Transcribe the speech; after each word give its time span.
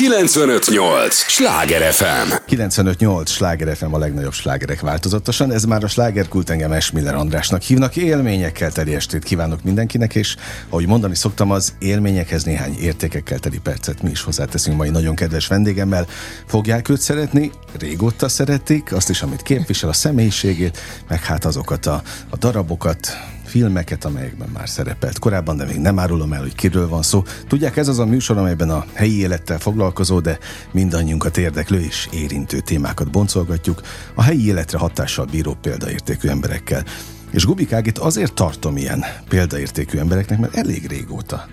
958! 0.00 1.14
Sláger 1.14 1.92
FM! 1.92 2.32
958! 2.46 3.30
Sláger 3.30 3.76
FM 3.76 3.92
a 3.92 3.98
legnagyobb 3.98 4.32
slágerek 4.32 4.80
változatosan. 4.80 5.52
Ez 5.52 5.64
már 5.64 5.84
a 5.84 5.88
slágerkult 5.88 6.50
engem 6.50 6.72
Esmiller 6.72 7.14
Andrásnak 7.14 7.62
hívnak. 7.62 7.96
Élményekkel 7.96 8.72
teli 8.72 8.94
estét 8.94 9.24
kívánok 9.24 9.62
mindenkinek, 9.62 10.14
és 10.14 10.36
ahogy 10.68 10.86
mondani 10.86 11.14
szoktam, 11.14 11.50
az 11.50 11.72
élményekhez 11.78 12.44
néhány 12.44 12.76
értékekkel 12.78 13.38
teli 13.38 13.58
percet 13.58 14.02
mi 14.02 14.10
is 14.10 14.22
hozzáteszünk 14.22 14.76
mai 14.76 14.90
nagyon 14.90 15.14
kedves 15.14 15.46
vendégemmel. 15.46 16.06
Fogják 16.46 16.88
őt 16.88 17.00
szeretni, 17.00 17.52
régóta 17.78 18.28
szeretik, 18.28 18.92
azt 18.92 19.10
is, 19.10 19.22
amit 19.22 19.42
képvisel, 19.42 19.88
a 19.88 19.92
személyiségét, 19.92 20.78
meg 21.08 21.24
hát 21.24 21.44
azokat 21.44 21.86
a, 21.86 22.02
a 22.30 22.36
darabokat, 22.36 23.16
filmeket, 23.50 24.04
amelyekben 24.04 24.48
már 24.48 24.68
szerepelt 24.68 25.18
korábban, 25.18 25.56
de 25.56 25.64
még 25.64 25.76
nem 25.76 25.98
árulom 25.98 26.32
el, 26.32 26.40
hogy 26.40 26.54
kiről 26.54 26.88
van 26.88 27.02
szó. 27.02 27.22
Tudják, 27.48 27.76
ez 27.76 27.88
az 27.88 27.98
a 27.98 28.06
műsor, 28.06 28.36
amelyben 28.36 28.70
a 28.70 28.84
helyi 28.92 29.18
élettel 29.18 29.58
foglalkozó, 29.58 30.20
de 30.20 30.38
mindannyiunkat 30.72 31.36
érdeklő 31.36 31.80
és 31.80 32.08
érintő 32.12 32.60
témákat 32.60 33.10
boncolgatjuk, 33.10 33.82
a 34.14 34.22
helyi 34.22 34.46
életre 34.46 34.78
hatással 34.78 35.24
bíró 35.24 35.56
példaértékű 35.60 36.28
emberekkel. 36.28 36.84
És 37.30 37.44
Gubikágit 37.44 37.98
azért 37.98 38.34
tartom 38.34 38.76
ilyen 38.76 39.04
példaértékű 39.28 39.98
embereknek, 39.98 40.38
mert 40.38 40.56
elég 40.56 40.86
régóta 40.86 41.46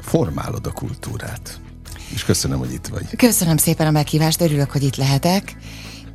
formálod 0.00 0.66
a 0.66 0.72
kultúrát. 0.72 1.60
És 2.14 2.24
köszönöm, 2.24 2.58
hogy 2.58 2.72
itt 2.72 2.86
vagy. 2.86 3.16
Köszönöm 3.16 3.56
szépen 3.56 3.86
a 3.86 3.90
meghívást, 3.90 4.40
örülök, 4.40 4.70
hogy 4.70 4.82
itt 4.82 4.96
lehetek. 4.96 5.56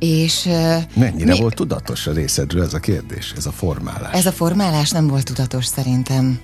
És, 0.04 0.48
Mennyire 0.94 1.32
mi... 1.32 1.40
volt 1.40 1.54
tudatos 1.54 2.06
a 2.06 2.12
részedről 2.12 2.64
ez 2.64 2.74
a 2.74 2.78
kérdés, 2.78 3.32
ez 3.36 3.46
a 3.46 3.52
formálás? 3.52 4.12
Ez 4.14 4.26
a 4.26 4.32
formálás 4.32 4.90
nem 4.90 5.06
volt 5.06 5.24
tudatos 5.24 5.66
szerintem. 5.66 6.40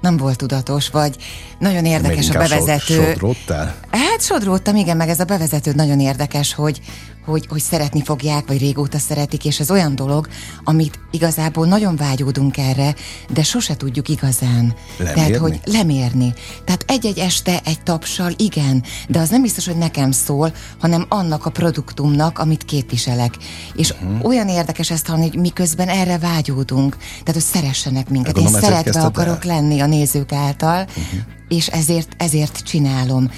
Nem 0.00 0.16
volt 0.16 0.36
tudatos, 0.36 0.88
vagy 0.88 1.16
nagyon 1.58 1.84
érdekes 1.84 2.30
a 2.30 2.38
bevezető. 2.38 2.94
Sodródtál? 2.94 3.74
Hát 3.90 4.22
sodródtam, 4.22 4.76
igen, 4.76 4.96
meg 4.96 5.08
ez 5.08 5.20
a 5.20 5.24
bevezető 5.24 5.72
nagyon 5.74 6.00
érdekes, 6.00 6.54
hogy, 6.54 6.80
hogy, 7.24 7.46
hogy 7.46 7.60
szeretni 7.60 8.02
fogják, 8.02 8.46
vagy 8.46 8.58
régóta 8.58 8.98
szeretik, 8.98 9.44
és 9.44 9.60
ez 9.60 9.70
olyan 9.70 9.94
dolog, 9.94 10.28
amit 10.64 10.98
igazából 11.10 11.66
nagyon 11.66 11.96
vágyódunk 11.96 12.56
erre, 12.56 12.94
de 13.32 13.42
sose 13.42 13.76
tudjuk 13.76 14.08
igazán. 14.08 14.74
Lemérni? 14.98 15.20
Tehát, 15.20 15.36
hogy 15.36 15.60
lemérni. 15.64 16.34
Tehát 16.64 16.84
egy-egy 16.86 17.18
este 17.18 17.60
egy 17.64 17.82
tapsal, 17.82 18.32
igen, 18.36 18.84
de 19.08 19.18
az 19.18 19.28
nem 19.28 19.42
biztos, 19.42 19.66
hogy 19.66 19.76
nekem 19.76 20.10
szól, 20.10 20.52
hanem 20.80 21.06
annak 21.08 21.46
a 21.46 21.50
produktumnak, 21.50 22.38
amit 22.38 22.64
képviselek. 22.64 23.34
És 23.74 23.90
uh-huh. 23.90 24.24
olyan 24.24 24.48
érdekes 24.48 24.90
ezt 24.90 25.06
hallani, 25.06 25.28
hogy 25.28 25.38
miközben 25.38 25.88
erre 25.88 26.18
vágyódunk. 26.18 26.96
Tehát, 26.96 27.32
hogy 27.32 27.60
szeressenek 27.62 28.08
minket. 28.08 28.38
Én 28.38 28.48
szeretve 28.48 29.00
akarok 29.00 29.44
el? 29.44 29.54
lenni 29.54 29.80
a 29.80 29.86
nézők 29.86 30.32
által, 30.32 30.80
uh-huh. 30.88 31.20
és 31.48 31.66
ezért, 31.66 32.08
ezért 32.16 32.62
csinálom. 32.64 33.30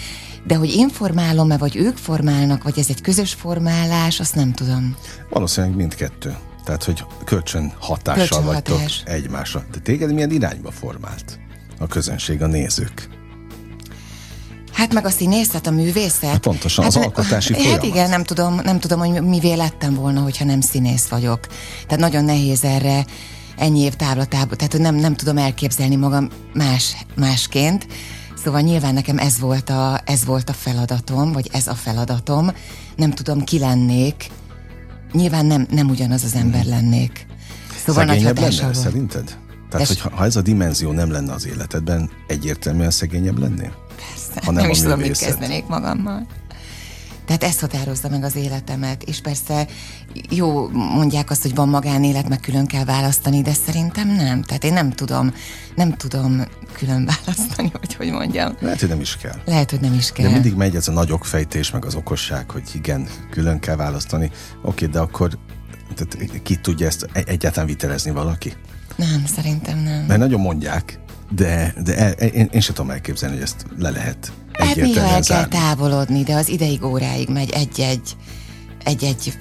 De 0.46 0.54
hogy 0.54 0.74
én 0.74 0.88
formálom-e, 0.88 1.56
vagy 1.56 1.76
ők 1.76 1.96
formálnak, 1.96 2.62
vagy 2.62 2.78
ez 2.78 2.86
egy 2.88 3.00
közös 3.00 3.32
formálás, 3.32 4.20
azt 4.20 4.34
nem 4.34 4.52
tudom. 4.52 4.96
Valószínűleg 5.30 5.76
mindkettő. 5.76 6.36
Tehát, 6.64 6.84
hogy 6.84 7.04
kölcsön 7.24 7.72
hatással 7.78 8.26
kölcsön 8.26 8.44
vagytok 8.44 8.76
hatás. 8.76 9.02
egymásra. 9.06 9.64
De 9.72 9.78
téged 9.78 10.12
milyen 10.12 10.30
irányba 10.30 10.70
formált 10.70 11.38
a 11.78 11.86
közönség, 11.86 12.42
a 12.42 12.46
nézők? 12.46 13.08
Hát 14.72 14.92
meg 14.92 15.04
a 15.06 15.10
színészet, 15.10 15.66
a 15.66 15.70
művészet. 15.70 16.30
Hát 16.30 16.38
pontosan, 16.38 16.84
hát, 16.84 16.96
az 16.96 17.02
alkotási 17.02 17.52
hát 17.52 17.62
folyamat. 17.62 17.84
Hát 17.84 17.94
igen, 17.94 18.08
nem 18.08 18.24
tudom, 18.24 18.60
nem 18.64 18.80
tudom, 18.80 18.98
hogy 18.98 19.22
mivé 19.22 19.52
lettem 19.52 19.94
volna, 19.94 20.20
hogyha 20.20 20.44
nem 20.44 20.60
színész 20.60 21.06
vagyok. 21.06 21.46
Tehát 21.86 21.98
nagyon 21.98 22.24
nehéz 22.24 22.64
erre 22.64 23.04
ennyi 23.56 23.80
év 23.80 23.94
távlatából, 23.94 24.56
tehát 24.56 24.72
hogy 24.72 24.80
nem, 24.80 24.94
nem 24.94 25.14
tudom 25.14 25.38
elképzelni 25.38 25.96
magam 25.96 26.28
más, 26.54 26.96
másként. 27.16 27.86
Szóval 28.44 28.60
nyilván 28.60 28.94
nekem 28.94 29.18
ez 29.18 29.38
volt, 29.38 29.70
a, 29.70 30.00
ez 30.04 30.24
volt 30.24 30.48
a 30.48 30.52
feladatom, 30.52 31.32
vagy 31.32 31.48
ez 31.52 31.66
a 31.66 31.74
feladatom. 31.74 32.50
Nem 32.96 33.10
tudom, 33.10 33.44
ki 33.44 33.58
lennék. 33.58 34.30
Nyilván 35.12 35.46
nem, 35.46 35.66
nem 35.70 35.88
ugyanaz 35.88 36.24
az 36.24 36.34
ember 36.34 36.64
lennék. 36.64 37.26
Szóval 37.84 38.06
szegényebb 38.06 38.40
nagy 38.40 38.56
lenne, 38.56 38.72
szerinted? 38.72 39.38
Tehát, 39.70 39.86
hogy 39.86 40.00
ha 40.00 40.24
ez 40.24 40.36
a 40.36 40.42
dimenzió 40.42 40.92
nem 40.92 41.10
lenne 41.10 41.32
az 41.32 41.46
életedben, 41.46 42.10
egyértelműen 42.26 42.90
szegényebb 42.90 43.38
lennél? 43.38 43.72
Persze, 43.96 44.40
ha 44.44 44.52
nem, 44.52 44.62
nem 44.62 44.70
is 44.70 44.80
tudom, 44.80 45.00
mit 45.00 45.18
kezdenék 45.18 45.66
magammal. 45.66 46.26
Tehát 47.26 47.44
ez 47.44 47.60
határozza 47.60 48.08
meg 48.08 48.24
az 48.24 48.36
életemet, 48.36 49.02
és 49.02 49.20
persze 49.20 49.66
jó, 50.30 50.68
mondják 50.68 51.30
azt, 51.30 51.42
hogy 51.42 51.54
van 51.54 51.68
magánélet, 51.68 52.28
meg 52.28 52.40
külön 52.40 52.66
kell 52.66 52.84
választani, 52.84 53.42
de 53.42 53.52
szerintem 53.52 54.08
nem. 54.08 54.42
Tehát 54.42 54.64
én 54.64 54.72
nem 54.72 54.90
tudom, 54.90 55.34
nem 55.74 55.92
tudom 55.92 56.44
külön 56.72 57.04
választani, 57.14 57.72
hogy 57.78 57.94
hogy 57.94 58.10
mondjam. 58.10 58.56
Lehet, 58.60 58.80
hogy 58.80 58.88
nem 58.88 59.00
is 59.00 59.16
kell. 59.16 59.36
Lehet, 59.44 59.70
hogy 59.70 59.80
nem 59.80 59.94
is 59.94 60.12
kell. 60.12 60.26
De 60.26 60.32
mindig 60.32 60.54
megy 60.54 60.76
ez 60.76 60.88
a 60.88 60.92
nagy 60.92 61.12
okfejtés, 61.12 61.70
meg 61.70 61.84
az 61.84 61.94
okosság, 61.94 62.50
hogy 62.50 62.70
igen, 62.74 63.08
külön 63.30 63.58
kell 63.58 63.76
választani. 63.76 64.30
Oké, 64.62 64.86
de 64.86 64.98
akkor 64.98 65.38
tehát 65.94 66.42
ki 66.42 66.56
tudja 66.56 66.86
ezt 66.86 67.08
egyáltalán 67.12 67.68
vitelezni 67.68 68.10
valaki? 68.10 68.52
Nem, 68.96 69.24
szerintem 69.26 69.78
nem. 69.78 70.04
Mert 70.04 70.20
nagyon 70.20 70.40
mondják, 70.40 70.98
de, 71.30 71.74
de 71.84 71.96
el, 71.96 72.12
én, 72.12 72.48
én 72.52 72.60
sem 72.60 72.74
tudom 72.74 72.90
elképzelni, 72.90 73.34
hogy 73.34 73.44
ezt 73.44 73.66
le 73.78 73.90
lehet 73.90 74.32
Hát 74.58 74.76
néha 74.76 75.06
el 75.06 75.20
kell 75.20 75.46
távolodni, 75.46 76.22
de 76.22 76.34
az 76.34 76.48
ideig 76.48 76.84
óráig 76.84 77.28
megy 77.28 77.50
egy-egy 77.50 78.16
egy-egy, 78.84 79.32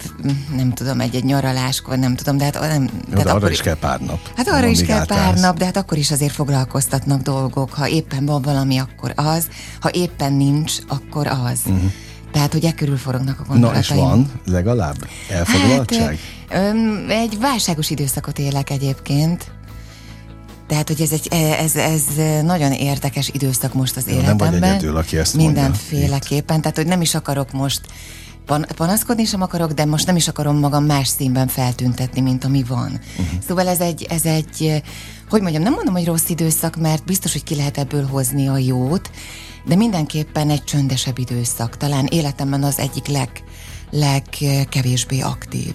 nem 0.56 0.74
tudom, 0.74 1.00
egy-egy 1.00 1.24
nyaraláskor, 1.24 1.98
nem 1.98 2.16
tudom, 2.16 2.38
de 2.38 2.44
hát 2.44 2.60
nem... 2.60 2.90
Jó, 3.10 3.16
de 3.16 3.22
arra 3.22 3.32
akkor, 3.32 3.52
is 3.52 3.62
kell 3.62 3.76
pár 3.76 4.00
nap. 4.00 4.20
Hát 4.36 4.48
arra 4.48 4.68
is 4.68 4.82
kell 4.82 5.00
álltálsz. 5.00 5.22
pár 5.22 5.40
nap, 5.40 5.58
de 5.58 5.66
hát 5.66 5.78
akkor 5.78 5.98
is 5.98 6.12
azért 6.12 6.34
foglalkoztatnak 6.34 7.22
dolgok. 7.22 7.74
Ha 7.74 7.88
éppen 7.88 8.26
van 8.26 8.42
valami, 8.42 8.78
akkor 8.78 9.14
az. 9.16 9.48
Ha 9.80 9.90
éppen 9.92 10.34
nincs, 10.34 10.74
akkor 10.88 11.28
az. 11.28 11.60
Uh-huh. 11.66 11.92
Tehát, 12.32 12.52
hogy 12.52 12.66
e 12.66 12.74
körül 12.74 12.98
forognak 12.98 13.40
a 13.40 13.44
gondolataim. 13.48 13.80
Na 13.80 13.80
és 13.80 14.02
van 14.02 14.32
legalább 14.46 15.08
elfoglaltság? 15.30 16.20
Hát, 16.50 16.64
öm, 16.64 17.06
egy 17.10 17.40
válságos 17.40 17.90
időszakot 17.90 18.40
élek 18.40 18.70
egyébként. 18.70 19.52
Tehát, 20.74 20.88
hogy 20.88 21.02
ez, 21.02 21.12
egy, 21.12 21.28
ez, 21.60 21.76
ez 21.76 22.04
nagyon 22.44 22.72
érdekes 22.72 23.30
időszak 23.34 23.74
most 23.74 23.98
az 23.98 24.08
Jó, 24.08 24.14
életemben. 24.14 24.52
Nem 24.52 24.60
vagy 24.60 24.70
egyedül, 24.70 24.98
aki 24.98 25.18
ezt 25.18 25.36
Mindenféleképpen. 25.36 26.62
Tehát, 26.62 26.78
hogy 26.78 26.86
nem 26.86 27.02
is 27.02 27.16
akarok 27.16 27.52
most 27.52 27.82
pan- 28.46 28.72
panaszkodni 28.72 29.26
sem 29.26 29.42
akarok, 29.42 29.72
de 29.72 29.86
most 29.86 30.06
nem 30.06 30.16
is 30.16 30.28
akarom 30.28 30.58
magam 30.58 30.86
más 30.86 31.08
színben 31.08 31.48
feltüntetni, 31.48 32.22
mint 32.22 32.44
ami 32.44 32.64
van. 32.64 33.00
Uh-huh. 33.18 33.40
Szóval 33.48 33.68
ez 33.68 33.80
egy, 33.80 34.04
ez 34.10 34.26
egy, 34.26 34.84
hogy 35.30 35.42
mondjam, 35.42 35.64
nem 35.64 35.74
mondom, 35.74 35.94
hogy 35.94 36.06
rossz 36.06 36.30
időszak, 36.30 36.76
mert 36.76 37.06
biztos, 37.06 37.32
hogy 37.32 37.44
ki 37.44 37.56
lehet 37.56 37.78
ebből 37.78 38.06
hozni 38.06 38.48
a 38.48 38.58
jót, 38.58 39.12
de 39.66 39.76
mindenképpen 39.76 40.50
egy 40.50 40.64
csöndesebb 40.64 41.18
időszak. 41.18 41.78
Talán 41.78 42.06
életemben 42.06 42.64
az 42.64 42.80
egyik 42.80 43.08
leg, 43.08 43.30
legkevésbé 43.92 45.20
aktív. 45.20 45.74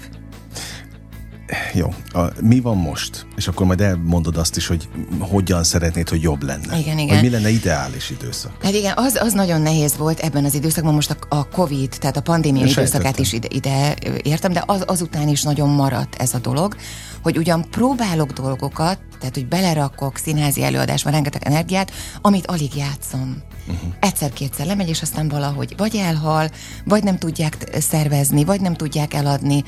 Jó, 1.74 1.94
a, 2.12 2.20
mi 2.40 2.60
van 2.60 2.76
most? 2.76 3.26
És 3.36 3.48
akkor 3.48 3.66
majd 3.66 3.80
elmondod 3.80 4.36
azt 4.36 4.56
is, 4.56 4.66
hogy 4.66 4.88
hogyan 5.18 5.64
szeretnéd, 5.64 6.08
hogy 6.08 6.22
jobb 6.22 6.42
lenne. 6.42 6.78
Igen, 6.78 6.98
igen. 6.98 7.14
Hogy 7.14 7.24
mi 7.24 7.30
lenne 7.30 7.48
ideális 7.50 8.10
időszak. 8.10 8.62
Hát 8.62 8.72
igen, 8.72 8.92
az, 8.96 9.18
az 9.20 9.32
nagyon 9.32 9.60
nehéz 9.60 9.96
volt 9.96 10.20
ebben 10.20 10.44
az 10.44 10.54
időszakban, 10.54 10.94
most 10.94 11.10
a, 11.10 11.36
a 11.36 11.48
Covid, 11.48 11.96
tehát 11.98 12.16
a 12.16 12.20
pandémia 12.20 12.64
És 12.64 12.70
időszakát 12.70 13.18
is 13.18 13.32
ide, 13.32 13.48
ide 13.50 13.94
értem, 14.22 14.52
de 14.52 14.62
az, 14.66 14.82
azután 14.86 15.28
is 15.28 15.42
nagyon 15.42 15.68
maradt 15.68 16.14
ez 16.14 16.34
a 16.34 16.38
dolog, 16.38 16.76
hogy 17.22 17.38
ugyan 17.38 17.66
próbálok 17.70 18.32
dolgokat, 18.32 18.98
tehát 19.18 19.34
hogy 19.34 19.46
belerakok 19.46 20.16
színházi 20.16 20.62
előadásban 20.62 21.12
rengeteg 21.12 21.42
energiát, 21.44 21.90
amit 22.20 22.46
alig 22.46 22.76
játszom. 22.76 23.42
Uh-huh. 23.68 23.92
Egyszer-kétszer 24.00 24.66
lemegy, 24.66 24.88
és 24.88 25.02
aztán 25.02 25.28
valahogy 25.28 25.74
vagy 25.76 25.96
elhal, 25.96 26.50
vagy 26.84 27.02
nem 27.02 27.18
tudják 27.18 27.56
szervezni, 27.78 28.44
vagy 28.44 28.60
nem 28.60 28.74
tudják 28.74 29.14
eladni 29.14 29.64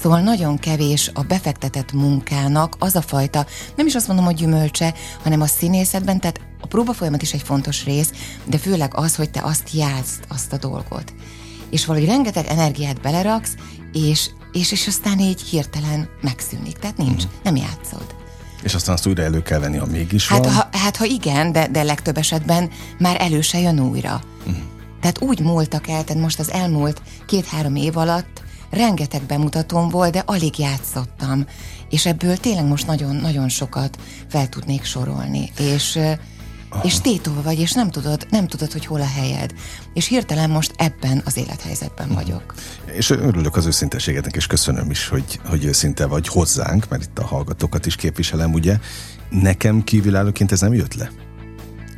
Szóval 0.00 0.20
nagyon 0.20 0.58
kevés 0.58 1.10
a 1.14 1.22
befektetett 1.22 1.92
munkának 1.92 2.76
az 2.78 2.96
a 2.96 3.02
fajta, 3.02 3.46
nem 3.76 3.86
is 3.86 3.94
azt 3.94 4.06
mondom, 4.06 4.24
hogy 4.24 4.34
gyümölcse, 4.34 4.94
hanem 5.22 5.40
a 5.40 5.46
színészetben, 5.46 6.20
tehát 6.20 6.40
a 6.60 6.66
próba 6.66 6.92
folyamat 6.92 7.22
is 7.22 7.32
egy 7.32 7.42
fontos 7.42 7.84
rész, 7.84 8.12
de 8.44 8.58
főleg 8.58 8.92
az, 8.94 9.16
hogy 9.16 9.30
te 9.30 9.40
azt 9.42 9.70
játszd, 9.72 10.24
azt 10.28 10.52
a 10.52 10.56
dolgot. 10.56 11.14
És 11.70 11.86
valahogy 11.86 12.08
rengeteg 12.08 12.46
energiát 12.46 13.00
beleraksz, 13.00 13.54
és, 13.92 14.30
és, 14.52 14.72
és 14.72 14.86
aztán 14.86 15.18
így 15.18 15.42
hirtelen 15.42 16.08
megszűnik. 16.20 16.78
Tehát 16.78 16.96
nincs, 16.96 17.24
mm. 17.24 17.28
nem 17.42 17.56
játszod. 17.56 18.14
És 18.62 18.74
aztán 18.74 18.94
azt 18.94 19.06
újra 19.06 19.22
elő 19.22 19.42
kell 19.42 19.58
venni, 19.58 19.76
ha 19.76 19.86
mégis 19.86 20.28
hát, 20.28 20.44
van? 20.44 20.54
Ha, 20.54 20.68
hát 20.72 20.96
ha 20.96 21.04
igen, 21.04 21.52
de, 21.52 21.68
de 21.68 21.82
legtöbb 21.82 22.16
esetben 22.16 22.70
már 22.98 23.16
elő 23.20 23.40
se 23.40 23.58
jön 23.58 23.80
újra. 23.80 24.20
Mm. 24.48 24.52
Tehát 25.00 25.20
úgy 25.20 25.40
múltak 25.40 25.88
el, 25.88 26.04
tehát 26.04 26.22
most 26.22 26.38
az 26.38 26.50
elmúlt 26.50 27.02
két-három 27.26 27.76
év 27.76 27.96
alatt 27.96 28.44
rengeteg 28.70 29.22
bemutatóm 29.22 29.88
volt, 29.88 30.12
de 30.12 30.22
alig 30.26 30.58
játszottam, 30.58 31.46
és 31.90 32.06
ebből 32.06 32.36
tényleg 32.36 32.64
most 32.64 32.86
nagyon-nagyon 32.86 33.48
sokat 33.48 33.98
fel 34.28 34.48
tudnék 34.48 34.84
sorolni, 34.84 35.50
és 35.58 35.98
Aha. 36.68 36.82
és 36.84 37.00
tétova 37.00 37.42
vagy, 37.42 37.58
és 37.58 37.72
nem 37.72 37.90
tudod, 37.90 38.26
nem 38.30 38.46
tudod, 38.46 38.72
hogy 38.72 38.86
hol 38.86 39.00
a 39.00 39.08
helyed. 39.16 39.52
És 39.94 40.06
hirtelen 40.06 40.50
most 40.50 40.74
ebben 40.76 41.22
az 41.24 41.36
élethelyzetben 41.36 42.08
uh-huh. 42.08 42.22
vagyok. 42.22 42.54
És 42.92 43.10
örülök 43.10 43.56
az 43.56 43.66
őszinteségednek, 43.66 44.36
és 44.36 44.46
köszönöm 44.46 44.90
is, 44.90 45.08
hogy, 45.08 45.40
hogy 45.44 45.64
őszinte 45.64 46.06
vagy 46.06 46.28
hozzánk, 46.28 46.88
mert 46.88 47.02
itt 47.02 47.18
a 47.18 47.26
hallgatókat 47.26 47.86
is 47.86 47.96
képviselem, 47.96 48.52
ugye. 48.52 48.78
Nekem 49.30 49.84
kívülállóként 49.84 50.52
ez 50.52 50.60
nem 50.60 50.74
jött 50.74 50.94
le. 50.94 51.10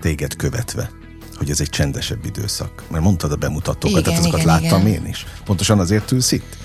Téged 0.00 0.37
követve 0.37 0.98
hogy 1.38 1.50
ez 1.50 1.61
egy 1.61 1.69
csendesebb 1.69 2.25
időszak. 2.25 2.85
Mert 2.90 3.05
mondtad 3.05 3.32
a 3.32 3.37
bemutatókat, 3.37 3.90
igen, 3.90 4.02
tehát 4.02 4.19
azokat 4.19 4.40
igen, 4.40 4.61
láttam 4.61 4.87
igen. 4.87 5.00
én 5.02 5.06
is. 5.06 5.26
Pontosan 5.44 5.79
azért 5.79 6.12
ülsz 6.12 6.32
itt? 6.32 6.56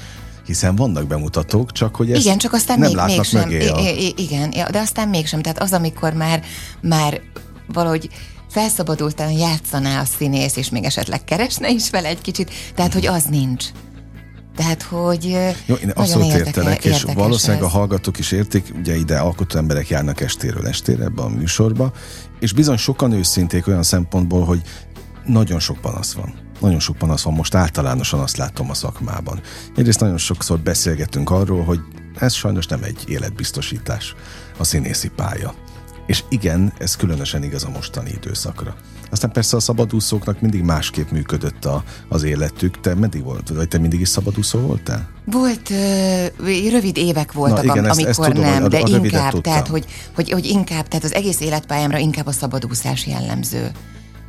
Hiszen 0.45 0.75
vannak 0.75 1.07
bemutatók, 1.07 1.71
csak 1.71 1.95
hogy 1.95 2.11
ezt 2.11 2.25
Igen, 2.25 2.37
csak 2.37 2.53
aztán 2.53 2.79
nem 2.79 2.87
még, 2.87 2.95
látnak 2.95 3.17
mégsem. 3.17 3.49
mögé 3.49 3.67
a... 3.67 3.79
I- 3.79 4.13
igen, 4.17 4.49
de 4.49 4.79
aztán 4.79 5.09
mégsem. 5.09 5.41
Tehát 5.41 5.61
az, 5.61 5.73
amikor 5.73 6.13
már, 6.13 6.43
már 6.81 7.21
valahogy 7.73 8.09
felszabadultan 8.49 9.31
játszaná 9.31 10.01
a 10.01 10.05
színész, 10.17 10.55
és 10.55 10.69
még 10.69 10.83
esetleg 10.83 11.23
keresne 11.23 11.69
is 11.69 11.89
vele 11.89 12.07
egy 12.07 12.21
kicsit, 12.21 12.51
tehát, 12.75 12.93
hogy 12.93 13.05
az 13.05 13.23
nincs. 13.23 13.65
Tehát, 14.55 14.81
hogy 14.81 15.25
Jó, 15.65 15.75
én 15.75 15.89
abszolút 15.89 16.25
érdeke, 16.25 16.45
értelek, 16.45 16.85
és 16.85 17.03
valószínűleg 17.03 17.61
ez. 17.61 17.67
a 17.67 17.71
hallgatók 17.71 18.19
is 18.19 18.31
értik, 18.31 18.73
ugye 18.79 18.95
ide 18.95 19.17
alkotó 19.17 19.57
emberek 19.57 19.89
járnak 19.89 20.21
estéről 20.21 20.67
estére 20.67 21.03
ebbe 21.03 21.21
a 21.21 21.29
műsorba, 21.29 21.91
és 22.43 22.53
bizony 22.53 22.77
sokan 22.77 23.11
őszinték 23.11 23.67
olyan 23.67 23.83
szempontból, 23.83 24.45
hogy 24.45 24.61
nagyon 25.25 25.59
sok 25.59 25.77
panasz 25.81 26.13
van. 26.13 26.33
Nagyon 26.59 26.79
sok 26.79 26.97
panasz 26.97 27.21
van, 27.21 27.33
most 27.33 27.55
általánosan 27.55 28.19
azt 28.19 28.37
látom 28.37 28.69
a 28.69 28.73
szakmában. 28.73 29.41
Egyrészt 29.75 29.99
nagyon 29.99 30.17
sokszor 30.17 30.59
beszélgetünk 30.59 31.29
arról, 31.29 31.63
hogy 31.63 31.79
ez 32.15 32.33
sajnos 32.33 32.65
nem 32.65 32.83
egy 32.83 33.03
életbiztosítás, 33.07 34.15
a 34.57 34.63
színészi 34.63 35.09
pálya. 35.15 35.53
És 36.05 36.23
igen, 36.29 36.73
ez 36.77 36.95
különösen 36.95 37.43
igaz 37.43 37.63
a 37.63 37.69
mostani 37.69 38.09
időszakra. 38.15 38.75
Aztán 39.11 39.31
persze 39.31 39.57
a 39.57 39.59
szabadúszóknak 39.59 40.41
mindig 40.41 40.61
másképp 40.61 41.09
működött 41.09 41.65
a, 41.65 41.83
az 42.07 42.23
életük. 42.23 42.79
Te 42.79 42.95
meddig 42.95 43.23
volt, 43.23 43.49
vagy 43.49 43.67
te 43.67 43.77
mindig 43.77 43.99
is 43.99 44.09
szabadúszó 44.09 44.59
voltál? 44.59 45.09
Volt, 45.25 45.69
uh, 45.69 46.69
rövid 46.71 46.97
évek 46.97 47.31
voltak, 47.31 47.63
Na, 47.63 47.71
igen, 47.71 47.85
amikor 47.85 48.09
ezt, 48.09 48.19
ezt 48.19 48.29
tudom, 48.29 48.43
nem, 48.43 48.63
a, 48.63 48.67
de 48.67 48.77
a 48.77 48.87
inkább, 48.87 49.41
tehát 49.41 49.67
hogy, 49.67 49.85
hogy, 50.15 50.31
hogy 50.31 50.45
inkább, 50.45 50.87
tehát 50.87 51.05
az 51.05 51.13
egész 51.13 51.39
életpályámra 51.39 51.97
inkább 51.97 52.27
a 52.27 52.31
szabadúszás 52.31 53.07
jellemző. 53.07 53.71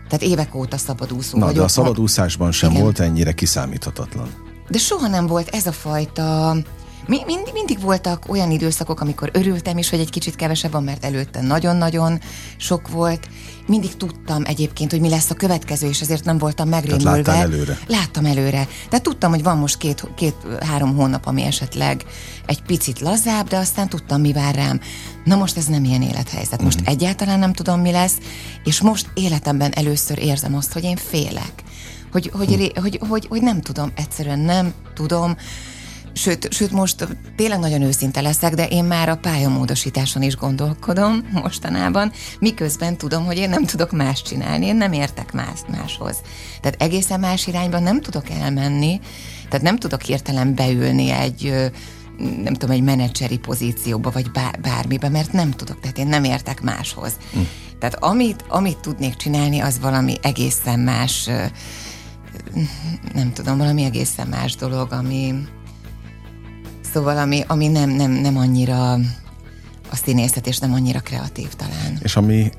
Tehát 0.09 0.23
évek 0.23 0.55
óta 0.55 0.77
szabadúszó 0.77 1.39
Na, 1.39 1.45
vagyok. 1.45 1.59
de 1.59 1.65
a 1.65 1.69
szabadúszásban 1.69 2.53
sem 2.53 2.71
igen. 2.71 2.83
volt 2.83 3.01
ennyire 3.01 3.33
kiszámíthatatlan. 3.33 4.29
De 4.69 4.79
soha 4.79 5.09
nem 5.09 5.27
volt 5.27 5.49
ez 5.49 5.67
a 5.67 5.73
fajta 5.73 6.57
mi, 7.07 7.25
mind, 7.27 7.51
mindig 7.53 7.81
voltak 7.81 8.25
olyan 8.29 8.51
időszakok, 8.51 9.01
amikor 9.01 9.31
örültem 9.33 9.79
is, 9.79 9.91
hogy 9.91 9.99
egy 9.99 10.11
kicsit 10.11 10.37
kevesebb 10.37 10.73
van, 10.73 10.85
mert 10.85 11.05
előtte 11.05 11.41
nagyon-nagyon 11.41 12.21
sok 12.57 12.89
volt. 12.89 13.29
Mindig 13.67 13.97
tudtam 13.97 14.43
egyébként, 14.47 14.91
hogy 14.91 15.01
mi 15.01 15.09
lesz 15.09 15.31
a 15.31 15.35
következő, 15.35 15.89
és 15.89 16.01
ezért 16.01 16.25
nem 16.25 16.39
voltam 16.39 16.69
megrémülve. 16.69 17.23
Tehát 17.23 17.43
előre? 17.43 17.79
Láttam 17.87 18.25
előre. 18.25 18.69
De 18.91 19.01
tudtam, 19.01 19.31
hogy 19.31 19.43
van 19.43 19.57
most 19.57 19.77
két, 19.77 20.09
két-három 20.17 20.95
hónap, 20.95 21.27
ami 21.27 21.43
esetleg 21.43 22.05
egy 22.47 22.63
picit 22.63 23.01
lazább, 23.01 23.49
de 23.49 23.57
aztán 23.57 23.89
tudtam, 23.89 24.21
mi 24.21 24.33
vár 24.33 24.55
rám. 24.55 24.81
Na 25.25 25.37
most 25.37 25.57
ez 25.57 25.67
nem 25.67 25.85
ilyen 25.85 26.03
élethelyzet. 26.03 26.63
Most 26.63 26.81
uh-huh. 26.81 26.95
egyáltalán 26.95 27.39
nem 27.39 27.53
tudom, 27.53 27.81
mi 27.81 27.91
lesz, 27.91 28.17
és 28.65 28.81
most 28.81 29.11
életemben 29.15 29.73
először 29.73 30.19
érzem 30.19 30.55
azt, 30.55 30.73
hogy 30.73 30.85
én 30.85 30.97
félek. 30.97 31.53
Hogy, 32.13 32.31
hogy, 32.33 32.51
uh-huh. 32.51 32.83
hogy, 32.83 32.99
hogy, 33.09 33.27
hogy 33.27 33.43
nem 33.43 33.61
tudom, 33.61 33.93
egyszerűen 33.95 34.39
nem 34.39 34.73
tudom 34.95 35.37
Sőt, 36.15 36.53
sőt, 36.53 36.71
most 36.71 37.09
tényleg 37.37 37.59
nagyon 37.59 37.83
őszinte 37.83 38.21
leszek, 38.21 38.55
de 38.55 38.67
én 38.67 38.85
már 38.85 39.09
a 39.09 39.17
pályamódosításon 39.17 40.23
is 40.23 40.37
gondolkodom 40.37 41.29
mostanában, 41.43 42.13
miközben 42.39 42.97
tudom, 42.97 43.25
hogy 43.25 43.37
én 43.37 43.49
nem 43.49 43.65
tudok 43.65 43.93
más 43.93 44.23
csinálni, 44.23 44.67
én 44.67 44.77
nem 44.77 44.93
értek 44.93 45.33
más, 45.33 45.61
máshoz. 45.71 46.17
Tehát 46.61 46.83
egészen 46.83 47.21
más 47.21 47.47
irányban 47.47 47.83
nem 47.83 48.01
tudok 48.01 48.31
elmenni, 48.31 49.01
tehát 49.49 49.63
nem 49.63 49.77
tudok 49.77 50.03
hirtelen 50.03 50.55
beülni 50.55 51.11
egy 51.11 51.73
nem 52.43 52.55
tudom, 52.55 52.71
egy 52.71 52.83
menedzseri 52.83 53.39
pozícióba, 53.39 54.11
vagy 54.11 54.31
bár, 54.31 54.61
bármibe, 54.61 55.09
mert 55.09 55.33
nem 55.33 55.51
tudok, 55.51 55.81
tehát 55.81 55.99
én 55.99 56.07
nem 56.07 56.25
értek 56.25 56.61
máshoz. 56.61 57.13
Hm. 57.33 57.41
Tehát 57.79 57.95
amit, 58.05 58.45
amit 58.49 58.79
tudnék 58.79 59.17
csinálni, 59.17 59.61
az 59.61 59.81
valami 59.81 60.15
egészen 60.23 60.81
más, 60.81 61.29
nem 63.15 63.33
tudom, 63.33 63.59
valami 63.59 63.85
egészen 63.85 64.27
más 64.27 64.57
dolog, 64.57 64.93
ami, 64.93 65.35
Szóval 66.95 67.19
ami, 67.19 67.45
ami 67.47 67.67
nem, 67.67 67.91
nem, 67.91 68.11
nem 68.11 68.37
annyira 68.37 68.93
a 69.91 69.97
színészet, 70.05 70.47
és 70.47 70.59
nem 70.59 70.73
annyira 70.73 71.01
kreatív 71.01 71.49
talán. 71.49 71.99
És 72.03 72.17
ami, 72.17 72.51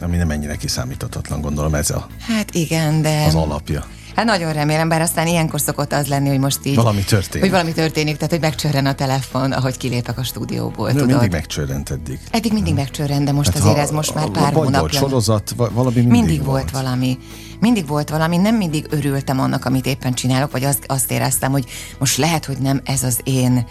ami 0.00 0.16
nem 0.16 0.30
ennyire 0.30 0.56
kiszámíthatatlan, 0.56 1.40
gondolom 1.40 1.74
ez 1.74 1.90
a, 1.90 2.06
hát 2.20 2.54
igen, 2.54 3.02
de... 3.02 3.24
az 3.26 3.34
alapja. 3.34 3.86
Hát 4.16 4.24
nagyon 4.24 4.52
remélem, 4.52 4.88
bár 4.88 5.00
aztán 5.00 5.26
ilyenkor 5.26 5.60
szokott 5.60 5.92
az 5.92 6.06
lenni, 6.06 6.28
hogy 6.28 6.38
most 6.38 6.58
így... 6.62 6.74
Valami 6.74 7.04
történik. 7.04 7.40
Hogy 7.40 7.50
valami 7.50 7.72
történik, 7.72 8.14
tehát 8.14 8.30
hogy 8.30 8.40
megcsörren 8.40 8.86
a 8.86 8.94
telefon, 8.94 9.52
ahogy 9.52 9.76
kilépek 9.76 10.18
a 10.18 10.22
stúdióból. 10.22 10.86
De 10.86 10.92
tudod? 10.92 11.08
mindig 11.08 11.30
megcsörrent 11.30 11.90
eddig. 11.90 12.18
Eddig 12.30 12.52
mindig 12.52 12.72
hmm. 12.72 12.82
megcsörrent, 12.82 13.24
de 13.24 13.32
most 13.32 13.48
hát 13.52 13.56
azért 13.56 13.76
ha, 13.76 13.82
ez 13.82 13.90
most 13.90 14.14
már 14.14 14.28
pár 14.28 14.42
vagy 14.42 14.52
hónapja. 14.52 14.80
Volt 14.80 14.92
sorozat, 14.92 15.54
valami 15.56 15.94
mindig, 15.94 16.10
mindig 16.10 16.44
volt. 16.44 16.70
volt 16.70 16.84
valami. 16.84 17.18
Mindig 17.60 17.86
volt 17.86 18.08
valami, 18.08 18.36
nem 18.36 18.56
mindig 18.56 18.86
örültem 18.90 19.40
annak, 19.40 19.64
amit 19.64 19.86
éppen 19.86 20.14
csinálok, 20.14 20.50
vagy 20.50 20.64
azt, 20.64 20.84
azt 20.86 21.10
éreztem, 21.10 21.50
hogy 21.50 21.64
most 21.98 22.16
lehet, 22.16 22.44
hogy 22.44 22.58
nem 22.58 22.80
ez 22.84 23.02
az 23.02 23.20
én 23.24 23.66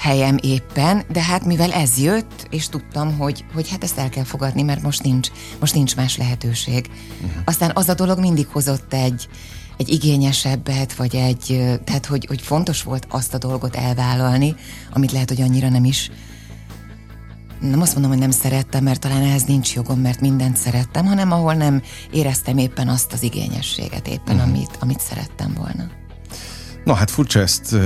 helyem 0.00 0.38
éppen, 0.42 1.02
de 1.12 1.22
hát 1.22 1.44
mivel 1.44 1.72
ez 1.72 1.98
jött, 1.98 2.46
és 2.50 2.68
tudtam, 2.68 3.18
hogy, 3.18 3.44
hogy 3.54 3.70
hát 3.70 3.82
ezt 3.82 3.98
el 3.98 4.08
kell 4.08 4.24
fogadni, 4.24 4.62
mert 4.62 4.82
most 4.82 5.02
nincs, 5.02 5.28
most 5.58 5.74
nincs 5.74 5.96
más 5.96 6.16
lehetőség. 6.16 6.90
Uh-huh. 7.22 7.42
Aztán 7.44 7.70
az 7.74 7.88
a 7.88 7.94
dolog 7.94 8.18
mindig 8.18 8.46
hozott 8.46 8.92
egy, 8.94 9.28
egy 9.76 9.88
igényesebbet, 9.88 10.94
vagy 10.94 11.14
egy, 11.16 11.60
tehát 11.84 12.06
hogy, 12.06 12.26
hogy 12.26 12.40
fontos 12.40 12.82
volt 12.82 13.06
azt 13.10 13.34
a 13.34 13.38
dolgot 13.38 13.76
elvállalni, 13.76 14.54
amit 14.92 15.12
lehet, 15.12 15.28
hogy 15.28 15.40
annyira 15.40 15.68
nem 15.68 15.84
is 15.84 16.10
nem 17.60 17.80
azt 17.80 17.92
mondom, 17.92 18.10
hogy 18.10 18.20
nem 18.20 18.30
szerettem, 18.30 18.84
mert 18.84 19.00
talán 19.00 19.22
ehhez 19.22 19.44
nincs 19.44 19.74
jogom, 19.74 20.00
mert 20.00 20.20
mindent 20.20 20.56
szerettem, 20.56 21.06
hanem 21.06 21.32
ahol 21.32 21.54
nem 21.54 21.82
éreztem 22.10 22.58
éppen 22.58 22.88
azt 22.88 23.12
az 23.12 23.22
igényességet 23.22 24.08
éppen, 24.08 24.36
uh-huh. 24.36 24.50
amit, 24.50 24.76
amit 24.78 25.00
szerettem 25.00 25.54
volna. 25.54 25.86
Na 26.84 26.94
hát 26.94 27.10
furcsa 27.10 27.40
ezt 27.40 27.76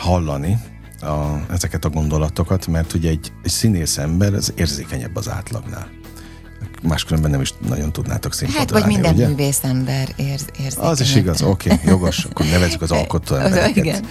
hallani, 0.00 0.58
a, 1.04 1.46
ezeket 1.50 1.84
a 1.84 1.88
gondolatokat, 1.88 2.66
mert 2.66 2.94
ugye 2.94 3.08
egy, 3.08 3.32
egy 3.42 3.50
színész 3.50 3.98
ember 3.98 4.34
az 4.34 4.52
érzékenyebb 4.56 5.16
az 5.16 5.28
átlagnál. 5.28 5.88
Máskülönben 6.82 7.30
nem 7.30 7.40
is 7.40 7.54
nagyon 7.68 7.92
tudnátok 7.92 8.32
színpadra 8.32 8.60
Hát, 8.60 8.70
vagy 8.70 8.86
minden 8.86 9.14
ugye? 9.14 9.28
művész 9.28 9.64
ember 9.64 10.08
érz, 10.16 10.46
érzékenyebb. 10.58 10.90
Az 10.90 11.00
is 11.00 11.14
igaz, 11.14 11.42
oké, 11.42 11.72
okay, 11.72 11.86
jogos, 11.88 12.24
akkor 12.24 12.46
nevezzük 12.46 12.82
az 12.82 12.90
alkotó 12.90 13.34
embereket 13.44 14.06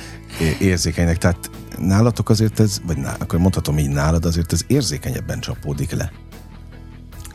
érzékenynek. 0.59 1.17
Tehát 1.17 1.49
nálatok 1.77 2.29
azért 2.29 2.59
ez, 2.59 2.81
vagy 2.85 2.97
ná, 2.97 3.15
akkor 3.19 3.39
mondhatom 3.39 3.77
így 3.77 3.89
nálad, 3.89 4.25
azért 4.25 4.53
ez 4.53 4.61
érzékenyebben 4.67 5.39
csapódik 5.39 5.91
le. 5.91 6.11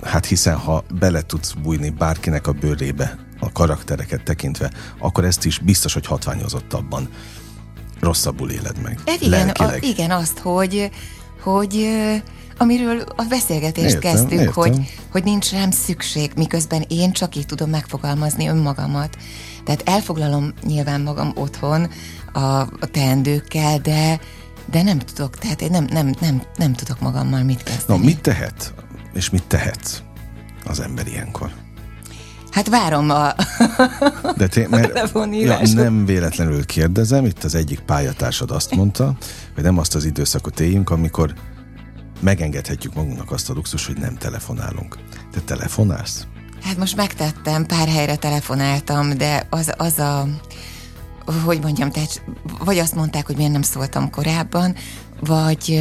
Hát 0.02 0.26
hiszen, 0.26 0.56
ha 0.56 0.84
bele 0.99 1.22
tudsz 1.22 1.52
bújni 1.52 1.90
bárkinek 1.90 2.46
a 2.46 2.52
bőrébe, 2.52 3.19
a 3.40 3.52
karaktereket 3.52 4.22
tekintve, 4.22 4.70
akkor 4.99 5.25
ezt 5.25 5.44
is 5.44 5.58
biztos, 5.58 5.93
hogy 5.93 6.06
hatványozottabban 6.06 7.09
rosszabbul 8.00 8.50
éled 8.50 8.76
meg. 8.83 8.99
Hát 9.07 9.21
igen, 9.21 9.49
a, 9.49 9.73
igen, 9.81 10.11
azt, 10.11 10.38
hogy, 10.38 10.90
hogy 11.43 11.88
amiről 12.59 13.00
a 13.17 13.25
beszélgetést 13.28 13.95
értem, 13.95 14.12
kezdtük, 14.12 14.38
értem. 14.38 14.52
Hogy, 14.52 14.99
hogy 15.11 15.25
nincs 15.25 15.50
rám 15.50 15.71
szükség, 15.71 16.33
miközben 16.37 16.85
én 16.88 17.12
csak 17.12 17.37
így 17.37 17.47
tudom 17.47 17.71
megfogalmazni 17.71 18.49
önmagamat. 18.49 19.17
Tehát 19.64 19.83
elfoglalom 19.85 20.52
nyilván 20.62 21.00
magam 21.00 21.33
otthon 21.35 21.90
a, 22.33 22.61
a 22.61 22.87
teendőkkel, 22.90 23.78
de, 23.78 24.21
de 24.71 24.83
nem 24.83 24.99
tudok, 24.99 25.38
tehát 25.38 25.61
én 25.61 25.71
nem, 25.71 25.87
nem, 25.90 26.14
nem, 26.21 26.43
nem 26.57 26.73
tudok 26.73 27.00
magammal 27.00 27.43
mit 27.43 27.62
kezdeni. 27.62 27.99
Na, 27.99 28.05
mit 28.05 28.21
tehet, 28.21 28.75
és 29.14 29.31
mit 29.31 29.45
tehetsz 29.47 30.02
az 30.64 30.81
ember 30.81 31.07
ilyenkor? 31.07 31.50
Hát 32.50 32.69
várom 32.69 33.11
a, 33.11 33.35
De 34.37 34.47
té, 34.47 34.67
mert, 34.71 35.14
ja, 35.31 35.61
nem 35.75 36.05
véletlenül 36.05 36.67
kérdezem, 36.67 37.25
itt 37.25 37.45
az 37.45 37.55
egyik 37.55 37.81
pályatársad 37.81 38.50
azt 38.50 38.75
mondta, 38.75 39.17
hogy 39.55 39.62
nem 39.62 39.78
azt 39.78 39.95
az 39.95 40.05
időszakot 40.05 40.61
éljünk, 40.61 40.90
amikor 40.90 41.35
megengedhetjük 42.21 42.95
magunknak 42.95 43.31
azt 43.31 43.50
a 43.50 43.52
luxus, 43.52 43.87
hogy 43.87 43.97
nem 43.99 44.17
telefonálunk. 44.17 44.99
Te 45.33 45.40
telefonálsz? 45.40 46.26
Hát 46.62 46.76
most 46.76 46.97
megtettem, 46.97 47.67
pár 47.67 47.88
helyre 47.88 48.17
telefonáltam, 48.17 49.17
de 49.17 49.47
az, 49.50 49.73
az 49.76 49.99
a 49.99 50.26
hogy 51.45 51.61
mondjam, 51.62 51.90
tehát 51.90 52.23
vagy 52.64 52.78
azt 52.78 52.95
mondták, 52.95 53.26
hogy 53.26 53.37
miért 53.37 53.52
nem 53.52 53.62
szóltam 53.62 54.11
korábban, 54.11 54.75
vagy 55.21 55.81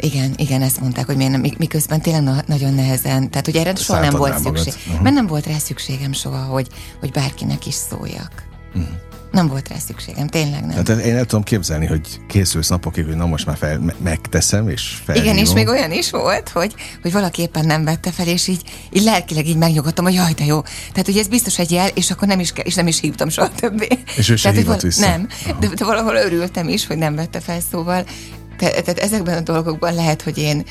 igen, 0.00 0.34
igen, 0.36 0.62
ezt 0.62 0.80
mondták, 0.80 1.06
hogy 1.06 1.16
miért 1.16 1.32
nem, 1.32 1.44
miközben 1.58 2.00
tényleg 2.00 2.44
nagyon 2.46 2.74
nehezen, 2.74 3.30
tehát 3.30 3.44
hogy 3.44 3.56
erre 3.56 3.74
soha 3.74 4.00
nem 4.00 4.10
volt 4.10 4.38
szükség. 4.38 4.74
Uh-huh. 4.86 5.02
Mert 5.02 5.14
nem 5.14 5.26
volt 5.26 5.46
rá 5.46 5.58
szükségem 5.58 6.12
soha, 6.12 6.42
hogy, 6.42 6.68
hogy 7.00 7.10
bárkinek 7.10 7.66
is 7.66 7.74
szóljak. 7.74 8.48
Uh-huh. 8.74 8.88
Nem 9.32 9.48
volt 9.48 9.68
rá 9.68 9.76
szükségem, 9.78 10.26
tényleg 10.26 10.66
nem. 10.66 10.84
Tehát 10.84 11.04
én 11.04 11.16
el 11.16 11.24
tudom 11.24 11.44
képzelni, 11.44 11.86
hogy 11.86 12.20
készülsz 12.28 12.68
napokig, 12.68 13.04
hogy 13.04 13.16
na 13.16 13.26
most 13.26 13.46
már 13.46 13.56
fel, 13.56 13.94
megteszem, 14.02 14.68
és 14.68 15.00
felhívom. 15.04 15.30
Igen, 15.30 15.44
és 15.44 15.52
még 15.52 15.68
olyan 15.68 15.92
is 15.92 16.10
volt, 16.10 16.48
hogy, 16.48 16.74
hogy 17.02 17.12
valaki 17.12 17.42
éppen 17.42 17.66
nem 17.66 17.84
vette 17.84 18.10
fel, 18.10 18.26
és 18.26 18.46
így, 18.46 18.62
így 18.92 19.02
lelkileg 19.02 19.46
így 19.46 19.56
megnyugodtam, 19.56 20.04
hogy 20.04 20.14
jaj, 20.14 20.32
de 20.32 20.44
jó. 20.44 20.60
Tehát, 20.60 21.06
hogy 21.06 21.16
ez 21.16 21.28
biztos 21.28 21.58
egy 21.58 21.70
jel, 21.70 21.88
és 21.94 22.10
akkor 22.10 22.28
nem 22.28 22.40
is, 22.40 22.52
és 22.62 22.74
nem 22.74 22.86
is 22.86 23.00
hívtam 23.00 23.28
soha 23.28 23.50
többé. 23.50 23.88
És 24.16 24.28
ő 24.28 24.34
Tehát, 24.34 24.58
hívott 24.58 24.80
vissza? 24.80 25.08
Nem, 25.08 25.28
de, 25.60 25.68
de 25.68 25.84
valahol 25.84 26.14
örültem 26.14 26.68
is, 26.68 26.86
hogy 26.86 26.98
nem 26.98 27.14
vette 27.14 27.40
fel, 27.40 27.60
szóval 27.70 28.04
te, 28.56 28.70
tehát 28.70 28.98
ezekben 28.98 29.36
a 29.36 29.40
dolgokban 29.40 29.94
lehet, 29.94 30.22
hogy 30.22 30.38
én 30.38 30.64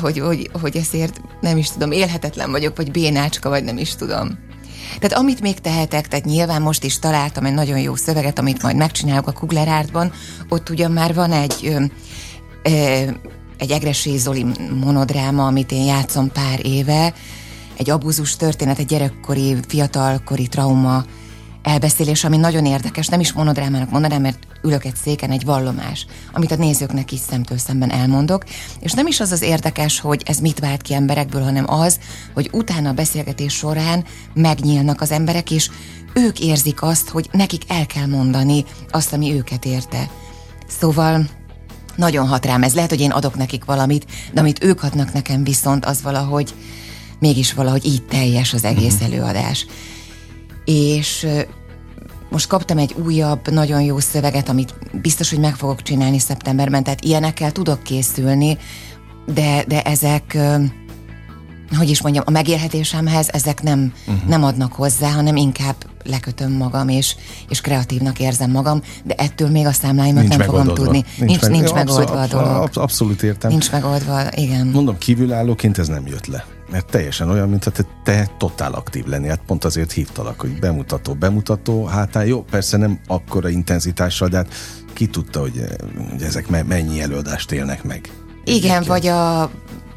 hogy, 0.00 0.18
hogy, 0.18 0.50
hogy 0.60 0.76
ezért 0.76 1.20
nem 1.40 1.56
is 1.56 1.70
tudom, 1.70 1.92
élhetetlen 1.92 2.50
vagyok, 2.50 2.76
vagy 2.76 2.90
bénácska, 2.90 3.48
vagy 3.48 3.64
nem 3.64 3.78
is 3.78 3.94
tudom. 3.94 4.38
Tehát 4.98 5.18
amit 5.18 5.40
még 5.40 5.60
tehetek, 5.60 6.08
tehát 6.08 6.24
nyilván 6.24 6.62
most 6.62 6.84
is 6.84 6.98
találtam 6.98 7.44
egy 7.44 7.54
nagyon 7.54 7.78
jó 7.78 7.94
szöveget, 7.94 8.38
amit 8.38 8.62
majd 8.62 8.76
megcsinálok 8.76 9.26
a 9.26 9.32
Kugler 9.32 9.68
Artban, 9.68 10.12
ott 10.48 10.70
ugyan 10.70 10.90
már 10.90 11.14
van 11.14 11.32
egy 11.32 11.54
ö, 11.62 11.84
ö, 12.62 13.10
egy 13.58 13.70
Egresi 13.70 14.16
Zoli 14.16 14.46
monodráma, 14.80 15.46
amit 15.46 15.72
én 15.72 15.84
játszom 15.84 16.32
pár 16.32 16.66
éve, 16.66 17.14
egy 17.76 17.90
abúzus 17.90 18.36
történet, 18.36 18.78
egy 18.78 18.86
gyerekkori, 18.86 19.56
fiatalkori 19.68 20.46
trauma 20.46 21.04
elbeszélés, 21.62 22.24
ami 22.24 22.36
nagyon 22.36 22.66
érdekes, 22.66 23.06
nem 23.06 23.20
is 23.20 23.32
monodrámának 23.32 23.90
mondanám, 23.90 24.20
mert 24.20 24.38
ülök 24.62 24.84
egy 24.84 24.96
széken, 24.96 25.30
egy 25.30 25.44
vallomás, 25.44 26.06
amit 26.32 26.50
a 26.50 26.56
nézőknek 26.56 27.12
is 27.12 27.18
szemtől 27.18 27.58
szemben 27.58 27.90
elmondok, 27.90 28.44
és 28.80 28.92
nem 28.92 29.06
is 29.06 29.20
az 29.20 29.32
az 29.32 29.42
érdekes, 29.42 30.00
hogy 30.00 30.22
ez 30.26 30.38
mit 30.38 30.58
vált 30.58 30.82
ki 30.82 30.94
emberekből, 30.94 31.42
hanem 31.42 31.70
az, 31.70 31.98
hogy 32.34 32.48
utána 32.52 32.88
a 32.88 32.92
beszélgetés 32.92 33.52
során 33.52 34.04
megnyílnak 34.34 35.00
az 35.00 35.10
emberek, 35.10 35.50
és 35.50 35.70
ők 36.14 36.40
érzik 36.40 36.82
azt, 36.82 37.08
hogy 37.08 37.28
nekik 37.32 37.62
el 37.68 37.86
kell 37.86 38.06
mondani 38.06 38.64
azt, 38.90 39.12
ami 39.12 39.34
őket 39.34 39.64
érte. 39.64 40.10
Szóval 40.68 41.26
nagyon 41.96 42.26
hat 42.26 42.46
rám 42.46 42.62
ez. 42.62 42.74
Lehet, 42.74 42.90
hogy 42.90 43.00
én 43.00 43.10
adok 43.10 43.34
nekik 43.34 43.64
valamit, 43.64 44.06
de 44.32 44.40
amit 44.40 44.64
ők 44.64 44.82
adnak 44.82 45.12
nekem 45.12 45.44
viszont, 45.44 45.84
az 45.84 46.02
valahogy 46.02 46.54
mégis 47.18 47.52
valahogy 47.52 47.84
így 47.84 48.02
teljes 48.02 48.52
az 48.52 48.64
egész 48.64 48.94
uh-huh. 48.94 49.12
előadás. 49.12 49.66
És 50.64 51.26
most 52.30 52.46
kaptam 52.46 52.78
egy 52.78 52.94
újabb, 53.04 53.48
nagyon 53.48 53.82
jó 53.82 53.98
szöveget, 53.98 54.48
amit 54.48 54.74
biztos, 54.92 55.30
hogy 55.30 55.38
meg 55.38 55.54
fogok 55.54 55.82
csinálni 55.82 56.18
szeptemberben, 56.18 56.82
tehát 56.82 57.04
ilyenekkel 57.04 57.52
tudok 57.52 57.82
készülni, 57.82 58.58
de, 59.26 59.64
de 59.68 59.82
ezek, 59.82 60.38
hogy 61.76 61.88
is 61.88 62.02
mondjam, 62.02 62.24
a 62.26 62.30
megélhetésemhez 62.30 63.28
ezek 63.28 63.62
nem, 63.62 63.92
uh-huh. 64.06 64.28
nem 64.28 64.44
adnak 64.44 64.72
hozzá, 64.72 65.10
hanem 65.10 65.36
inkább 65.36 65.74
lekötöm 66.04 66.52
magam, 66.52 66.88
és, 66.88 67.16
és 67.48 67.60
kreatívnak 67.60 68.18
érzem 68.18 68.50
magam, 68.50 68.82
de 69.04 69.14
ettől 69.14 69.48
még 69.48 69.66
a 69.66 69.72
számláimat 69.72 70.22
nincs 70.22 70.36
nem 70.36 70.46
fogom 70.46 70.74
tudni. 70.74 71.04
Nincs, 71.18 71.18
nincs, 71.18 71.40
meg, 71.40 71.50
nincs 71.50 71.72
megoldva 71.72 72.20
a 72.20 72.26
dolog. 72.26 72.70
Abszolút 72.74 73.22
értem. 73.22 73.50
Nincs 73.50 73.70
megoldva, 73.72 74.34
igen. 74.34 74.66
Mondom, 74.66 74.98
kívülállóként 74.98 75.78
ez 75.78 75.88
nem 75.88 76.06
jött 76.06 76.26
le 76.26 76.44
mert 76.70 76.86
teljesen 76.86 77.30
olyan, 77.30 77.48
mintha 77.48 77.70
te, 77.70 77.82
te 78.04 78.28
totál 78.38 78.72
aktív 78.72 79.06
lennél. 79.06 79.28
Hát 79.28 79.42
pont 79.46 79.64
azért 79.64 79.92
hívtalak, 79.92 80.40
hogy 80.40 80.58
bemutató, 80.58 81.14
bemutató, 81.14 81.84
hát, 81.84 82.14
hát 82.14 82.26
jó, 82.26 82.42
persze 82.42 82.76
nem 82.76 83.00
akkora 83.06 83.48
intenzitással, 83.48 84.28
de 84.28 84.36
hát 84.36 84.54
ki 84.92 85.06
tudta, 85.06 85.40
hogy, 85.40 85.64
hogy 86.10 86.22
ezek 86.22 86.48
mennyi 86.66 87.00
előadást 87.00 87.52
élnek 87.52 87.84
meg. 87.84 88.10
Igen, 88.44 88.56
Egyébként. 88.56 88.86
vagy 88.86 89.06
a 89.06 89.50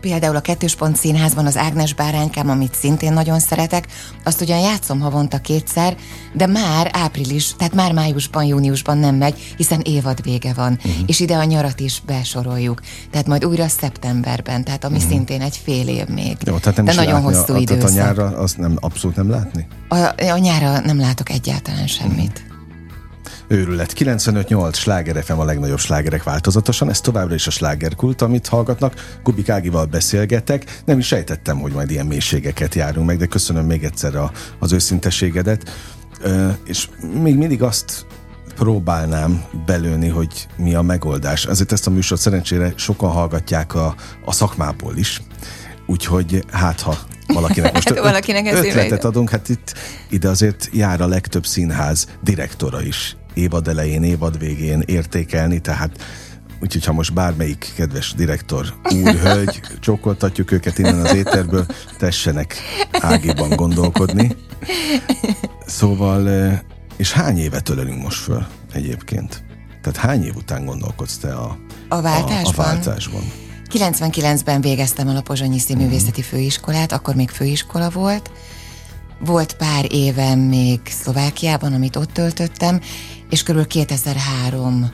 például 0.09 0.35
a 0.35 0.39
Kettős 0.39 0.75
Pont 0.75 0.95
Színházban 0.95 1.45
az 1.45 1.57
Ágnes 1.57 1.93
báránykám, 1.93 2.49
amit 2.49 2.75
szintén 2.75 3.13
nagyon 3.13 3.39
szeretek, 3.39 3.87
azt 4.23 4.41
ugyan 4.41 4.59
játszom 4.59 4.99
havonta 4.99 5.37
kétszer, 5.37 5.95
de 6.33 6.45
már 6.45 6.89
április, 6.93 7.53
tehát 7.57 7.73
már 7.73 7.93
májusban, 7.93 8.43
júniusban 8.43 8.97
nem 8.97 9.15
megy, 9.15 9.53
hiszen 9.57 9.81
évad 9.83 10.23
vége 10.23 10.53
van, 10.53 10.73
uh-huh. 10.73 10.93
és 11.05 11.19
ide 11.19 11.35
a 11.35 11.43
nyarat 11.43 11.79
is 11.79 12.01
besoroljuk. 12.05 12.81
Tehát 13.11 13.27
majd 13.27 13.45
újra 13.45 13.67
szeptemberben, 13.67 14.63
tehát 14.63 14.83
ami 14.83 14.95
uh-huh. 14.95 15.11
szintén 15.11 15.41
egy 15.41 15.59
fél 15.63 15.87
év 15.87 16.07
még. 16.07 16.37
Jó, 16.45 16.57
tehát 16.57 16.75
nem 16.75 16.85
de 16.85 16.93
nagyon 16.93 17.13
látni, 17.13 17.33
hosszú 17.33 17.55
idő. 17.55 17.77
Tehát 17.77 17.89
a 17.89 17.93
nyára 17.93 18.37
azt 18.37 18.57
nem, 18.57 18.77
abszolút 18.79 19.15
nem 19.15 19.29
látni? 19.29 19.67
A, 19.87 19.97
a 20.31 20.37
nyára 20.37 20.79
nem 20.79 20.99
látok 20.99 21.29
egyáltalán 21.29 21.87
semmit. 21.87 22.43
Uh-huh. 22.43 22.54
Őrület 23.47 23.93
95-8 23.97 24.73
sláger 24.73 25.23
FM 25.23 25.39
a 25.39 25.43
legnagyobb 25.43 25.79
slágerek 25.79 26.23
változatosan, 26.23 26.89
ez 26.89 27.01
továbbra 27.01 27.35
is 27.35 27.47
a 27.47 27.51
slágerkult, 27.51 28.21
amit 28.21 28.47
hallgatnak. 28.47 29.17
Kubik 29.23 29.49
Ágival 29.49 29.85
beszélgetek, 29.85 30.81
nem 30.85 30.99
is 30.99 31.07
sejtettem, 31.07 31.59
hogy 31.59 31.71
majd 31.71 31.91
ilyen 31.91 32.05
mélységeket 32.05 32.75
járunk 32.75 33.07
meg, 33.07 33.17
de 33.17 33.25
köszönöm 33.25 33.65
még 33.65 33.83
egyszer 33.83 34.15
a, 34.15 34.31
az 34.59 34.71
őszinteségedet. 34.71 35.69
Ö, 36.21 36.49
és 36.65 36.89
még 37.21 37.35
mindig 37.35 37.63
azt 37.63 38.05
próbálnám 38.55 39.43
belőni, 39.65 40.07
hogy 40.07 40.47
mi 40.55 40.75
a 40.75 40.81
megoldás. 40.81 41.45
Azért 41.45 41.71
ezt 41.71 41.87
a 41.87 41.89
műsort 41.89 42.21
szerencsére 42.21 42.73
sokan 42.75 43.09
hallgatják 43.09 43.75
a, 43.75 43.95
a 44.25 44.31
szakmából 44.31 44.97
is, 44.97 45.21
úgyhogy 45.85 46.43
hát 46.51 46.81
ha 46.81 46.97
valakinek 47.27 47.73
most 47.73 47.89
hát, 47.93 47.99
valakinek 47.99 48.53
ötletet 48.53 49.03
adunk, 49.03 49.29
hát 49.29 49.49
itt 49.49 49.73
ide 50.09 50.29
azért 50.29 50.69
jár 50.71 51.01
a 51.01 51.07
legtöbb 51.07 51.45
színház 51.45 52.07
direktora 52.21 52.81
is 52.81 53.15
évad 53.35 53.67
elején, 53.67 54.03
évad 54.03 54.39
végén 54.39 54.83
értékelni, 54.85 55.59
tehát 55.59 56.03
Úgyhogy 56.61 56.85
ha 56.85 56.93
most 56.93 57.13
bármelyik 57.13 57.73
kedves 57.75 58.13
direktor, 58.13 58.73
úr, 58.93 59.13
hölgy, 59.23 59.61
csókoltatjuk 59.79 60.51
őket 60.51 60.77
innen 60.77 60.99
az 60.99 61.13
éterből, 61.13 61.65
tessenek 61.97 62.55
ágiban 62.91 63.49
gondolkodni. 63.49 64.35
Szóval, 65.65 66.29
eh, 66.29 66.59
és 66.97 67.11
hány 67.11 67.37
évet 67.37 67.69
ölelünk 67.69 68.01
most 68.01 68.21
föl 68.21 68.45
egyébként? 68.73 69.43
Tehát 69.81 69.99
hány 69.99 70.23
év 70.23 70.35
után 70.35 70.65
gondolkodsz 70.65 71.17
te 71.17 71.33
a, 71.33 71.57
a 71.89 72.01
váltásban? 72.01 72.65
A, 72.65 72.69
a 72.69 72.73
váltásban? 72.73 73.31
99-ben 73.73 74.61
végeztem 74.61 75.07
el 75.07 75.15
a 75.15 75.21
Pozsonyi 75.21 75.59
Színművészeti 75.59 76.21
uh-huh. 76.21 76.25
Főiskolát, 76.25 76.91
akkor 76.91 77.15
még 77.15 77.29
főiskola 77.29 77.89
volt. 77.89 78.31
Volt 79.19 79.53
pár 79.53 79.85
évem 79.89 80.39
még 80.39 80.79
Szlovákiában, 80.85 81.73
amit 81.73 81.95
ott 81.95 82.13
töltöttem, 82.13 82.81
és 83.35 83.43
kb. 83.43 83.67
2003 83.67 84.91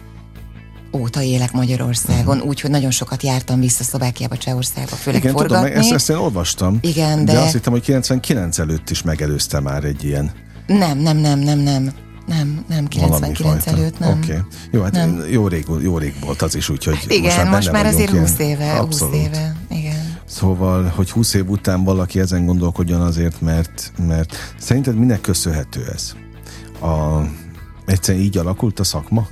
óta 0.94 1.22
élek 1.22 1.52
Magyarországon, 1.52 2.36
uh-huh. 2.36 2.50
úgyhogy 2.50 2.70
nagyon 2.70 2.92
sokat 2.92 3.24
jártam 3.24 3.60
vissza 3.60 3.84
Szlovákiába, 3.84 4.38
Csehországba, 4.38 4.96
főleg 4.96 5.20
Igen, 5.22 5.34
forgatni. 5.34 5.68
tudom, 5.68 5.82
ezt, 5.82 5.92
ezt 5.92 6.10
én 6.10 6.16
olvastam. 6.16 6.78
Igen, 6.82 7.26
de... 7.26 7.34
de 7.34 7.40
azt 7.40 7.52
hittem, 7.54 7.74
hogy 7.74 7.82
99 7.82 8.58
előtt 8.58 8.90
is 8.90 9.02
megelőzte 9.02 9.60
már 9.60 9.84
egy 9.84 10.04
ilyen. 10.04 10.32
Nem, 10.68 10.98
nem, 10.98 11.18
nem, 11.18 11.40
nem, 11.40 11.60
nem. 11.60 11.92
Nem, 12.28 12.66
nem, 12.68 12.88
99 12.88 13.68
előtt 13.68 14.00
nem. 14.00 14.10
Oké. 14.10 14.32
Okay. 14.32 14.44
Jó, 14.72 14.82
hát 14.82 14.92
nem. 14.92 15.24
jó, 15.30 15.48
rég, 15.48 15.66
jó 15.82 15.98
rég 15.98 16.14
volt 16.26 16.42
az 16.42 16.56
is, 16.56 16.70
úgyhogy 16.70 16.98
Igen, 17.08 17.24
most 17.24 17.38
már, 17.38 17.50
most 17.52 17.72
már 17.72 17.86
azért 17.86 18.12
20 18.12 18.40
éve, 18.40 18.72
Abszolút. 18.72 19.16
20 19.16 19.24
éve, 19.24 19.56
igen. 19.70 20.18
Szóval, 20.26 20.84
hogy 20.96 21.12
20 21.12 21.34
év 21.34 21.50
után 21.50 21.84
valaki 21.84 22.20
ezen 22.20 22.46
gondolkodjon 22.46 23.02
azért, 23.02 23.42
mert, 23.42 23.92
mert 24.08 24.36
szerinted 24.58 24.96
minek 24.96 25.22
köszönhető 25.22 25.86
ez? 25.94 26.14
A, 26.90 27.22
egyszerűen 27.92 28.24
így 28.24 28.38
alakult 28.38 28.80
a 28.80 28.84
szakma? 28.84 29.28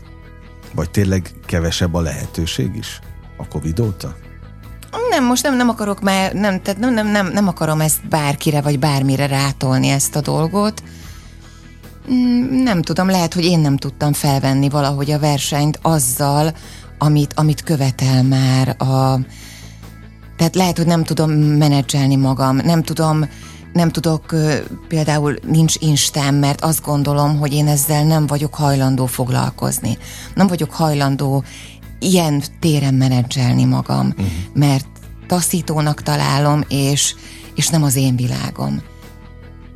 Vagy 0.73 0.89
tényleg 0.89 1.31
kevesebb 1.45 1.93
a 1.93 2.01
lehetőség 2.01 2.75
is 2.75 2.99
a 3.37 3.47
Covid 3.47 3.79
óta? 3.79 4.15
Nem, 5.09 5.25
most 5.25 5.43
nem, 5.43 5.55
nem 5.55 5.69
akarok 5.69 6.01
már, 6.01 6.33
nem, 6.33 6.61
tehát 6.61 6.79
nem, 6.79 6.93
nem, 6.93 7.07
nem, 7.07 7.27
nem 7.27 7.47
akarom 7.47 7.81
ezt 7.81 8.07
bárkire 8.07 8.61
vagy 8.61 8.79
bármire 8.79 9.27
rátolni 9.27 9.87
ezt 9.87 10.15
a 10.15 10.21
dolgot. 10.21 10.83
Mm, 12.11 12.63
nem 12.63 12.81
tudom, 12.81 13.09
lehet, 13.09 13.33
hogy 13.33 13.45
én 13.45 13.59
nem 13.59 13.77
tudtam 13.77 14.13
felvenni 14.13 14.69
valahogy 14.69 15.11
a 15.11 15.19
versenyt 15.19 15.79
azzal, 15.81 16.53
amit, 16.97 17.33
amit 17.35 17.63
követel 17.63 18.23
már 18.23 18.75
a... 18.77 19.19
Tehát 20.37 20.55
lehet, 20.55 20.77
hogy 20.77 20.85
nem 20.85 21.03
tudom 21.03 21.31
menedzselni 21.31 22.15
magam, 22.15 22.55
nem 22.55 22.83
tudom, 22.83 23.25
nem 23.73 23.89
tudok, 23.89 24.35
például 24.87 25.35
nincs 25.45 25.75
Instám, 25.79 26.35
mert 26.35 26.61
azt 26.61 26.81
gondolom, 26.81 27.37
hogy 27.37 27.53
én 27.53 27.67
ezzel 27.67 28.03
nem 28.03 28.27
vagyok 28.27 28.55
hajlandó 28.55 29.05
foglalkozni. 29.05 29.97
Nem 30.35 30.47
vagyok 30.47 30.71
hajlandó 30.71 31.43
ilyen 31.99 32.43
téren 32.59 32.93
menedzselni 32.93 33.65
magam, 33.65 34.07
uh-huh. 34.07 34.27
mert 34.53 34.87
taszítónak 35.27 36.01
találom, 36.01 36.63
és, 36.67 37.15
és 37.55 37.67
nem 37.67 37.83
az 37.83 37.95
én 37.95 38.15
világom. 38.15 38.81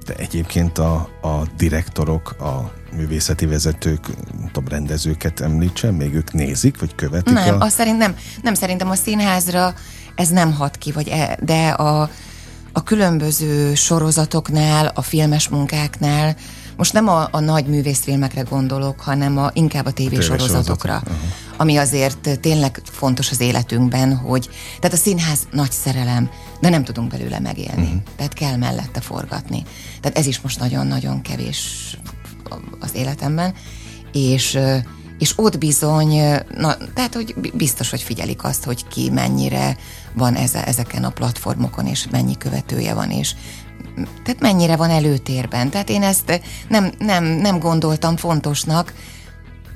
De 0.06 0.14
egyébként 0.14 0.78
a, 0.78 0.94
a 1.22 1.44
direktorok, 1.58 2.30
a 2.30 2.72
művészeti 2.96 3.46
vezetők, 3.46 4.06
tudom, 4.52 4.68
rendezőket 4.68 5.40
említsen, 5.40 5.94
még 5.94 6.14
ők 6.14 6.34
nézik, 6.34 6.80
vagy 6.80 6.96
követik? 6.96 7.34
Nem, 7.34 7.62
a... 7.62 7.66
azt 7.66 7.76
szerint 7.76 7.98
nem, 7.98 8.16
nem 8.42 8.54
szerintem 8.54 8.90
a 8.90 8.96
színházra 8.96 9.74
ez 10.16 10.30
nem 10.30 10.54
hat 10.54 10.78
ki, 10.78 10.92
vagy 10.92 11.08
e, 11.08 11.38
de 11.42 11.68
a, 11.68 12.10
a 12.74 12.84
különböző 12.84 13.76
sorozatoknál, 13.76 14.92
a 14.96 15.02
filmes 15.02 15.50
munkáknál, 15.50 16.36
most 16.78 16.94
nem 16.94 17.08
a, 17.08 17.28
a 17.32 17.40
nagy 17.40 17.66
művészfilmekre 17.66 18.42
gondolok, 18.42 19.00
hanem 19.00 19.38
a, 19.38 19.50
inkább 19.54 19.86
a 19.86 19.92
tévésorozatokra, 19.92 20.96
uh-huh. 20.96 21.18
ami 21.58 21.78
azért 21.78 22.40
tényleg 22.40 22.82
fontos 22.84 23.32
az 23.32 23.40
életünkben, 23.40 24.16
hogy 24.16 24.50
tehát 24.80 24.98
a 24.98 25.00
színház 25.00 25.40
nagy 25.52 25.72
szerelem, 25.72 26.30
de 26.60 26.70
nem 26.70 26.84
tudunk 26.84 27.12
belőle 27.12 27.40
megélni, 27.40 27.84
uh-huh. 27.84 28.02
tehát 28.16 28.34
kell 28.34 28.56
mellette 28.56 29.02
forgatni. 29.02 29.64
Tehát 30.02 30.18
ez 30.18 30.26
is 30.26 30.42
most 30.42 30.60
nagyon-nagyon 30.60 31.22
kevés 31.22 31.98
az 32.80 32.92
életemben, 32.94 33.54
és 34.12 34.60
és 35.24 35.34
ott 35.36 35.58
bizony, 35.58 36.10
na, 36.58 36.78
tehát 36.94 37.14
hogy 37.14 37.52
biztos, 37.54 37.90
hogy 37.90 38.02
figyelik 38.02 38.44
azt, 38.44 38.64
hogy 38.64 38.88
ki 38.88 39.10
mennyire 39.10 39.78
van 40.14 40.36
eze, 40.36 40.66
ezeken 40.66 41.04
a 41.04 41.10
platformokon, 41.10 41.86
és 41.86 42.08
mennyi 42.12 42.38
követője 42.38 42.94
van, 42.94 43.12
és 43.12 43.36
tehát 44.24 44.40
mennyire 44.40 44.76
van 44.76 44.90
előtérben. 44.90 45.70
Tehát 45.70 45.90
én 45.90 46.04
ezt 46.04 46.42
nem, 46.68 46.92
nem, 47.00 47.24
nem 47.24 47.60
gondoltam 47.60 48.18
fontosnak, 48.18 48.94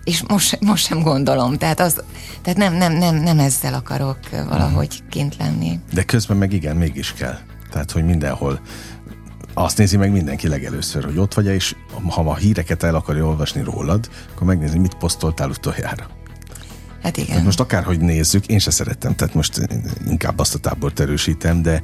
és 0.04 0.24
most, 0.28 0.60
most 0.60 0.86
sem 0.86 1.02
gondolom. 1.02 1.58
Tehát, 1.58 1.80
az, 1.80 2.04
tehát 2.42 2.60
nem, 2.60 2.74
nem, 2.74 2.94
nem, 2.94 3.16
nem 3.16 3.40
ezzel 3.40 3.74
akarok 3.74 4.20
valahogy 4.50 5.04
kint 5.10 5.36
lenni. 5.38 5.80
De 5.94 6.04
közben 6.04 6.38
meg 6.38 6.54
igen, 6.54 6.76
mégis 6.76 7.14
kell. 7.14 7.38
Tehát, 7.72 7.92
hogy 7.92 8.06
mindenhol 8.06 8.60
azt 9.64 9.78
nézi 9.78 9.98
meg 9.98 10.12
mindenki 10.12 10.48
legelőször, 10.48 11.04
hogy 11.04 11.18
ott 11.18 11.34
vagy, 11.34 11.46
és 11.46 11.76
ha 12.10 12.22
a 12.22 12.36
híreket 12.36 12.84
el 12.84 12.96
akarja 12.96 13.26
olvasni 13.26 13.64
rólad, 13.64 14.10
akkor 14.34 14.48
megnézi, 14.48 14.78
mit 14.78 14.94
posztoltál 14.94 15.50
utoljára. 15.50 16.08
Hát 17.04 17.18
igen. 17.18 17.30
Tehát 17.30 17.44
most 17.44 17.60
akárhogy 17.60 18.00
nézzük, 18.00 18.46
én 18.46 18.60
se 18.60 18.72
szerettem, 18.72 19.16
tehát 19.16 19.34
most 19.34 19.68
inkább 20.08 20.40
azt 20.40 20.56
a 20.56 20.58
tábort 20.58 21.00
erősítem, 21.00 21.62
de, 21.62 21.82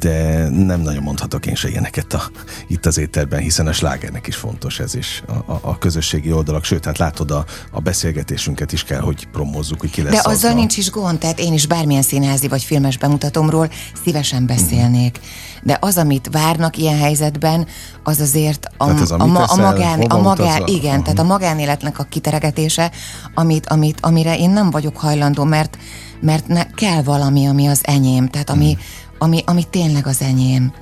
de 0.00 0.48
nem 0.48 0.80
nagyon 0.80 1.02
mondhatok 1.02 1.46
én 1.46 1.54
se 1.54 1.68
ilyeneket 1.68 2.12
a, 2.12 2.30
itt 2.66 2.86
az 2.86 2.98
éterben, 2.98 3.40
hiszen 3.40 3.66
a 3.66 3.72
slágernek 3.72 4.26
is 4.26 4.36
fontos 4.36 4.80
ez 4.80 4.94
is, 4.94 5.22
a, 5.26 5.32
a, 5.32 5.60
a 5.62 5.78
közösségi 5.78 6.32
oldalak, 6.32 6.64
sőt, 6.64 6.84
hát 6.84 6.98
látod, 6.98 7.30
a, 7.30 7.44
a 7.70 7.80
beszélgetésünket 7.80 8.72
is 8.72 8.84
kell, 8.84 9.00
hogy 9.00 9.28
promózzuk, 9.32 9.80
hogy 9.80 9.90
ki 9.90 10.02
lesz 10.02 10.12
De 10.12 10.30
azzal 10.30 10.50
a... 10.50 10.54
nincs 10.54 10.76
is 10.76 10.90
gond, 10.90 11.18
tehát 11.18 11.38
én 11.38 11.52
is 11.52 11.66
bármilyen 11.66 12.02
színházi 12.02 12.48
vagy 12.48 12.62
filmes 12.62 12.98
bemutatomról 12.98 13.70
szívesen 14.04 14.46
beszélnék. 14.46 15.18
Mm. 15.18 15.51
De 15.64 15.76
az, 15.80 15.96
amit 15.98 16.28
várnak 16.32 16.76
ilyen 16.76 16.98
helyzetben, 16.98 17.66
az 18.02 18.20
azért 18.20 18.66
a, 18.76 18.84
Tehát 18.84 19.00
ez 19.00 19.10
a, 19.10 19.14
a, 19.18 19.24
mit 19.26 19.36
a, 19.36 19.56
magán, 19.56 20.00
a 20.00 20.20
magán 20.20 20.46
utazol? 20.60 20.76
igen, 20.76 20.94
Aha. 20.94 21.02
tehát 21.02 21.18
a 21.18 21.22
magánéletnek 21.22 21.98
a 21.98 22.02
kiteregetése, 22.02 22.90
amit, 23.34 23.66
amit, 23.66 23.98
amire 24.00 24.36
én 24.36 24.50
nem 24.50 24.70
vagyok 24.70 24.96
hajlandó, 24.96 25.44
mert, 25.44 25.78
mert 26.20 26.46
ne, 26.46 26.64
kell 26.70 27.02
valami, 27.02 27.46
ami 27.46 27.66
az 27.68 27.80
enyém, 27.82 28.28
tehát 28.28 28.50
ami, 28.50 28.72
Hmm. 28.72 28.82
ami, 29.18 29.42
ami 29.46 29.64
tényleg 29.70 30.06
az 30.06 30.20
enyém. 30.20 30.72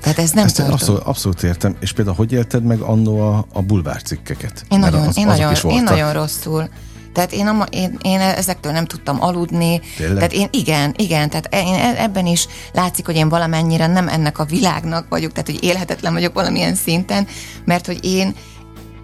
Tehát 0.00 0.18
ez 0.18 0.30
nem 0.30 0.44
Ezt 0.44 0.56
tartom. 0.56 0.74
abszolút, 0.74 1.02
abszolút 1.02 1.42
értem, 1.42 1.76
és 1.80 1.92
például 1.92 2.16
hogy 2.16 2.32
élted 2.32 2.64
meg 2.64 2.80
annó 2.80 3.20
a, 3.20 3.44
a 3.52 3.62
bulvár 3.62 4.02
cikkeket? 4.02 4.64
Én 4.68 4.78
Mert 4.78 4.92
nagyon, 4.92 5.08
az- 5.08 5.16
én, 5.16 5.26
nagyon, 5.26 5.54
én 5.70 5.82
nagyon 5.82 6.12
rosszul. 6.12 6.68
Tehát 7.14 7.32
én, 7.32 7.46
a, 7.46 7.66
én, 7.70 7.98
én 8.02 8.20
ezektől 8.20 8.72
nem 8.72 8.84
tudtam 8.84 9.22
aludni. 9.22 9.80
Tényleg? 9.96 10.16
Tehát 10.16 10.32
én 10.32 10.48
igen, 10.50 10.94
igen, 10.96 11.30
tehát 11.30 11.54
én 11.54 11.74
e- 11.74 12.02
ebben 12.02 12.26
is 12.26 12.46
látszik, 12.72 13.06
hogy 13.06 13.16
én 13.16 13.28
valamennyire 13.28 13.86
nem 13.86 14.08
ennek 14.08 14.38
a 14.38 14.44
világnak 14.44 15.08
vagyok, 15.08 15.32
tehát 15.32 15.50
hogy 15.50 15.64
élhetetlen 15.64 16.12
vagyok 16.12 16.34
valamilyen 16.34 16.74
szinten, 16.74 17.26
mert 17.64 17.86
hogy 17.86 18.04
én 18.04 18.34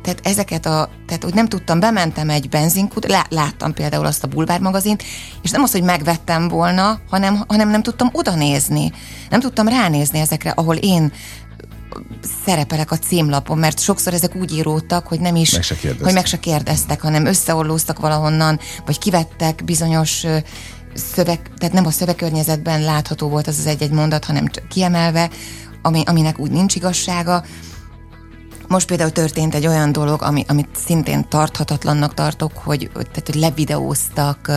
tehát 0.03 0.21
ezeket 0.23 0.67
a, 0.67 0.89
tehát 1.07 1.23
hogy 1.23 1.35
nem 1.35 1.49
tudtam, 1.49 1.81
bementem 1.81 2.31
egy 2.31 2.49
benzinkút, 2.49 3.09
lá, 3.09 3.27
láttam 3.29 3.75
például 3.75 4.07
azt 4.07 4.25
a 4.25 4.29
bulvár 4.29 4.61
magazint, 4.61 5.03
és 5.43 5.51
nem 5.51 5.63
az, 5.63 5.71
hogy 5.73 5.83
megvettem 5.83 6.49
volna, 6.49 7.01
hanem, 7.11 7.45
hanem 7.49 7.69
nem 7.71 7.83
tudtam 7.83 8.09
oda 8.13 8.35
nézni. 8.35 8.93
Nem 9.31 9.41
tudtam 9.41 9.69
ránézni 9.69 10.19
ezekre, 10.19 10.51
ahol 10.51 10.77
én 10.77 11.13
szerepelek 12.45 12.91
a 12.91 12.99
címlapon, 12.99 13.59
mert 13.59 13.81
sokszor 13.81 14.15
ezek 14.15 14.35
úgy 14.35 14.53
íródtak, 14.53 15.07
hogy 15.07 15.21
nem 15.21 15.37
is, 15.37 15.53
Meg 15.53 15.63
se 15.63 15.75
kérdeztek. 15.75 16.05
hogy 16.05 16.15
meg 16.15 16.27
se 16.27 16.39
kérdeztek, 16.39 17.01
hanem 17.01 17.27
összeollóztak 17.27 17.99
valahonnan, 18.01 18.61
vagy 18.87 18.99
kivettek 18.99 19.65
bizonyos 19.65 20.25
szöveg, 20.95 21.41
tehát 21.59 21.75
nem 21.75 21.87
a 21.87 21.91
szövegkörnyezetben 21.91 22.83
látható 22.83 23.29
volt 23.29 23.47
az 23.47 23.59
az 23.59 23.67
egy-egy 23.67 23.91
mondat, 23.91 24.25
hanem 24.25 24.51
kiemelve, 24.69 25.31
ami, 25.83 26.03
aminek 26.07 26.39
úgy 26.39 26.51
nincs 26.51 26.75
igazsága. 26.75 27.45
Most 28.69 28.87
például 28.87 29.11
történt 29.11 29.55
egy 29.55 29.67
olyan 29.67 29.93
dolog, 29.93 30.23
ami, 30.23 30.45
amit 30.49 30.69
szintén 30.87 31.29
tarthatatlannak 31.29 32.15
tartok, 32.15 32.53
hogy, 32.55 32.91
tehát, 32.93 33.27
hogy 33.27 33.35
levideóztak 33.35 34.51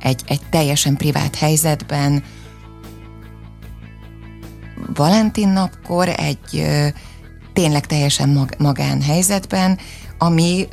egy, 0.00 0.22
egy 0.26 0.40
teljesen 0.50 0.96
privát 0.96 1.34
helyzetben, 1.34 2.22
Valentin 4.94 5.48
napkor 5.48 6.08
egy 6.08 6.38
ö, 6.52 6.86
tényleg 7.52 7.86
teljesen 7.86 8.28
mag, 8.28 8.54
magánhelyzetben, 8.58 9.78
ami, 10.18 10.68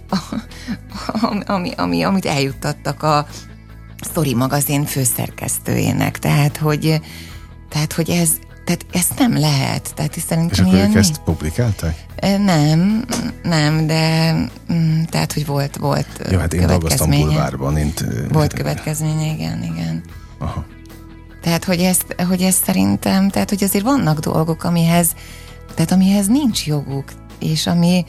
ami, 1.22 1.42
ami, 1.56 1.72
ami, 1.72 2.04
amit 2.04 2.26
eljuttattak 2.26 3.04
a 3.04 3.28
Story 4.10 4.34
magazin 4.34 4.86
főszerkesztőjének. 4.86 6.20
Tehát, 6.20 6.58
hogy, 6.58 7.02
tehát, 7.70 7.94
hogy 7.94 8.10
ez, 8.10 8.30
tehát 8.66 8.86
ezt 8.92 9.20
nem 9.20 9.38
lehet. 9.38 9.94
Tehát 9.96 10.16
És 10.16 10.22
szerintem 10.22 10.66
akkor 10.66 10.78
ilyen 10.78 10.90
ők 10.90 10.96
ezt 10.96 11.18
publikálták? 11.18 12.06
Nem, 12.22 13.06
nem, 13.44 13.88
de 13.88 14.34
mm, 14.74 15.02
tehát, 15.04 15.34
hogy 15.34 15.46
volt, 15.46 15.78
volt 15.78 16.08
Jó, 16.32 16.40
hát 16.40 16.54
én 16.54 16.68
dolgoztam 16.68 17.10
bulvárban, 17.10 17.76
ö, 17.76 18.28
Volt 18.32 18.54
következménye, 18.54 19.34
igen, 19.34 19.64
igen. 19.64 20.04
Aha. 20.38 20.66
Tehát, 21.42 21.64
hogy 21.64 21.80
ezt, 21.80 22.16
hogy 22.28 22.42
ezt 22.42 22.64
szerintem, 22.64 23.30
tehát, 23.30 23.50
hogy 23.50 23.64
azért 23.64 23.84
vannak 23.84 24.20
dolgok, 24.20 24.64
amihez, 24.64 25.16
tehát 25.74 25.92
amihez 25.92 26.28
nincs 26.28 26.68
joguk, 26.68 27.12
és 27.40 27.68
ami, 27.68 28.06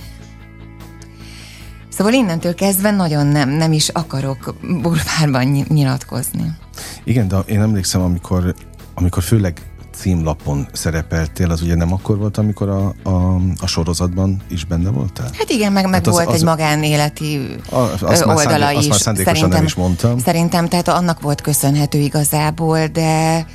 Szóval 1.88 2.12
innentől 2.12 2.54
kezdve 2.54 2.90
nagyon 2.90 3.26
nem, 3.26 3.48
nem 3.48 3.72
is 3.72 3.88
akarok 3.88 4.54
bulvárban 4.82 5.46
ny- 5.46 5.68
nyilatkozni. 5.68 6.52
Igen, 7.04 7.28
de 7.28 7.38
én 7.38 7.60
emlékszem, 7.60 8.00
amikor, 8.00 8.54
amikor 8.94 9.22
főleg 9.22 9.69
címlapon 10.00 10.68
szerepeltél, 10.72 11.50
az 11.50 11.62
ugye 11.62 11.74
nem 11.74 11.92
akkor 11.92 12.18
volt, 12.18 12.38
amikor 12.38 12.68
a, 12.68 12.94
a, 13.02 13.34
a 13.60 13.66
sorozatban 13.66 14.40
is 14.48 14.64
benne 14.64 14.90
voltál? 14.90 15.30
Hát 15.38 15.50
igen, 15.50 15.72
meg, 15.72 15.84
meg 15.84 15.92
Hát 15.94 16.06
az- 16.06 16.12
volt 16.12 16.26
az- 16.28 16.34
egy 16.34 16.44
magánéleti 16.44 17.56
A- 17.70 17.76
azt 18.00 18.24
oldala 18.26 18.66
azt 18.66 18.76
is. 18.76 18.88
már 18.88 18.98
szándékosan 19.00 19.48
nem 19.48 19.64
is 19.64 19.74
mondtam. 19.74 20.18
Szerintem, 20.18 20.68
tehát 20.68 20.88
annak 20.88 21.20
volt 21.20 21.40
köszönhető 21.40 21.98
igazából, 21.98 22.86
de 22.86 23.46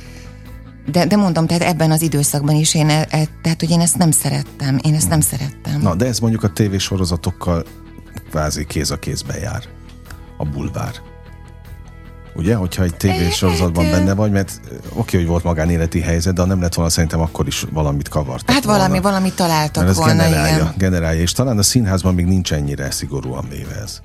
de, 0.92 1.06
de 1.06 1.16
mondom, 1.16 1.46
tehát 1.46 1.62
ebben 1.62 1.90
az 1.90 2.02
időszakban 2.02 2.54
is 2.54 2.74
én, 2.74 2.88
e, 2.88 3.06
e, 3.10 3.26
tehát 3.42 3.60
hogy 3.60 3.70
én 3.70 3.80
ezt 3.80 3.96
nem 3.98 4.10
szerettem, 4.10 4.78
én 4.82 4.94
ezt 4.94 5.08
nem 5.08 5.20
szerettem. 5.20 5.80
Na, 5.80 5.94
de 5.94 6.06
ez 6.06 6.18
mondjuk 6.18 6.42
a 6.42 6.48
tévésorozatokkal 6.52 7.64
kvázi 8.30 8.64
kéz 8.66 8.90
a 8.90 8.96
kézbe 8.98 9.38
jár. 9.38 9.62
A 10.36 10.44
bulvár. 10.44 10.94
Ugye, 12.36 12.54
hogyha 12.54 12.82
egy 12.82 12.94
tévésorozatban 12.96 13.90
benne 13.90 14.14
vagy, 14.14 14.30
mert 14.30 14.60
oké, 14.94 15.16
hogy 15.16 15.26
volt 15.26 15.44
magánéleti 15.44 16.00
helyzet, 16.00 16.34
de 16.34 16.44
nem 16.44 16.60
lett 16.60 16.74
volna, 16.74 16.90
szerintem 16.90 17.20
akkor 17.20 17.46
is 17.46 17.64
valamit 17.72 18.08
kavartak 18.08 18.54
Hát 18.54 18.64
valami, 18.64 18.88
volna. 18.88 19.00
valami 19.02 19.32
találtak 19.32 19.76
Mert 19.84 19.88
ez 19.88 19.96
volna, 19.96 20.22
generálja, 20.22 20.56
igen. 20.56 20.74
generálja, 20.76 21.20
és 21.20 21.32
talán 21.32 21.58
a 21.58 21.62
színházban 21.62 22.14
még 22.14 22.26
nincs 22.26 22.52
ennyire 22.52 22.90
szigorúan 22.90 23.46
véve 23.48 23.74
ez 23.82 24.00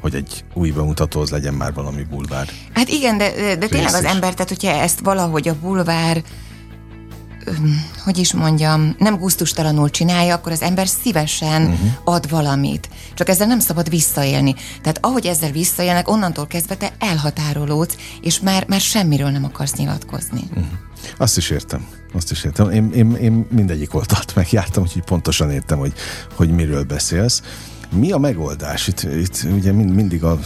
hogy 0.00 0.14
egy 0.14 0.44
új 0.54 0.70
bemutatóhoz 0.70 1.30
legyen 1.30 1.54
már 1.54 1.72
valami 1.72 2.02
bulvár. 2.02 2.48
Hát 2.74 2.88
igen, 2.88 3.18
de, 3.18 3.56
de, 3.56 3.66
tényleg 3.66 3.94
az 3.94 4.04
ember, 4.04 4.34
tehát 4.34 4.48
hogyha 4.48 4.70
ezt 4.70 5.00
valahogy 5.00 5.48
a 5.48 5.54
bulvár 5.60 6.22
hogy 8.04 8.18
is 8.18 8.32
mondjam, 8.32 8.94
nem 8.98 9.18
gusztustalanul 9.18 9.90
csinálja, 9.90 10.34
akkor 10.34 10.52
az 10.52 10.62
ember 10.62 10.88
szívesen 10.88 11.62
uh-huh. 11.62 11.88
ad 12.04 12.30
valamit. 12.30 12.88
Csak 13.14 13.28
ezzel 13.28 13.46
nem 13.46 13.58
szabad 13.58 13.88
visszaélni. 13.88 14.54
Tehát 14.82 14.98
ahogy 15.00 15.26
ezzel 15.26 15.50
visszaélnek, 15.50 16.08
onnantól 16.08 16.46
kezdve 16.46 16.76
te 16.76 16.92
elhatárolódsz, 16.98 17.96
és 18.20 18.40
már, 18.40 18.66
már 18.68 18.80
semmiről 18.80 19.30
nem 19.30 19.44
akarsz 19.44 19.74
nyilatkozni. 19.74 20.42
Uh-huh. 20.50 20.64
Azt 21.16 21.36
is 21.36 21.50
értem. 21.50 21.86
Azt 22.14 22.30
is 22.30 22.44
értem. 22.44 22.70
Én, 22.70 22.90
én, 22.92 23.14
én 23.14 23.46
mindegyik 23.50 23.94
oldalt 23.94 24.34
megjártam, 24.34 24.82
úgyhogy 24.82 25.04
pontosan 25.04 25.50
értem, 25.50 25.78
hogy, 25.78 25.92
hogy 26.34 26.50
miről 26.50 26.84
beszélsz. 26.84 27.42
Mi 27.92 28.12
a 28.12 28.18
megoldás? 28.18 28.88
Itt, 28.88 29.02
itt 29.02 29.42
ugye 29.52 29.72
mind, 29.72 29.94
mindig 29.94 30.24
a, 30.24 30.38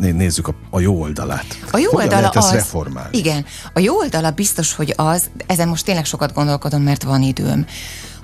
né- 0.00 0.16
nézzük 0.16 0.48
a, 0.48 0.54
a 0.70 0.80
jó 0.80 1.00
oldalát. 1.00 1.46
A 1.70 1.78
jó 1.78 1.90
Hogyan 1.90 2.12
oldala 2.12 2.28
az, 2.28 2.52
reformálni? 2.52 3.18
Igen, 3.18 3.44
a 3.72 3.78
jó 3.78 3.96
oldala 3.96 4.30
biztos, 4.30 4.74
hogy 4.74 4.92
az, 4.96 5.30
ezen 5.46 5.68
most 5.68 5.84
tényleg 5.84 6.04
sokat 6.04 6.32
gondolkodom, 6.32 6.82
mert 6.82 7.02
van 7.02 7.22
időm, 7.22 7.66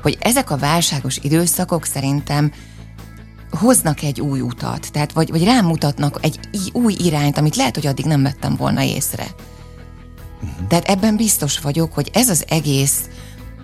hogy 0.03 0.18
ezek 0.20 0.51
a 0.51 0.57
válságos 0.57 1.18
időszakok 1.23 1.85
szerintem 1.85 2.53
hoznak 3.51 4.03
egy 4.03 4.20
új 4.20 4.40
utat, 4.40 4.92
tehát 4.92 5.12
vagy, 5.12 5.31
vagy 5.31 5.44
rámutatnak 5.44 6.18
egy 6.20 6.38
új 6.73 6.96
irányt, 6.99 7.38
amit 7.38 7.57
lehet, 7.57 7.75
hogy 7.75 7.87
addig 7.87 8.05
nem 8.05 8.23
vettem 8.23 8.57
volna 8.57 8.83
észre. 8.83 9.27
Mhm. 10.40 10.66
Tehát 10.68 10.88
ebben 10.88 11.16
biztos 11.16 11.59
vagyok, 11.59 11.92
hogy 11.94 12.11
ez 12.12 12.29
az 12.29 12.44
egész 12.49 13.09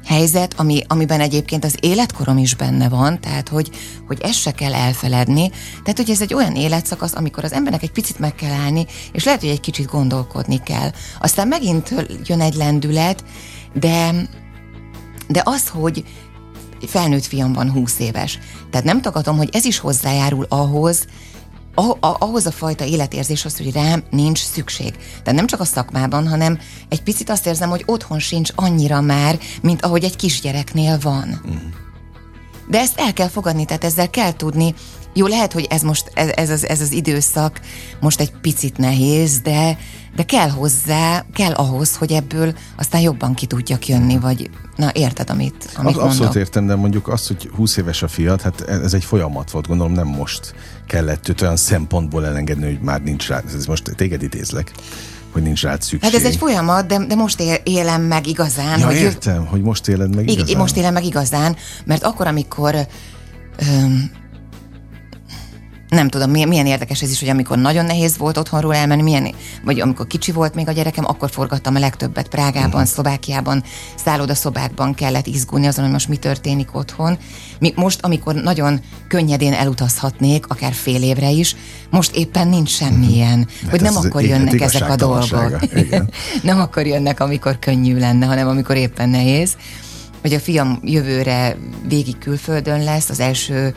helyzet, 0.07 0.55
ami, 0.57 0.83
amiben 0.87 1.21
egyébként 1.21 1.65
az 1.65 1.77
életkorom 1.81 2.39
is 2.39 2.55
benne 2.55 2.89
van, 2.89 3.21
tehát 3.21 3.49
hogy, 3.49 3.71
hogy 4.07 4.21
ezt 4.21 4.41
se 4.41 4.53
kell 4.53 4.75
elfeledni. 4.75 5.51
Tehát, 5.83 5.97
hogy 5.97 6.11
ez 6.11 6.21
egy 6.21 6.35
olyan 6.35 6.55
életszakasz, 6.55 7.15
amikor 7.15 7.45
az 7.45 7.53
embernek 7.53 7.83
egy 7.83 7.93
picit 7.93 8.19
meg 8.19 8.35
kell 8.35 8.53
állni, 8.53 8.87
és 9.13 9.25
lehet, 9.25 9.41
hogy 9.41 9.49
egy 9.49 9.61
kicsit 9.61 9.87
gondolkodni 9.87 10.63
kell. 10.63 10.91
Aztán 11.21 11.49
megint 11.49 11.95
jön 12.25 12.41
egy 12.41 12.55
lendület, 12.55 13.25
de, 13.73 14.29
de 15.29 15.43
az, 15.45 15.69
hogy 15.69 16.05
felnőtt 16.87 17.25
fiam 17.25 17.53
van 17.53 17.71
20 17.71 17.99
éves. 17.99 18.39
Tehát 18.71 18.87
nem 18.87 19.01
tagadom, 19.01 19.37
hogy 19.37 19.49
ez 19.53 19.65
is 19.65 19.79
hozzájárul 19.79 20.47
ahhoz, 20.49 21.07
ah- 21.77 21.97
a- 22.01 22.17
ahhoz 22.19 22.47
a 22.47 22.51
fajta 22.51 22.85
életérzéshoz, 22.85 23.57
hogy 23.57 23.73
rám 23.73 24.05
nincs 24.11 24.39
szükség. 24.39 24.93
Tehát 25.23 25.35
nem 25.39 25.47
csak 25.47 25.61
a 25.61 25.65
szakmában, 25.65 26.29
hanem 26.29 26.59
egy 26.89 27.03
picit 27.03 27.31
azt 27.31 27.47
érzem, 27.47 27.69
hogy 27.69 27.83
otthon 27.87 28.19
sincs 28.19 28.51
annyira 28.55 29.01
már, 29.01 29.39
mint 29.63 29.85
ahogy 29.85 30.05
egy 30.05 30.17
kisgyereknél 30.17 30.99
van. 31.03 31.41
de 32.69 32.79
ezt 32.79 32.99
el 32.99 33.13
kell 33.13 33.29
fogadni, 33.29 33.65
tehát 33.65 33.85
ezzel 33.85 34.11
kell 34.11 34.33
tudni. 34.33 34.75
Jó, 35.17 35.27
lehet, 35.27 35.53
hogy 35.53 35.67
ez 35.71 35.83
most, 35.83 36.11
ez, 36.15 36.29
ez, 36.35 36.51
az, 36.51 36.69
ez 36.69 36.81
az 36.81 36.93
időszak 36.93 37.61
most 38.01 38.21
egy 38.21 38.33
picit 38.41 38.77
nehéz, 38.77 39.41
de, 39.41 39.79
de 40.17 40.23
kell 40.23 40.49
hozzá, 40.49 41.25
kell 41.33 41.53
ahhoz, 41.53 41.97
hogy 41.97 42.13
ebből 42.13 42.55
aztán 42.77 43.01
jobban 43.01 43.35
ki 43.35 43.47
tudjak 43.47 43.89
jönni, 43.89 44.19
vagy 44.19 44.51
na 44.77 44.91
érted, 44.93 45.31
amit, 45.31 45.69
amit 45.77 45.97
Abszolút 45.97 46.35
értem, 46.35 46.67
de 46.67 46.75
mondjuk 46.75 47.09
azt, 47.09 47.27
hogy 47.27 47.51
20 47.55 47.77
éves 47.77 48.03
a 48.03 48.09
fiat, 48.09 48.43
hát 48.43 48.61
ez 48.61 48.95
egy 48.95 49.05
folyamat 49.05 49.51
volt, 49.51 49.67
gondolom 49.67 49.93
nem 49.93 50.07
most 50.07 50.55
kellett 50.87 51.29
őt 51.29 51.41
olyan 51.41 51.57
szempontból 51.57 52.27
elengedni, 52.27 52.65
hogy 52.65 52.81
már 52.81 53.03
nincs 53.03 53.29
rá, 53.29 53.43
ez 53.55 53.67
most 53.67 53.93
téged 53.97 54.23
idézlek 54.23 54.73
hogy 55.33 55.43
nincs 55.43 55.63
rá 55.63 55.77
szükség. 55.81 56.03
Hát 56.03 56.15
ez 56.15 56.25
egy 56.25 56.37
folyamat, 56.37 56.87
de, 56.87 57.07
de 57.07 57.15
most 57.15 57.41
él, 57.41 57.57
élem 57.65 58.03
meg 58.03 58.27
igazán. 58.27 58.79
Ja, 58.79 58.87
hogy 58.87 58.97
értem, 58.97 59.47
hogy 59.47 59.63
most 59.63 59.89
éled 59.89 60.15
meg 60.15 60.31
igazán. 60.31 60.57
Most 60.57 60.77
élem 60.77 60.93
meg 60.93 61.05
igazán, 61.05 61.57
mert 61.85 62.03
akkor, 62.03 62.27
amikor 62.27 62.87
öm, 63.59 64.11
nem 65.89 66.09
tudom, 66.09 66.31
milyen, 66.31 66.49
milyen 66.49 66.67
érdekes 66.67 67.03
ez 67.03 67.11
is, 67.11 67.21
hogy 67.21 67.29
amikor 67.29 67.59
nagyon 67.59 67.85
nehéz 67.85 68.17
volt 68.17 68.37
otthonról 68.37 68.75
elmenni, 68.75 69.03
milyen, 69.03 69.35
vagy 69.65 69.81
amikor 69.81 70.07
kicsi 70.07 70.33
volt 70.33 70.55
még 70.55 70.69
a 70.69 70.73
gyerekem, 70.73 71.05
akkor 71.07 71.31
forgattam 71.31 71.75
a 71.75 71.79
legtöbbet 71.79 72.29
Prágában, 72.29 72.71
uh-huh. 72.71 72.85
Szlovákiában, 72.85 73.63
szállodaszobákban 74.05 74.95
kellett 74.95 75.27
izgulni 75.27 75.67
azon, 75.67 75.85
hogy 75.85 75.93
most 75.93 76.09
mi 76.09 76.17
történik 76.17 76.75
otthon. 76.75 77.19
Mi, 77.59 77.73
most, 77.77 78.01
amikor 78.03 78.35
nagyon 78.35 78.81
könnyedén 79.09 79.53
elutazhatnék, 79.53 80.47
akár 80.49 80.73
fél 80.73 81.03
évre 81.03 81.31
is, 81.31 81.57
most 81.91 82.17
éppen 82.17 82.49
nincs 82.49 82.71
semmilyen, 82.71 83.39
uh-huh. 83.39 83.71
hogy 83.71 83.81
nem 83.81 83.97
akkor 83.97 84.23
jönnek 84.23 84.61
ezek 84.61 84.91
a 84.91 84.97
dolgok. 84.97 85.61
nem 86.43 86.61
akkor 86.61 86.87
jönnek, 86.87 87.21
amikor 87.21 87.59
könnyű 87.59 87.99
lenne, 87.99 88.27
hanem 88.27 88.49
amikor 88.49 88.77
éppen 88.77 89.09
nehéz. 89.09 89.57
Hogy 90.21 90.35
a 90.35 90.41
fiam 90.41 90.79
jövőre 90.83 91.57
végig 91.89 92.19
külföldön 92.19 92.85
lesz, 92.85 93.09
az 93.09 93.21
első 93.21 93.75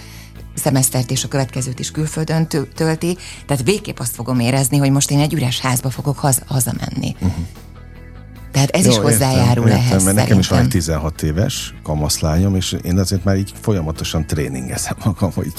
szemesztert 0.60 1.12
és 1.12 1.24
a 1.24 1.28
következőt 1.28 1.80
is 1.80 1.92
külföldön 1.92 2.48
tölti, 2.76 3.18
tehát 3.46 3.64
végképp 3.64 4.00
azt 4.00 4.16
fogom 4.16 4.40
érezni, 4.40 4.78
hogy 4.78 4.92
most 4.92 5.12
én 5.12 5.20
egy 5.20 5.34
üres 5.34 5.60
házba 5.60 5.90
fogok 5.90 6.18
haza, 6.18 6.42
hazamenni. 6.48 7.16
Uh-huh. 7.20 7.46
Tehát 8.52 8.70
ez 8.70 8.86
Jó, 8.86 8.92
is 8.92 8.98
hozzájárul 8.98 9.68
értem, 9.68 9.80
ehhez. 9.80 9.92
Értem, 9.92 10.06
mert 10.06 10.18
nekem 10.18 10.40
is 10.40 10.48
van 10.48 10.60
egy 10.60 10.68
16 10.68 11.22
éves 11.22 11.74
kamaszlányom, 11.84 12.56
és 12.56 12.76
én 12.84 12.98
azért 12.98 13.24
már 13.24 13.38
így 13.38 13.54
folyamatosan 13.62 14.28
tréningezem 14.28 14.96
magam, 15.04 15.32
hogy 15.36 15.52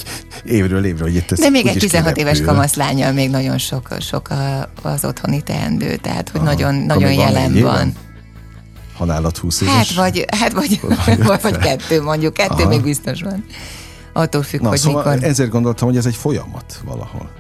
évről 0.44 0.84
évre, 0.84 1.02
hogy 1.02 1.14
itt 1.14 1.32
ez 1.32 1.38
De 1.38 1.48
még 1.48 1.66
egy 1.66 1.78
16 1.78 2.16
éves 2.16 2.40
kamaszlányal 2.40 3.12
még 3.12 3.30
nagyon 3.30 3.58
sok, 3.58 3.88
sok 4.00 4.28
az 4.82 5.04
otthoni 5.04 5.42
teendő, 5.42 5.96
tehát 5.96 6.28
hogy 6.28 6.40
Aha, 6.40 6.50
nagyon, 6.50 6.74
nagyon 6.74 7.12
jelen 7.12 7.52
van. 7.52 7.62
van. 7.62 7.92
Ha 8.96 9.04
nálad 9.04 9.36
20 9.36 9.60
éves? 9.60 9.74
Hát 9.74 9.92
vagy, 9.92 10.24
hát 10.38 10.52
vagy, 10.52 10.80
vagy, 11.06 11.40
vagy 11.42 11.56
kettő 11.56 12.02
mondjuk, 12.02 12.34
kettő 12.34 12.62
Aha. 12.62 12.68
még 12.68 12.82
biztos 12.82 13.22
van. 13.22 13.44
Attól 14.12 14.42
függ, 14.42 14.60
Na, 14.60 14.68
hogy 14.68 14.78
szóval 14.78 15.12
mikor... 15.12 15.28
ezért 15.28 15.50
gondoltam, 15.50 15.88
hogy 15.88 15.96
ez 15.96 16.06
egy 16.06 16.16
folyamat 16.16 16.80
valahol. 16.84 17.30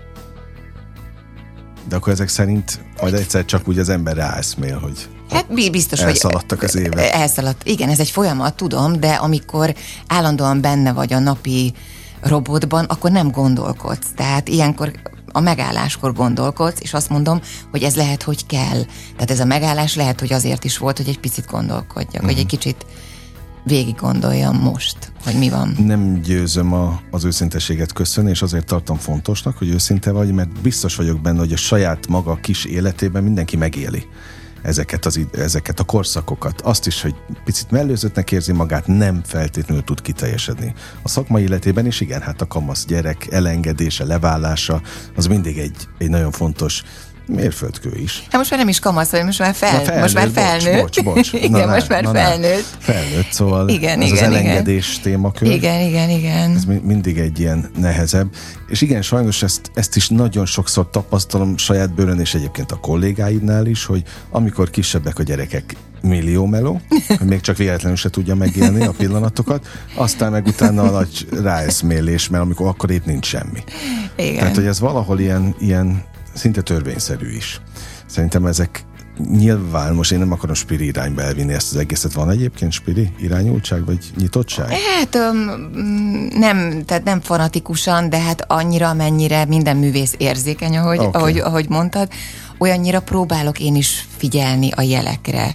De 1.88 1.96
akkor 1.96 2.12
ezek 2.12 2.28
szerint 2.28 2.80
majd 3.00 3.14
egyszer 3.14 3.44
csak 3.44 3.68
úgy 3.68 3.78
az 3.78 3.88
ember 3.88 4.16
ráeszmél, 4.16 4.78
hogy 4.78 5.08
Hát 5.30 5.70
biztos, 5.70 6.00
elszaladtak 6.00 6.58
hogy 6.58 6.68
az 6.68 6.76
évek. 6.76 7.12
Elszaladt. 7.12 7.66
Igen, 7.66 7.88
ez 7.88 8.00
egy 8.00 8.10
folyamat, 8.10 8.54
tudom, 8.54 9.00
de 9.00 9.12
amikor 9.12 9.74
állandóan 10.06 10.60
benne 10.60 10.92
vagy 10.92 11.12
a 11.12 11.18
napi 11.18 11.74
robotban, 12.20 12.84
akkor 12.84 13.10
nem 13.10 13.30
gondolkodsz. 13.30 14.06
Tehát 14.16 14.48
ilyenkor 14.48 14.92
a 15.32 15.40
megálláskor 15.40 16.12
gondolkodsz, 16.12 16.80
és 16.80 16.94
azt 16.94 17.08
mondom, 17.08 17.40
hogy 17.70 17.82
ez 17.82 17.96
lehet, 17.96 18.22
hogy 18.22 18.46
kell. 18.46 18.84
Tehát 19.12 19.30
ez 19.30 19.40
a 19.40 19.44
megállás 19.44 19.94
lehet, 19.94 20.20
hogy 20.20 20.32
azért 20.32 20.64
is 20.64 20.78
volt, 20.78 20.96
hogy 20.96 21.08
egy 21.08 21.20
picit 21.20 21.46
gondolkodjak, 21.50 22.12
uh-huh. 22.12 22.30
hogy 22.30 22.38
egy 22.38 22.44
mhm. 22.44 22.54
kicsit 22.54 22.86
végig 23.64 23.94
gondoljam 23.94 24.56
most, 24.56 25.12
hogy 25.24 25.38
mi 25.38 25.48
van. 25.48 25.76
Nem 25.78 26.20
győzöm 26.20 26.72
a, 26.72 27.00
az 27.10 27.24
őszinteséget 27.24 27.92
köszönni, 27.92 28.30
és 28.30 28.42
azért 28.42 28.66
tartom 28.66 28.96
fontosnak, 28.96 29.58
hogy 29.58 29.68
őszinte 29.68 30.10
vagy, 30.10 30.32
mert 30.32 30.60
biztos 30.60 30.96
vagyok 30.96 31.20
benne, 31.20 31.38
hogy 31.38 31.52
a 31.52 31.56
saját 31.56 32.06
maga 32.06 32.34
kis 32.34 32.64
életében 32.64 33.22
mindenki 33.22 33.56
megéli 33.56 34.06
ezeket, 34.62 35.06
az, 35.06 35.20
ezeket 35.32 35.80
a 35.80 35.84
korszakokat. 35.84 36.60
Azt 36.60 36.86
is, 36.86 37.02
hogy 37.02 37.14
picit 37.44 37.70
mellőzöttnek 37.70 38.32
érzi 38.32 38.52
magát, 38.52 38.86
nem 38.86 39.20
feltétlenül 39.24 39.84
tud 39.84 40.00
kiteljesedni. 40.00 40.74
A 41.02 41.08
szakmai 41.08 41.42
életében 41.42 41.86
is 41.86 42.00
igen, 42.00 42.20
hát 42.20 42.40
a 42.40 42.46
kamasz 42.46 42.86
gyerek 42.86 43.26
elengedése, 43.30 44.04
leválása, 44.04 44.82
az 45.16 45.26
mindig 45.26 45.58
egy, 45.58 45.88
egy 45.98 46.10
nagyon 46.10 46.30
fontos 46.30 46.82
mérföldkő 47.30 47.90
is. 47.96 48.22
Hát 48.22 48.36
most 48.36 48.50
már 48.50 48.58
nem 48.58 48.68
is 48.68 48.78
kamasz 48.78 49.10
vagy, 49.10 49.24
most 49.24 49.38
már, 49.38 49.54
fel, 49.54 49.82
felnőtt, 49.82 50.00
most 50.02 50.14
már 50.14 50.30
felnőtt. 50.34 50.80
Bocs, 50.80 51.02
bocs, 51.02 51.14
bocs. 51.14 51.32
igen, 51.48 51.68
na, 51.68 51.74
most 51.74 51.88
már 51.88 52.02
na, 52.02 52.10
felnőtt. 52.12 52.64
Felnőtt, 52.78 53.30
szóval 53.30 53.68
igen, 53.68 54.00
ez 54.00 54.10
igen, 54.10 54.24
az 54.24 54.30
elengedés 54.30 54.90
igen. 54.90 55.02
témakör. 55.02 55.50
Igen, 55.50 55.80
igen, 55.80 56.10
igen. 56.10 56.50
Ez 56.50 56.64
mindig 56.82 57.18
egy 57.18 57.40
ilyen 57.40 57.70
nehezebb. 57.78 58.28
És 58.68 58.80
igen, 58.80 59.02
sajnos 59.02 59.42
ezt, 59.42 59.70
ezt 59.74 59.96
is 59.96 60.08
nagyon 60.08 60.46
sokszor 60.46 60.90
tapasztalom 60.90 61.56
saját 61.56 61.94
bőrön, 61.94 62.20
és 62.20 62.34
egyébként 62.34 62.72
a 62.72 62.76
kollégáidnál 62.76 63.66
is, 63.66 63.84
hogy 63.84 64.02
amikor 64.30 64.70
kisebbek 64.70 65.18
a 65.18 65.22
gyerekek, 65.22 65.76
millió 66.02 66.46
meló, 66.46 66.80
hogy 67.18 67.26
még 67.26 67.40
csak 67.40 67.56
véletlenül 67.56 67.96
se 67.96 68.10
tudja 68.10 68.34
megélni 68.34 68.86
a 68.86 68.92
pillanatokat, 68.98 69.66
aztán 69.94 70.30
meg 70.30 70.46
utána 70.46 70.82
a 70.82 70.90
nagy 70.90 71.28
ráeszmélés, 71.42 72.28
mert 72.28 72.42
amikor 72.42 72.66
akkor 72.66 72.90
épp 72.90 73.04
nincs 73.04 73.26
semmi. 73.26 73.62
Igen. 74.16 74.38
Tehát, 74.38 74.54
hogy 74.54 74.66
ez 74.66 74.80
valahol 74.80 75.20
ilyen, 75.20 75.54
ilyen 75.58 76.04
szinte 76.34 76.60
törvényszerű 76.60 77.30
is. 77.36 77.60
Szerintem 78.06 78.46
ezek 78.46 78.84
nyilván, 79.28 79.94
most 79.94 80.12
én 80.12 80.18
nem 80.18 80.32
akarom 80.32 80.54
spiri 80.54 80.84
irányba 80.84 81.22
elvinni 81.22 81.52
ezt 81.52 81.72
az 81.72 81.78
egészet. 81.78 82.12
Van 82.12 82.30
egyébként 82.30 82.72
spiri 82.72 83.12
irányultság, 83.18 83.84
vagy 83.84 83.98
nyitottság? 84.16 84.68
Hát 84.70 85.18
nem, 86.38 86.82
tehát 86.84 87.04
nem 87.04 87.20
fanatikusan, 87.20 88.08
de 88.08 88.18
hát 88.18 88.44
annyira, 88.46 88.88
amennyire 88.88 89.44
minden 89.44 89.76
művész 89.76 90.14
érzékeny, 90.18 90.76
ahogy, 90.76 90.98
okay. 90.98 91.20
ahogy, 91.20 91.38
ahogy 91.38 91.68
mondtad, 91.68 92.08
olyannyira 92.58 93.00
próbálok 93.00 93.60
én 93.60 93.74
is 93.74 94.06
figyelni 94.16 94.70
a 94.70 94.82
jelekre. 94.82 95.54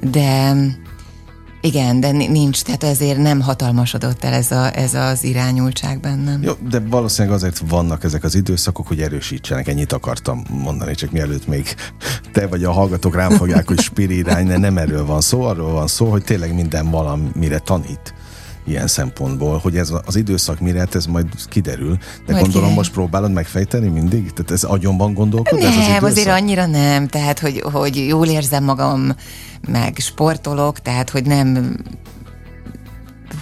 De 0.00 0.54
igen, 1.64 2.00
de 2.00 2.10
nincs, 2.10 2.62
tehát 2.62 2.84
ezért 2.84 3.18
nem 3.18 3.40
hatalmasodott 3.40 4.24
el 4.24 4.32
ez, 4.32 4.50
a, 4.50 4.76
ez 4.76 4.94
az 4.94 5.24
irányultság 5.24 6.00
bennem. 6.00 6.42
Jó, 6.42 6.52
de 6.70 6.80
valószínűleg 6.80 7.36
azért 7.36 7.58
vannak 7.68 8.04
ezek 8.04 8.24
az 8.24 8.34
időszakok, 8.34 8.86
hogy 8.86 9.00
erősítsenek. 9.00 9.68
Ennyit 9.68 9.92
akartam 9.92 10.42
mondani, 10.48 10.94
csak 10.94 11.10
mielőtt 11.10 11.46
még 11.46 11.74
te 12.32 12.46
vagy 12.46 12.64
a 12.64 12.72
hallgatók 12.72 13.14
rám 13.14 13.30
fogják, 13.30 13.68
hogy 13.68 13.80
spiri 13.80 14.16
irány, 14.16 14.46
de 14.46 14.58
nem 14.58 14.78
erről 14.78 15.06
van 15.06 15.20
szó, 15.20 15.42
arról 15.42 15.72
van 15.72 15.86
szó, 15.86 16.10
hogy 16.10 16.24
tényleg 16.24 16.54
minden 16.54 16.90
valamire 16.90 17.58
tanít 17.58 18.14
ilyen 18.66 18.86
szempontból, 18.86 19.58
hogy 19.58 19.76
ez 19.76 19.92
az 20.04 20.16
időszak 20.16 20.60
mire, 20.60 20.86
ez 20.92 21.06
majd 21.06 21.26
kiderül. 21.48 21.98
De 22.26 22.32
majd 22.32 22.42
gondolom, 22.44 22.72
most 22.72 22.92
próbálod 22.92 23.32
megfejteni 23.32 23.88
mindig? 23.88 24.32
Tehát 24.32 24.50
ez 24.50 24.62
agyonban 24.62 25.14
gondolkod? 25.14 25.58
Nem, 25.58 25.72
ez 25.72 26.02
az 26.02 26.10
azért 26.10 26.28
annyira 26.28 26.66
nem. 26.66 27.08
Tehát, 27.08 27.38
hogy, 27.38 27.60
hogy 27.72 28.06
jól 28.06 28.26
érzem 28.26 28.64
magam, 28.64 29.16
meg 29.68 29.96
sportolok, 29.98 30.78
tehát, 30.78 31.10
hogy 31.10 31.26
nem 31.26 31.76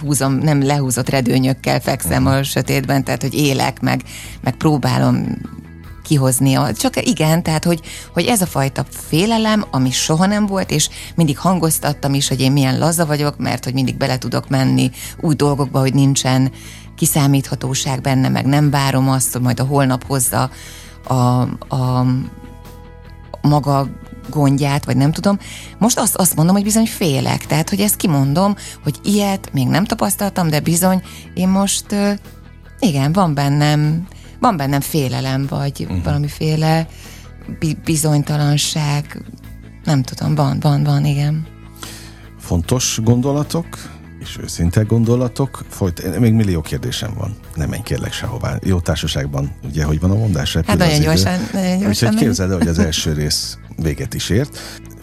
húzom, 0.01 0.33
nem 0.33 0.63
lehúzott 0.63 1.09
redőnyökkel 1.09 1.79
fekszem 1.79 2.25
uh-huh. 2.25 2.39
a 2.39 2.43
sötétben, 2.43 3.03
tehát, 3.03 3.21
hogy 3.21 3.33
élek, 3.33 3.79
meg, 3.81 4.01
meg 4.41 4.55
próbálom 4.55 5.37
kihozni. 6.03 6.57
Csak 6.73 7.07
igen, 7.07 7.43
tehát, 7.43 7.63
hogy, 7.63 7.81
hogy 8.13 8.25
ez 8.25 8.41
a 8.41 8.45
fajta 8.45 8.85
félelem, 8.89 9.65
ami 9.71 9.91
soha 9.91 10.25
nem 10.25 10.45
volt, 10.45 10.71
és 10.71 10.89
mindig 11.15 11.37
hangoztattam 11.37 12.13
is, 12.13 12.27
hogy 12.27 12.41
én 12.41 12.51
milyen 12.51 12.79
laza 12.79 13.05
vagyok, 13.05 13.37
mert 13.37 13.63
hogy 13.63 13.73
mindig 13.73 13.97
bele 13.97 14.17
tudok 14.17 14.49
menni 14.49 14.91
új 15.21 15.35
dolgokba, 15.35 15.79
hogy 15.79 15.93
nincsen 15.93 16.51
kiszámíthatóság 16.95 18.01
benne, 18.01 18.29
meg 18.29 18.45
nem 18.45 18.69
várom 18.69 19.09
azt, 19.09 19.31
hogy 19.31 19.41
majd 19.41 19.59
a 19.59 19.65
holnap 19.65 20.05
hozza 20.05 20.49
a, 21.07 21.13
a 21.75 22.05
maga 23.41 23.87
gondját, 24.29 24.85
vagy 24.85 24.97
nem 24.97 25.11
tudom. 25.11 25.39
Most 25.77 25.99
azt, 25.99 26.15
azt 26.15 26.35
mondom, 26.35 26.55
hogy 26.55 26.63
bizony 26.63 26.85
félek. 26.85 27.45
Tehát, 27.45 27.69
hogy 27.69 27.79
ezt 27.79 27.95
kimondom, 27.95 28.55
hogy 28.83 28.99
ilyet 29.03 29.53
még 29.53 29.67
nem 29.67 29.85
tapasztaltam, 29.85 30.49
de 30.49 30.59
bizony 30.59 31.01
én 31.33 31.47
most 31.47 31.95
igen, 32.79 33.13
van 33.13 33.33
bennem 33.33 34.07
van 34.41 34.57
bennem 34.57 34.81
félelem, 34.81 35.45
vagy 35.49 35.81
uh-huh. 35.81 36.03
valamiféle 36.03 36.87
bizonytalanság, 37.83 39.23
nem 39.83 40.03
tudom, 40.03 40.35
van, 40.35 40.59
van, 40.59 40.83
van, 40.83 41.05
igen. 41.05 41.47
Fontos 42.39 42.99
gondolatok, 43.03 43.65
és 44.19 44.37
őszinte 44.43 44.81
gondolatok. 44.81 45.65
Folyt, 45.69 46.19
még 46.19 46.33
millió 46.33 46.61
kérdésem 46.61 47.13
van. 47.17 47.35
Nem 47.55 47.69
menj 47.69 47.81
kérlek 47.83 48.13
sehová. 48.13 48.59
Jó 48.63 48.79
társaságban, 48.79 49.51
ugye, 49.63 49.83
hogy 49.83 49.99
van 49.99 50.11
a 50.11 50.15
mondás? 50.15 50.53
Hát 50.53 50.77
nagyon 50.77 50.99
gyorsan, 50.99 51.39
nagyon 51.53 51.79
gyorsan. 51.79 52.09
Úgyhogy 52.09 52.25
képzeld 52.25 52.51
el, 52.51 52.57
hogy 52.57 52.67
az 52.67 52.79
első 52.79 53.13
rész 53.13 53.57
véget 53.77 54.13
is 54.13 54.29
ért. 54.29 54.59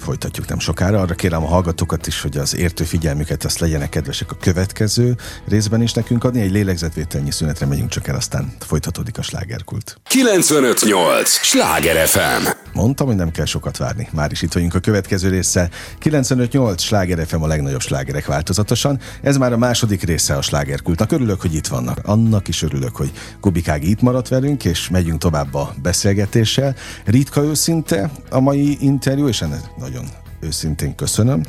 Folytatjuk 0.08 0.48
nem 0.48 0.58
sokára. 0.58 1.00
Arra 1.00 1.14
kérem 1.14 1.44
a 1.44 1.46
hallgatókat 1.46 2.06
is, 2.06 2.20
hogy 2.20 2.36
az 2.36 2.56
értő 2.56 2.84
figyelmüket 2.84 3.44
azt 3.44 3.58
legyenek 3.58 3.88
kedvesek 3.88 4.30
a 4.30 4.36
következő 4.40 5.16
részben 5.48 5.82
is 5.82 5.92
nekünk 5.92 6.24
adni. 6.24 6.40
Egy 6.40 6.50
lélegzetvételnyi 6.50 7.30
szünetre 7.30 7.66
megyünk 7.66 7.90
csak 7.90 8.08
el, 8.08 8.14
aztán 8.14 8.52
folytatódik 8.60 9.18
a 9.18 9.22
slágerkult. 9.22 10.00
958! 10.02 11.30
Sláger 11.30 12.06
FM! 12.06 12.48
Mondtam, 12.72 13.06
hogy 13.06 13.16
nem 13.16 13.30
kell 13.30 13.44
sokat 13.44 13.76
várni. 13.76 14.08
Már 14.12 14.32
is 14.32 14.42
itt 14.42 14.52
vagyunk 14.52 14.74
a 14.74 14.78
következő 14.78 15.28
része. 15.28 15.70
958 15.98 16.82
Sláger 16.82 17.26
FM 17.26 17.42
a 17.42 17.46
legnagyobb 17.46 17.80
slágerek 17.80 18.26
változatosan. 18.26 19.00
Ez 19.22 19.36
már 19.36 19.52
a 19.52 19.56
második 19.56 20.02
része 20.02 20.36
a 20.36 20.42
slágerkultnak. 20.42 21.12
Örülök, 21.12 21.40
hogy 21.40 21.54
itt 21.54 21.66
vannak. 21.66 21.98
Annak 22.02 22.48
is 22.48 22.62
örülök, 22.62 22.96
hogy 22.96 23.12
Kubikági 23.40 23.90
itt 23.90 24.00
maradt 24.00 24.28
velünk, 24.28 24.64
és 24.64 24.88
megyünk 24.88 25.18
tovább 25.18 25.54
a 25.54 25.74
beszélgetéssel. 25.82 26.74
Ritka 27.04 27.42
őszinte 27.42 28.10
a 28.30 28.40
mai 28.40 28.76
interjú, 28.80 29.28
és 29.28 29.42
ennek 29.42 29.60
nagyon 29.76 29.97
őszintén 30.40 30.94
köszönöm, 30.94 31.42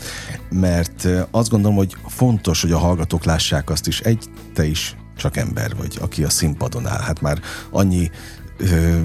mert 0.50 1.08
azt 1.32 1.50
gondolom, 1.50 1.78
hogy 1.78 1.96
fontos, 2.08 2.62
hogy 2.62 2.72
a 2.72 2.78
hallgatók 2.78 3.24
lássák 3.24 3.70
azt 3.70 3.88
is, 3.88 4.00
egy, 4.00 4.24
te 4.54 4.66
is 4.66 4.96
csak 5.18 5.38
ember 5.38 5.76
vagy, 5.76 5.98
aki 6.02 6.24
a 6.24 6.30
színpadon 6.30 6.88
áll. 6.88 7.02
Hát 7.02 7.22
már 7.22 7.40
annyi 7.72 8.10
ö, 8.58 9.00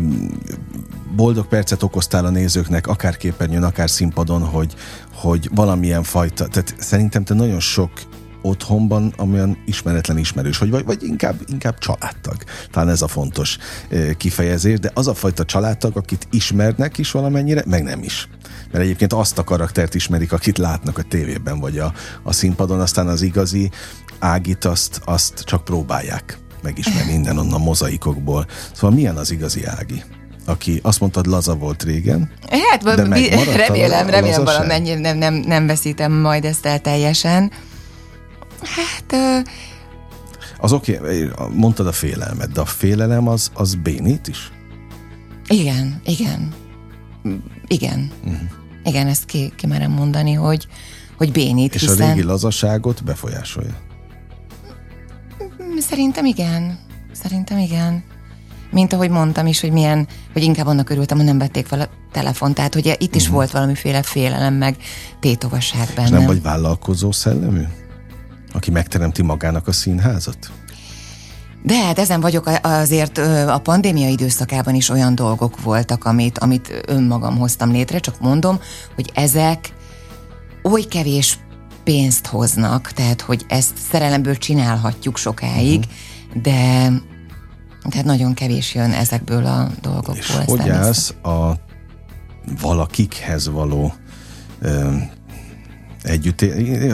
boldog 1.17 1.47
percet 1.47 1.83
okoztál 1.83 2.25
a 2.25 2.31
nézőknek, 2.31 2.87
akár 2.87 3.17
képernyőn, 3.17 3.63
akár 3.63 3.91
színpadon, 3.91 4.43
hogy, 4.43 4.75
hogy 5.15 5.51
valamilyen 5.55 6.03
fajta, 6.03 6.47
tehát 6.47 6.75
szerintem 6.79 7.25
te 7.25 7.35
nagyon 7.35 7.61
sok 7.61 7.91
otthonban, 8.45 9.13
amilyen 9.17 9.59
ismeretlen 9.67 10.19
ismerős, 10.19 10.59
hogy 10.59 10.71
vagy, 10.71 10.85
vagy 10.85 11.03
inkább, 11.03 11.37
inkább 11.47 11.79
családtag. 11.79 12.37
Talán 12.71 12.89
ez 12.89 13.03
a 13.03 13.09
fontos 13.09 13.59
kifejezés, 14.17 14.79
de 14.79 14.91
az 14.95 15.09
a 15.09 15.15
fajta 15.15 15.45
családtag, 15.45 15.97
akit 15.97 16.27
ismernek 16.31 16.99
is 16.99 17.11
valamennyire, 17.11 17.63
meg 17.67 17.83
nem 17.83 18.03
is. 18.03 18.29
Mert 18.71 18.85
egyébként 18.85 19.13
azt 19.13 19.39
a 19.39 19.45
karaktert 19.45 19.95
ismerik, 19.95 20.33
akit 20.33 20.59
látnak 20.59 20.99
a 20.99 21.03
tévében, 21.03 21.61
vagy 21.61 21.79
a, 21.79 21.93
a 22.23 22.33
színpadon, 22.33 22.81
aztán 22.81 23.07
az 23.07 23.23
igazi 23.23 23.71
Ágit 24.19 24.65
azt, 24.65 25.01
azt 25.05 25.41
csak 25.45 25.65
próbálják 25.65 26.39
megismerni 26.63 27.13
innen 27.19 27.39
onnan 27.39 27.61
mozaikokból. 27.61 28.47
Szóval 28.73 28.97
milyen 28.97 29.17
az 29.17 29.31
igazi 29.31 29.65
Ági? 29.65 30.03
aki 30.47 30.81
azt 30.83 31.01
mondtad, 31.01 31.27
laza 31.27 31.55
volt 31.55 31.83
régen. 31.83 32.31
Hát, 32.71 32.83
de 32.83 32.95
remélem, 33.57 34.07
remélem 34.07 34.45
valamennyi 34.45 34.95
nem, 34.95 35.19
nem, 35.19 35.35
nem 35.35 35.67
veszítem 35.67 36.13
majd 36.13 36.45
ezt 36.45 36.67
el 36.67 36.79
teljesen. 36.79 37.51
Hát... 38.65 39.13
Uh... 39.13 39.47
Az 40.59 40.73
oké, 40.73 40.99
okay, 40.99 41.31
mondtad 41.53 41.87
a 41.87 41.93
félelmet, 41.93 42.53
de 42.53 42.61
a 42.61 42.65
félelem 42.65 43.29
az, 43.29 43.51
az 43.55 43.75
bénít 43.75 44.29
is? 44.29 44.53
Igen, 45.49 46.01
igen. 46.05 46.55
Igen. 47.67 48.11
Uh-huh. 48.25 48.41
Igen, 48.85 49.07
ezt 49.07 49.25
ki, 49.25 49.53
ki 49.57 49.67
merem 49.67 49.91
mondani, 49.91 50.33
hogy, 50.33 50.67
hogy 51.17 51.33
bénít. 51.33 51.75
És 51.75 51.81
hiszen... 51.81 52.11
a 52.11 52.13
régi 52.13 52.23
lazaságot 52.23 53.05
befolyásolja? 53.05 53.77
Szerintem 55.79 56.25
igen. 56.25 56.79
Szerintem 57.13 57.59
igen. 57.59 58.05
Mint 58.71 58.93
ahogy 58.93 59.11
mondtam 59.11 59.47
is, 59.47 59.61
hogy 59.61 59.73
milyen, 59.73 60.09
hogy 60.33 60.43
inkább 60.43 60.67
annak 60.67 60.91
örültem, 60.91 61.17
hogy 61.17 61.27
nem 61.27 61.39
vették 61.39 61.67
fel 61.67 61.81
a 61.81 61.89
telefon. 62.13 62.55
Tehát, 62.55 62.75
hogy 62.75 62.97
itt 62.99 63.15
is 63.15 63.23
uh-huh. 63.23 63.37
volt 63.37 63.51
valamiféle 63.51 64.03
félelem, 64.03 64.55
meg 64.55 64.77
tétovasság 65.21 65.89
benne. 65.95 66.09
És 66.09 66.13
nem 66.13 66.27
vagy 66.27 66.43
vállalkozó 66.43 67.13
szellemű? 67.13 67.63
Aki 68.55 68.71
megteremti 68.71 69.23
magának 69.23 69.67
a 69.67 69.73
színházat? 69.73 70.51
De 71.63 71.75
hát 71.85 71.99
ezen 71.99 72.21
vagyok 72.21 72.51
azért 72.63 73.19
a 73.49 73.61
pandémia 73.63 74.09
időszakában 74.09 74.75
is 74.75 74.89
olyan 74.89 75.15
dolgok 75.15 75.63
voltak, 75.63 76.05
amit, 76.05 76.39
amit 76.39 76.83
önmagam 76.87 77.39
hoztam 77.39 77.71
létre, 77.71 77.99
csak 77.99 78.21
mondom, 78.21 78.61
hogy 78.95 79.11
ezek 79.15 79.73
oly 80.63 80.83
kevés 80.83 81.39
pénzt 81.85 82.27
hoznak, 82.27 82.93
tehát 82.93 83.21
hogy 83.21 83.45
ezt 83.49 83.73
szerelemből 83.91 84.37
csinálhatjuk 84.37 85.17
sokáig, 85.17 85.85
uh-huh. 86.29 86.43
de 86.43 86.91
tehát 87.89 88.05
nagyon 88.05 88.35
kevés 88.35 88.75
jön 88.75 88.91
ezekből 88.91 89.47
a 89.47 89.71
dolgokból. 89.81 90.15
És 90.17 90.45
hogy 90.47 90.69
állsz 90.69 91.15
a 91.23 91.53
valakikhez 92.61 93.49
való 93.49 93.95
ö, 94.61 94.95
együtt, 96.03 96.45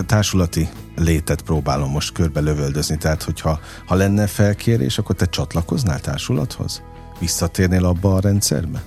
társulati 0.06 0.68
létet 1.00 1.42
próbálom 1.42 1.90
most 1.90 2.12
körbe 2.12 2.40
lövöldözni, 2.40 2.96
tehát 2.96 3.22
hogyha 3.22 3.60
ha 3.86 3.94
lenne 3.94 4.26
felkérés, 4.26 4.98
akkor 4.98 5.16
te 5.16 5.26
csatlakoznál 5.26 6.00
társulathoz? 6.00 6.82
Visszatérnél 7.18 7.84
abba 7.84 8.14
a 8.14 8.20
rendszerbe? 8.20 8.82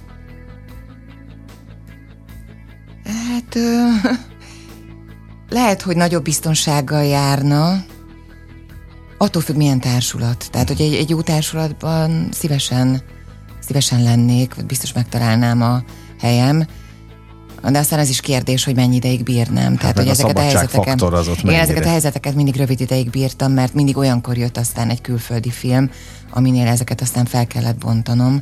Hát 3.03 3.55
ö, 3.55 3.87
lehet, 5.57 5.81
hogy 5.81 5.95
nagyobb 5.95 6.23
biztonsággal 6.23 7.03
járna, 7.03 7.85
attól 9.17 9.41
függ, 9.41 9.55
milyen 9.55 9.79
társulat. 9.79 10.47
Tehát, 10.51 10.67
hogy 10.67 10.81
egy, 10.81 10.93
egy 10.93 11.09
jó 11.09 11.21
társulatban 11.21 12.29
szívesen, 12.31 13.01
szívesen 13.59 14.03
lennék, 14.03 14.55
vagy 14.55 14.65
biztos 14.65 14.93
megtalálnám 14.93 15.61
a 15.61 15.83
helyem, 16.19 16.65
de 17.71 17.79
aztán 17.79 17.99
ez 17.99 18.09
is 18.09 18.19
kérdés, 18.19 18.63
hogy 18.63 18.75
mennyi 18.75 18.95
ideig 18.95 19.23
bírnám. 19.23 19.71
Hát 19.71 19.79
Tehát, 19.79 19.97
hogy 19.97 20.07
ezeket 20.07 20.37
a 20.37 20.41
helyzeteket, 20.41 21.01
az 21.01 21.27
ott 21.27 21.49
ezeket 21.49 21.85
a 21.85 21.89
helyzeteket 21.89 22.35
mindig 22.35 22.55
rövid 22.55 22.81
ideig 22.81 23.09
bírtam, 23.09 23.51
mert 23.51 23.73
mindig 23.73 23.97
olyankor 23.97 24.37
jött 24.37 24.57
aztán 24.57 24.89
egy 24.89 25.01
külföldi 25.01 25.49
film, 25.49 25.89
aminél 26.31 26.67
ezeket 26.67 27.01
aztán 27.01 27.25
fel 27.25 27.47
kellett 27.47 27.77
bontanom. 27.77 28.41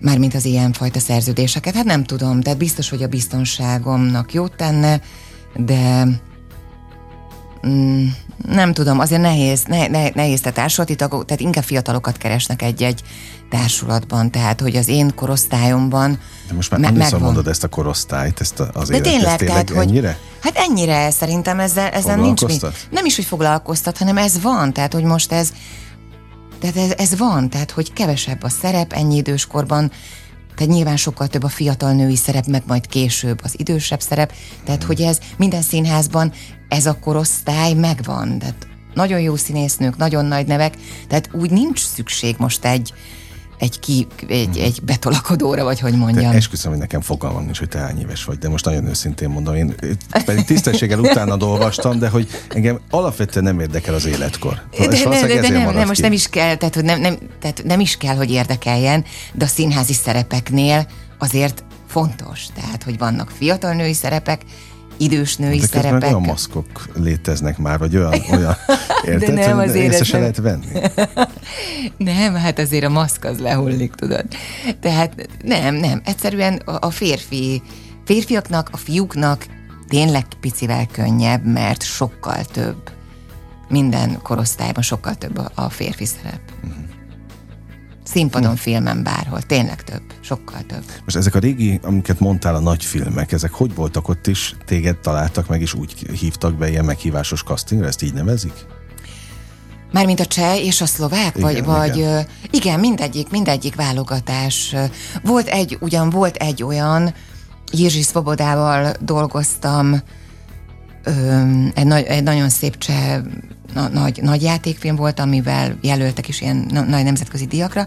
Mármint 0.00 0.34
az 0.34 0.44
ilyenfajta 0.44 0.98
szerződéseket. 0.98 1.74
Hát 1.74 1.84
nem 1.84 2.04
tudom, 2.04 2.40
tehát 2.40 2.58
biztos, 2.58 2.88
hogy 2.88 3.02
a 3.02 3.08
biztonságomnak 3.08 4.32
jót 4.32 4.56
tenne, 4.56 5.00
de 5.56 6.06
mm, 7.66 8.06
nem 8.48 8.72
tudom, 8.72 8.98
azért 8.98 9.20
nehéz, 9.20 9.64
ne, 9.64 9.86
ne, 9.86 10.08
nehéz 10.08 10.40
te 10.40 10.52
társulati 10.52 10.94
tagok, 10.94 11.24
tehát 11.24 11.42
inkább 11.42 11.64
fiatalokat 11.64 12.16
keresnek 12.16 12.62
egy-egy 12.62 13.02
társulatban, 13.50 14.30
tehát 14.30 14.60
hogy 14.60 14.76
az 14.76 14.88
én 14.88 15.14
korosztályomban 15.14 16.18
De 16.48 16.54
most 16.54 16.70
már 16.70 16.80
me- 16.80 16.96
megvan. 16.96 17.20
mondod 17.20 17.48
ezt 17.48 17.64
a 17.64 17.68
korosztályt, 17.68 18.40
ezt 18.40 18.60
az 18.60 18.88
De 18.88 19.00
tényleg, 19.00 19.26
ezt 19.26 19.36
tényleg 19.36 19.64
tehát, 19.64 19.82
ennyire? 19.86 20.08
Hogy, 20.08 20.52
hát 20.52 20.66
ennyire 20.68 21.10
szerintem 21.10 21.60
ezzel, 21.60 21.88
ezzel 21.88 22.16
nincs 22.16 22.44
mi. 22.44 22.58
Nem 22.90 23.04
is, 23.04 23.16
hogy 23.16 23.24
foglalkoztat, 23.24 23.98
hanem 23.98 24.18
ez 24.18 24.42
van, 24.42 24.72
tehát 24.72 24.92
hogy 24.92 25.04
most 25.04 25.32
ez 25.32 25.52
tehát 26.60 26.76
ez, 26.76 27.10
ez 27.10 27.18
van, 27.18 27.50
tehát 27.50 27.70
hogy 27.70 27.92
kevesebb 27.92 28.42
a 28.42 28.48
szerep 28.48 28.92
ennyi 28.92 29.16
időskorban, 29.16 29.90
tehát 30.56 30.72
nyilván 30.72 30.96
sokkal 30.96 31.26
több 31.26 31.42
a 31.42 31.48
fiatal 31.48 31.92
női 31.92 32.16
szerep, 32.16 32.46
meg 32.46 32.62
majd 32.66 32.86
később 32.86 33.40
az 33.42 33.54
idősebb 33.56 34.00
szerep. 34.00 34.32
Tehát, 34.64 34.82
hogy 34.82 35.00
ez 35.00 35.18
minden 35.36 35.62
színházban 35.62 36.32
ez 36.68 36.86
a 36.86 36.98
korosztály 36.98 37.72
megvan. 37.72 38.38
Tehát 38.38 38.66
nagyon 38.94 39.20
jó 39.20 39.36
színésznők, 39.36 39.96
nagyon 39.96 40.24
nagy 40.24 40.46
nevek, 40.46 40.74
tehát 41.08 41.28
úgy 41.32 41.50
nincs 41.50 41.84
szükség 41.86 42.34
most 42.38 42.64
egy, 42.64 42.92
egy, 43.58 43.80
ki, 43.80 44.06
egy, 44.28 44.48
hmm. 44.52 44.64
egy 44.64 44.80
betolakodóra, 44.82 45.64
vagy 45.64 45.80
hogy 45.80 45.94
mondjam. 45.94 46.30
Te 46.30 46.36
esküszöm, 46.36 46.70
hogy 46.70 46.80
nekem 46.80 47.00
fogalmam 47.00 47.44
nincs, 47.44 47.58
hogy 47.58 47.68
te 47.68 47.78
hány 47.78 48.00
éves 48.00 48.24
vagy, 48.24 48.38
de 48.38 48.48
most 48.48 48.64
nagyon 48.64 48.86
őszintén 48.86 49.28
mondom, 49.28 49.54
én 49.54 49.74
pedig 50.24 50.44
tisztességgel 50.44 50.98
utána 50.98 51.36
olvastam, 51.36 51.98
de 51.98 52.08
hogy 52.08 52.28
engem 52.48 52.80
alapvetően 52.90 53.44
nem 53.44 53.60
érdekel 53.60 53.94
az 53.94 54.06
életkor. 54.06 54.62
De, 54.78 54.86
de, 54.86 55.26
de, 55.26 55.40
de 55.40 55.48
nem, 55.48 55.74
nem, 55.74 55.86
most 55.86 56.00
nem 56.00 56.12
is 56.12 56.28
kell, 56.28 56.56
tehát, 56.56 56.74
hogy 56.74 56.84
nem, 56.84 57.00
nem, 57.00 57.18
tehát 57.40 57.62
nem 57.64 57.80
is 57.80 57.96
kell, 57.96 58.16
hogy 58.16 58.30
érdekeljen, 58.30 59.04
de 59.32 59.44
a 59.44 59.48
színházi 59.48 59.92
szerepeknél 59.92 60.86
azért 61.18 61.64
fontos, 61.86 62.46
tehát, 62.54 62.82
hogy 62.82 62.98
vannak 62.98 63.30
fiatal 63.30 63.72
női 63.72 63.92
szerepek, 63.92 64.40
idős 64.96 65.36
női 65.36 65.58
de 65.58 65.66
szerepek. 65.66 66.02
olyan 66.02 66.20
maszkok 66.20 66.88
léteznek 66.94 67.58
már, 67.58 67.78
vagy 67.78 67.96
olyan, 67.96 68.14
olyan 68.30 68.56
érted, 69.04 69.34
De 69.34 69.46
nem, 69.46 69.58
azért 69.58 69.92
észre 69.92 70.04
se 70.04 70.18
lehet 70.18 70.36
venni. 70.36 70.66
nem, 72.14 72.34
hát 72.34 72.58
azért 72.58 72.84
a 72.84 72.88
maszk 72.88 73.24
az 73.24 73.38
lehullik, 73.38 73.94
tudod. 73.94 74.24
Tehát 74.80 75.28
nem, 75.44 75.74
nem, 75.74 76.00
egyszerűen 76.04 76.56
a 76.64 76.90
férfi, 76.90 77.62
férfiaknak, 78.04 78.68
a 78.72 78.76
fiúknak 78.76 79.46
tényleg 79.88 80.26
picivel 80.40 80.86
könnyebb, 80.92 81.44
mert 81.44 81.82
sokkal 81.82 82.44
több, 82.44 82.90
minden 83.68 84.18
korosztályban 84.22 84.82
sokkal 84.82 85.14
több 85.14 85.50
a 85.54 85.68
férfi 85.70 86.04
szerep. 86.04 86.40
Uh-huh. 86.64 86.85
Színpadon, 88.06 88.50
hm. 88.50 88.56
filmen, 88.56 89.02
bárhol. 89.02 89.42
Tényleg 89.42 89.84
több. 89.84 90.02
Sokkal 90.20 90.60
több. 90.66 90.84
Most 91.04 91.16
ezek 91.16 91.34
a 91.34 91.38
régi, 91.38 91.80
amiket 91.82 92.20
mondtál, 92.20 92.54
a 92.54 92.60
nagy 92.60 92.84
filmek, 92.84 93.32
ezek 93.32 93.52
hogy 93.52 93.74
voltak 93.74 94.08
ott 94.08 94.26
is? 94.26 94.54
Téged 94.64 94.96
találtak 94.96 95.48
meg, 95.48 95.60
és 95.60 95.74
úgy 95.74 95.94
hívtak 96.20 96.54
be 96.54 96.68
ilyen 96.68 96.84
meghívásos 96.84 97.42
castingra? 97.42 97.86
Ezt 97.86 98.02
így 98.02 98.12
nevezik? 98.12 98.66
Mármint 99.92 100.20
a 100.20 100.26
cseh 100.26 100.64
és 100.64 100.80
a 100.80 100.86
szlovák? 100.86 101.36
Igen, 101.36 101.42
vagy, 101.42 101.64
vagy 101.64 101.96
igen. 101.96 102.26
igen, 102.50 102.80
mindegyik, 102.80 103.30
mindegyik 103.30 103.74
válogatás. 103.74 104.74
Volt 105.22 105.46
egy, 105.46 105.76
ugyan 105.80 106.10
volt 106.10 106.36
egy 106.36 106.62
olyan, 106.62 107.14
Jirzsi 107.72 108.02
Szvobodával 108.02 108.94
dolgoztam, 109.00 110.02
egy, 111.74 111.92
egy 111.92 112.22
nagyon 112.22 112.48
szép 112.48 112.78
cseh 112.78 113.20
na, 113.76 113.88
nagy, 113.88 114.22
nagy 114.22 114.42
játékfilm 114.42 114.96
volt, 114.96 115.20
amivel 115.20 115.78
jelöltek 115.80 116.28
is 116.28 116.40
ilyen 116.40 116.66
na, 116.68 116.80
nagy 116.80 117.04
nemzetközi 117.04 117.46
díjakra, 117.46 117.86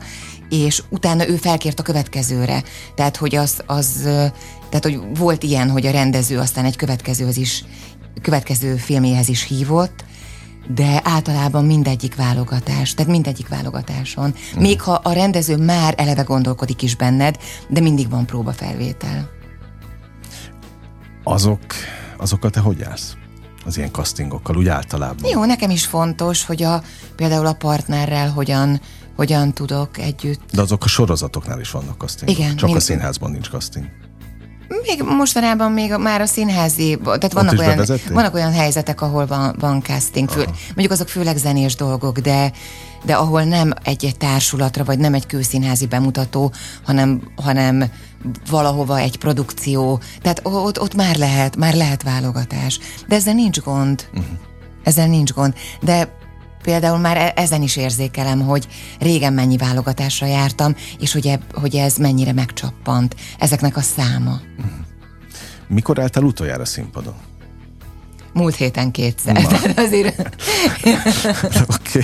és 0.50 0.84
utána 0.90 1.28
ő 1.28 1.36
felkért 1.36 1.80
a 1.80 1.84
következőre. 1.84 2.64
Tehát, 2.96 3.18
hogy 3.18 3.36
az, 3.36 3.62
az 3.66 4.02
tehát, 4.70 4.84
hogy 4.84 5.00
volt 5.18 5.44
ilyen, 5.44 5.70
hogy 5.70 5.86
a 5.86 5.92
rendező 5.92 6.38
aztán 6.38 6.66
egy 6.66 6.76
következőhöz 6.76 7.38
is, 7.38 7.64
következő 8.22 8.76
filméhez 8.76 9.30
is 9.30 9.44
hívott, 9.44 10.06
de 10.76 11.02
általában 11.04 11.66
mindegyik 11.66 12.16
válogatás, 12.16 12.94
tehát 12.94 13.12
mindegyik 13.12 13.48
válogatáson. 13.48 14.34
Mm. 14.58 14.62
Még 14.62 14.82
ha 14.82 14.94
a 14.94 15.12
rendező 15.12 15.58
már 15.58 15.94
eleve 15.98 16.22
gondolkodik 16.22 16.82
is 16.82 16.96
benned, 16.96 17.38
de 17.70 17.80
mindig 17.80 18.10
van 18.10 18.26
próbafelvétel. 18.26 19.30
Azok, 21.24 21.62
azokat 22.18 22.52
te 22.52 22.60
hogy 22.60 22.82
állsz? 22.82 23.16
Az 23.66 23.78
ilyen 23.78 23.92
castingokkal, 23.92 24.56
úgy 24.58 24.68
általában? 24.68 25.30
Jó, 25.30 25.46
nekem 25.46 25.70
is 25.70 25.86
fontos, 25.86 26.46
hogy 26.46 26.64
a, 26.64 26.84
például 27.16 27.46
a 27.46 27.54
partnerrel 27.54 28.30
hogyan, 28.30 28.82
hogyan 29.16 29.54
tudok 29.54 29.98
együtt. 29.98 30.42
De 30.52 30.62
azok 30.62 30.84
a 30.84 30.88
sorozatoknál 30.88 31.60
is 31.60 31.72
vannak 31.72 31.98
castingok. 31.98 32.38
Igen. 32.38 32.56
Csak 32.56 32.66
mind... 32.66 32.78
a 32.78 32.82
színházban 32.82 33.32
nincs 33.32 33.50
casting. 33.50 33.86
Még 34.70 35.04
mostanában 35.04 35.72
még 35.72 35.96
már 35.96 36.22
a 36.22 36.26
színházi, 36.26 36.98
tehát 37.04 37.34
vannak 37.34 37.60
olyan, 37.60 37.86
vannak 38.10 38.34
olyan 38.34 38.52
helyzetek, 38.52 39.02
ahol 39.02 39.26
van, 39.26 39.56
van 39.60 39.82
casting, 39.82 40.30
fő, 40.30 40.46
mondjuk 40.68 40.92
azok 40.92 41.08
főleg 41.08 41.38
zenés 41.38 41.76
dolgok, 41.76 42.20
de, 42.20 42.52
de 43.06 43.16
ahol 43.16 43.44
nem 43.44 43.74
egy-egy 43.84 44.18
társulatra, 44.18 44.84
vagy 44.84 45.00
nem 45.00 45.14
egy 45.14 45.26
kőszínházi 45.26 45.88
bemutató, 45.88 46.52
hanem, 46.84 47.22
hanem 47.36 47.84
valahova 48.50 48.98
egy 48.98 49.18
produkció, 49.18 50.00
tehát 50.22 50.40
ott, 50.44 50.80
ott 50.80 50.96
már 50.96 51.16
lehet, 51.16 51.56
már 51.56 51.74
lehet 51.74 52.04
válogatás. 52.04 52.80
De 53.08 53.16
ezzel 53.16 53.34
nincs 53.34 53.60
gond. 53.60 54.08
Uh-huh. 54.12 54.26
Ezzel 54.84 55.08
nincs 55.08 55.34
gond. 55.34 55.54
De 55.82 56.19
például 56.62 56.98
már 56.98 57.18
e- 57.18 57.34
ezen 57.36 57.62
is 57.62 57.76
érzékelem, 57.76 58.42
hogy 58.42 58.68
régen 59.00 59.34
mennyi 59.34 59.58
válogatásra 59.58 60.28
jártam, 60.28 60.76
és 61.00 61.14
hogy, 61.14 61.28
eb, 61.28 61.42
hogy 61.54 61.76
ez 61.76 61.96
mennyire 61.96 62.34
megcsappant, 62.34 63.16
ezeknek 63.40 63.78
a 63.78 63.82
száma. 63.82 64.40
Mikor 65.68 66.00
álltál 66.00 66.24
utoljára 66.24 66.66
színpadon? 66.66 67.16
Múlt 68.34 68.56
héten 68.56 68.92
kétszer. 68.92 69.34
Na. 69.34 69.82
azért... 69.84 70.20
okay. 71.78 72.04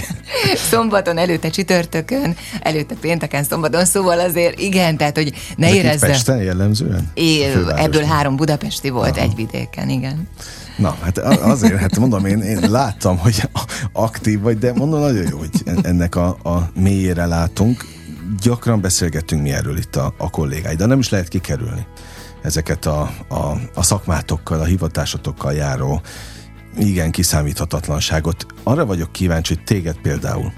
Szombaton, 0.69 1.17
előtte 1.17 1.49
csütörtökön, 1.49 2.35
előtte 2.61 2.95
pénteken, 2.95 3.43
szombaton, 3.43 3.85
szóval 3.85 4.19
azért 4.19 4.59
igen, 4.59 4.97
tehát 4.97 5.15
hogy 5.17 5.33
ne 5.55 5.73
érezze. 5.73 6.07
Pesten 6.07 6.41
jellemzően? 6.41 7.11
É, 7.13 7.43
ebből 7.75 8.03
három 8.03 8.35
budapesti 8.35 8.89
volt, 8.89 9.17
Aha. 9.17 9.25
egy 9.25 9.35
vidéken, 9.35 9.89
igen. 9.89 10.27
Na, 10.77 10.97
hát 11.01 11.17
azért, 11.17 11.75
hát 11.75 11.97
mondom, 11.97 12.25
én, 12.25 12.41
én 12.41 12.69
láttam, 12.69 13.17
hogy 13.17 13.49
aktív 13.93 14.41
vagy, 14.41 14.57
de 14.57 14.73
mondom, 14.73 14.99
nagyon 14.99 15.27
jó, 15.29 15.37
hogy 15.37 15.49
ennek 15.81 16.15
a, 16.15 16.27
a 16.27 16.69
mélyére 16.75 17.25
látunk. 17.25 17.85
Gyakran 18.41 18.81
beszélgetünk 18.81 19.41
mi 19.41 19.51
erről 19.51 19.77
itt 19.77 19.95
a, 19.95 20.13
a 20.17 20.29
kollégáid, 20.29 20.77
de 20.77 20.85
nem 20.85 20.99
is 20.99 21.09
lehet 21.09 21.27
kikerülni 21.27 21.87
ezeket 22.41 22.85
a, 22.85 23.01
a, 23.27 23.59
a 23.73 23.83
szakmátokkal, 23.83 24.59
a 24.59 24.63
hivatásotokkal 24.63 25.53
járó 25.53 26.01
igen 26.77 27.11
kiszámíthatatlanságot. 27.11 28.45
Arra 28.63 28.85
vagyok 28.85 29.11
kíváncsi, 29.11 29.53
hogy 29.53 29.63
téged 29.63 29.97
például 29.97 30.53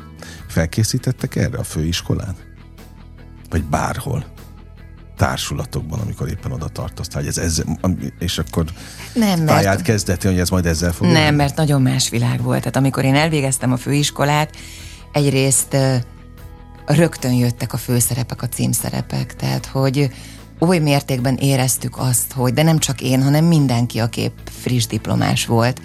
felkészítettek 0.47 1.35
erre 1.35 1.57
a 1.57 1.63
főiskolán? 1.63 2.35
Vagy 3.49 3.63
bárhol? 3.63 4.25
Társulatokban, 5.17 5.99
amikor 5.99 6.27
éppen 6.27 6.51
oda 6.51 6.67
tartoztál, 6.67 7.21
hogy 7.21 7.29
ez, 7.29 7.37
ez 7.37 7.63
és 8.19 8.37
akkor 8.37 8.65
nem, 9.13 9.39
mert, 9.39 9.45
pályát 9.45 9.81
kezdeti, 9.81 10.27
hogy 10.27 10.39
ez 10.39 10.49
majd 10.49 10.65
ezzel 10.65 10.91
fog. 10.91 11.07
Nem, 11.07 11.35
mert 11.35 11.55
nagyon 11.55 11.81
más 11.81 12.09
világ 12.09 12.41
volt. 12.41 12.59
Tehát 12.59 12.75
amikor 12.75 13.03
én 13.05 13.15
elvégeztem 13.15 13.71
a 13.71 13.77
főiskolát, 13.77 14.55
egyrészt 15.11 15.77
rögtön 16.85 17.33
jöttek 17.33 17.73
a 17.73 17.77
főszerepek, 17.77 18.41
a 18.41 18.47
címszerepek, 18.47 19.35
tehát 19.35 19.65
hogy 19.65 20.09
oly 20.59 20.77
mértékben 20.77 21.35
éreztük 21.35 21.97
azt, 21.97 22.31
hogy, 22.33 22.53
de 22.53 22.63
nem 22.63 22.77
csak 22.77 23.01
én, 23.01 23.23
hanem 23.23 23.45
mindenki, 23.45 23.99
aki 23.99 24.21
épp 24.21 24.37
friss 24.61 24.85
diplomás 24.85 25.45
volt, 25.45 25.81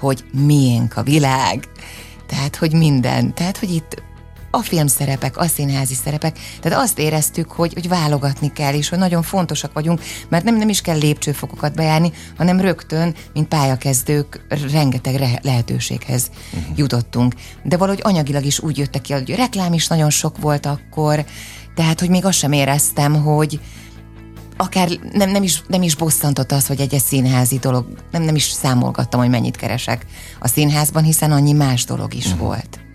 hogy 0.00 0.24
miénk 0.32 0.96
a 0.96 1.02
világ, 1.02 1.68
tehát, 2.26 2.56
hogy 2.56 2.72
minden, 2.72 3.34
tehát, 3.34 3.58
hogy 3.58 3.70
itt 3.70 4.02
a 4.56 4.62
filmszerepek, 4.62 5.36
a 5.36 5.46
színházi 5.46 5.94
szerepek, 5.94 6.38
tehát 6.60 6.78
azt 6.78 6.98
éreztük, 6.98 7.50
hogy, 7.50 7.72
hogy 7.72 7.88
válogatni 7.88 8.52
kell, 8.52 8.74
és 8.74 8.88
hogy 8.88 8.98
nagyon 8.98 9.22
fontosak 9.22 9.72
vagyunk, 9.72 10.00
mert 10.28 10.44
nem, 10.44 10.56
nem 10.56 10.68
is 10.68 10.80
kell 10.80 10.98
lépcsőfokokat 10.98 11.74
bejárni, 11.74 12.12
hanem 12.36 12.60
rögtön, 12.60 13.14
mint 13.32 13.48
pályakezdők, 13.48 14.46
rengeteg 14.72 15.14
re- 15.14 15.40
lehetőséghez 15.42 16.30
uh-huh. 16.52 16.78
jutottunk. 16.78 17.34
De 17.62 17.76
valahogy 17.76 18.00
anyagilag 18.02 18.44
is 18.44 18.60
úgy 18.60 18.78
jöttek 18.78 19.00
ki, 19.00 19.12
hogy 19.12 19.30
reklám 19.30 19.72
is 19.72 19.86
nagyon 19.86 20.10
sok 20.10 20.38
volt 20.38 20.66
akkor, 20.66 21.24
tehát, 21.74 22.00
hogy 22.00 22.08
még 22.08 22.24
azt 22.24 22.38
sem 22.38 22.52
éreztem, 22.52 23.22
hogy, 23.22 23.60
akár 24.56 24.88
nem, 25.12 25.30
nem, 25.30 25.42
is, 25.42 25.62
nem 25.66 25.82
is 25.82 25.96
bosszantott 25.96 26.52
az, 26.52 26.66
hogy 26.66 26.80
egy 26.80 26.98
színházi 26.98 27.58
dolog, 27.58 27.86
nem, 28.10 28.22
nem 28.22 28.34
is 28.34 28.44
számolgattam, 28.44 29.20
hogy 29.20 29.28
mennyit 29.28 29.56
keresek 29.56 30.06
a 30.40 30.48
színházban, 30.48 31.02
hiszen 31.02 31.32
annyi 31.32 31.52
más 31.52 31.84
dolog 31.84 32.14
is 32.14 32.26
uh-huh. 32.26 32.40
volt. 32.40 32.85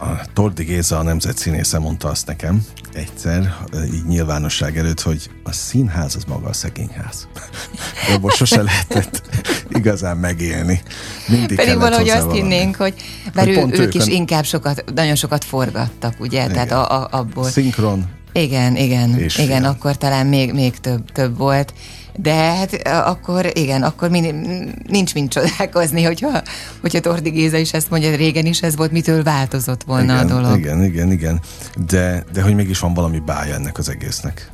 A 0.00 0.32
Tordi 0.32 0.64
Géza, 0.64 0.98
a 0.98 1.02
nemzetszínésze 1.02 1.78
mondta 1.78 2.08
azt 2.08 2.26
nekem 2.26 2.66
egyszer, 2.92 3.54
így 3.94 4.04
nyilvánosság 4.06 4.78
előtt, 4.78 5.00
hogy 5.00 5.30
a 5.44 5.52
színház 5.52 6.16
az 6.16 6.24
maga 6.24 6.48
a 6.48 6.52
szegényház. 6.52 7.28
Abból 8.14 8.30
sose 8.30 8.62
lehetett 8.62 9.22
igazán 9.68 10.16
megélni. 10.16 10.82
Mindig 11.28 11.56
Pedig 11.56 11.76
valahogy 11.76 12.08
azt 12.08 12.20
valami. 12.22 12.38
hinnénk, 12.40 12.76
hogy 12.76 12.94
bár 13.34 13.46
hogy 13.46 13.56
ő, 13.56 13.60
ők, 13.60 13.78
ők 13.78 13.94
is 13.94 14.06
inkább 14.06 14.44
sokat, 14.44 14.84
nagyon 14.94 15.14
sokat 15.14 15.44
forgattak, 15.44 16.14
ugye? 16.20 16.42
Igen. 16.42 16.52
Tehát 16.52 16.72
a, 16.72 17.02
a, 17.02 17.08
abból. 17.10 17.44
Szinkron, 17.44 18.04
igen, 18.32 18.76
igen, 18.76 19.18
és 19.18 19.38
igen, 19.38 19.60
film. 19.60 19.74
akkor 19.74 19.96
talán 19.96 20.26
még, 20.26 20.52
még 20.52 20.80
több, 20.80 21.12
több 21.12 21.36
volt. 21.36 21.72
De 22.22 22.34
hát 22.34 22.88
akkor 22.88 23.50
igen, 23.52 23.82
akkor 23.82 24.08
mi, 24.10 24.34
nincs 24.86 25.14
mint 25.14 25.32
csodálkozni, 25.32 26.02
hogyha, 26.02 26.42
hogyha 26.80 27.00
Tordi 27.00 27.30
Géza 27.30 27.56
is 27.56 27.72
ezt 27.72 27.90
mondja, 27.90 28.16
régen 28.16 28.46
is 28.46 28.62
ez 28.62 28.76
volt, 28.76 28.90
mitől 28.92 29.22
változott 29.22 29.82
volna 29.82 30.14
igen, 30.14 30.30
a 30.30 30.40
dolog. 30.40 30.58
Igen, 30.58 30.84
igen, 30.84 31.10
igen. 31.10 31.40
De, 31.86 32.24
de 32.32 32.42
hogy 32.42 32.54
mégis 32.54 32.78
van 32.78 32.94
valami 32.94 33.18
bája 33.18 33.54
ennek 33.54 33.78
az 33.78 33.88
egésznek. 33.88 34.50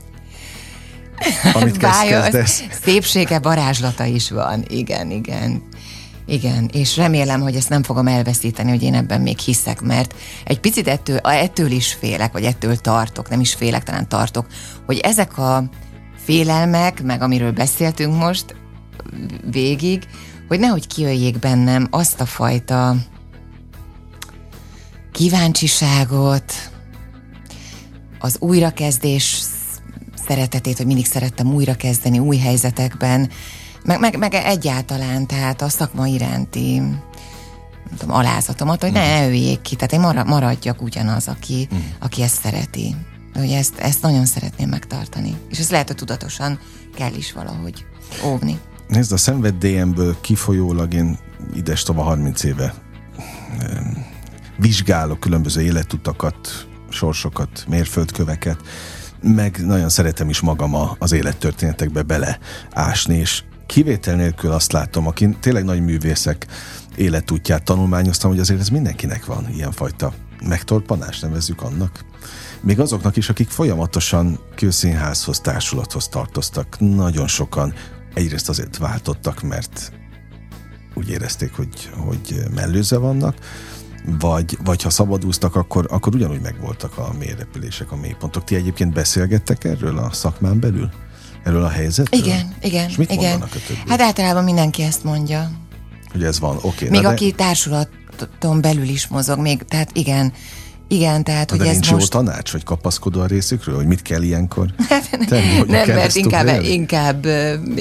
Amit 1.52 1.78
bája, 1.78 2.22
kezdesz. 2.22 2.64
Szépsége, 2.82 3.38
varázslata 3.38 4.04
is 4.04 4.30
van. 4.30 4.64
Igen, 4.68 5.10
igen. 5.10 5.62
Igen, 6.26 6.70
és 6.72 6.96
remélem, 6.96 7.40
hogy 7.40 7.56
ezt 7.56 7.68
nem 7.68 7.82
fogom 7.82 8.06
elveszíteni, 8.06 8.70
hogy 8.70 8.82
én 8.82 8.94
ebben 8.94 9.20
még 9.20 9.38
hiszek, 9.38 9.80
mert 9.80 10.14
egy 10.44 10.60
picit 10.60 10.88
ettől, 10.88 11.18
ettől 11.18 11.70
is 11.70 11.96
félek, 12.00 12.32
vagy 12.32 12.44
ettől 12.44 12.76
tartok, 12.76 13.28
nem 13.28 13.40
is 13.40 13.54
félek, 13.54 13.82
talán 13.82 14.08
tartok, 14.08 14.46
hogy 14.86 14.98
ezek 14.98 15.38
a 15.38 15.64
félelmek, 16.24 17.02
meg 17.02 17.22
amiről 17.22 17.52
beszéltünk 17.52 18.16
most 18.16 18.56
végig, 19.50 20.04
hogy 20.48 20.58
nehogy 20.58 20.86
kijöjjék 20.86 21.38
bennem 21.38 21.86
azt 21.90 22.20
a 22.20 22.26
fajta 22.26 22.96
kíváncsiságot, 25.12 26.52
az 28.18 28.36
újrakezdés 28.38 29.40
szeretetét, 30.26 30.76
hogy 30.76 30.86
mindig 30.86 31.06
szerettem 31.06 31.54
újrakezdeni 31.54 32.18
új 32.18 32.36
helyzetekben, 32.36 33.30
meg, 33.84 34.00
meg, 34.00 34.18
meg 34.18 34.34
egyáltalán, 34.34 35.26
tehát 35.26 35.62
a 35.62 35.68
szakma 35.68 36.06
iránti 36.06 36.78
nem 36.78 37.96
tudom, 37.98 38.14
alázatomat, 38.14 38.82
hogy 38.82 38.92
ne 38.92 39.18
mhm. 39.18 39.28
öljék 39.28 39.60
ki, 39.60 39.76
tehát 39.76 39.92
én 39.92 40.24
maradjak 40.26 40.82
ugyanaz, 40.82 41.28
aki, 41.28 41.68
mm. 41.74 41.78
aki 42.00 42.22
ezt 42.22 42.40
szereti. 42.42 42.94
Hogy 43.34 43.50
ezt, 43.50 43.78
ezt 43.78 44.02
nagyon 44.02 44.24
szeretném 44.24 44.68
megtartani. 44.68 45.36
És 45.50 45.58
ez 45.58 45.70
lehet, 45.70 45.86
hogy 45.86 45.96
tudatosan 45.96 46.58
kell 46.94 47.14
is 47.14 47.32
valahogy 47.32 47.86
óvni. 48.24 48.58
Nézd, 48.88 49.12
a 49.12 49.16
szenvedélyemből 49.16 50.16
kifolyólag 50.20 50.94
én 50.94 51.18
ides 51.54 51.82
tova 51.82 52.02
30 52.02 52.42
éve 52.42 52.74
vizsgálok 54.56 55.20
különböző 55.20 55.62
életutakat, 55.62 56.66
sorsokat, 56.88 57.64
mérföldköveket, 57.68 58.58
meg 59.22 59.66
nagyon 59.66 59.88
szeretem 59.88 60.28
is 60.28 60.40
magam 60.40 60.74
az 60.98 61.12
élettörténetekbe 61.12 62.02
beleásni, 62.02 63.16
és 63.16 63.42
kivétel 63.66 64.16
nélkül 64.16 64.52
azt 64.52 64.72
látom, 64.72 65.06
aki 65.06 65.36
tényleg 65.40 65.64
nagy 65.64 65.84
művészek 65.84 66.46
életútját 66.96 67.64
tanulmányoztam, 67.64 68.30
hogy 68.30 68.40
azért 68.40 68.60
ez 68.60 68.68
mindenkinek 68.68 69.24
van 69.24 69.48
ilyenfajta 69.54 70.12
megtorpanás, 70.48 71.20
nevezzük 71.20 71.62
annak. 71.62 72.04
Még 72.64 72.80
azoknak 72.80 73.16
is, 73.16 73.28
akik 73.28 73.48
folyamatosan 73.48 74.38
kőszínházhoz, 74.54 75.40
társulathoz 75.40 76.08
tartoztak, 76.08 76.76
nagyon 76.78 77.26
sokan 77.26 77.74
egyrészt 78.14 78.48
azért 78.48 78.76
váltottak, 78.76 79.42
mert 79.42 79.92
úgy 80.94 81.08
érezték, 81.08 81.52
hogy, 81.52 81.90
hogy 81.96 82.42
mellőze 82.54 82.98
vannak, 82.98 83.36
vagy, 84.18 84.58
vagy 84.64 84.82
ha 84.82 84.90
szabadúztak, 84.90 85.54
akkor, 85.54 85.86
akkor 85.90 86.14
ugyanúgy 86.14 86.40
megvoltak 86.40 86.98
a 86.98 87.12
mélyrepülések, 87.18 87.92
a 87.92 87.96
mélypontok. 87.96 88.44
Ti 88.44 88.54
egyébként 88.54 88.92
beszélgettek 88.92 89.64
erről 89.64 89.98
a 89.98 90.12
szakmán 90.12 90.60
belül? 90.60 90.90
erről 91.44 91.64
a 91.64 91.68
helyzetről? 91.68 92.20
Igen, 92.20 92.54
igen. 92.60 92.88
És 92.88 92.96
mit 92.96 93.10
igen. 93.10 93.40
a 93.40 93.48
Hát 93.88 94.00
általában 94.00 94.44
mindenki 94.44 94.82
ezt 94.82 95.04
mondja. 95.04 95.50
Hogy 96.12 96.24
ez 96.24 96.40
van, 96.40 96.56
oké. 96.56 96.66
Okay, 96.66 96.88
Még 96.88 97.04
aki 97.04 97.30
de... 97.30 97.36
társulat 97.36 97.88
csapaton 98.18 98.60
belül 98.60 98.88
is 98.88 99.06
mozog 99.06 99.38
még, 99.38 99.62
tehát 99.62 99.90
igen, 99.92 100.32
igen, 100.88 101.24
tehát, 101.24 101.50
hogy 101.50 101.58
De 101.58 101.64
ez 101.64 101.72
nincs 101.72 101.90
most... 101.90 102.12
jó 102.12 102.20
tanács, 102.20 102.52
vagy 102.52 102.64
kapaszkodó 102.64 103.20
a 103.20 103.26
részükről, 103.26 103.76
hogy 103.76 103.86
mit 103.86 104.02
kell 104.02 104.22
ilyenkor 104.22 104.66
tenni, 105.28 105.56
hogy 105.58 105.68
Nem, 105.68 105.86
mert 105.86 106.14
inkább, 106.14 106.62
inkább 106.62 107.26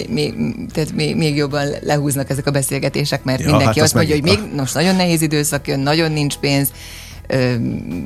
még, 0.10 0.36
tehát 0.74 0.94
még, 0.94 1.16
még 1.16 1.36
jobban 1.36 1.68
lehúznak 1.82 2.30
ezek 2.30 2.48
a 2.48 2.52
beszélgetések, 2.52 3.24
mert 3.24 3.40
ja, 3.40 3.50
mindenki 3.50 3.80
hát 3.80 3.86
azt 3.88 3.94
mondja, 3.94 4.16
meg... 4.16 4.30
hogy 4.30 4.40
még 4.40 4.56
most 4.56 4.74
nagyon 4.74 4.96
nehéz 4.96 5.22
időszak 5.22 5.68
jön, 5.68 5.80
nagyon 5.80 6.12
nincs 6.12 6.36
pénz, 6.38 6.72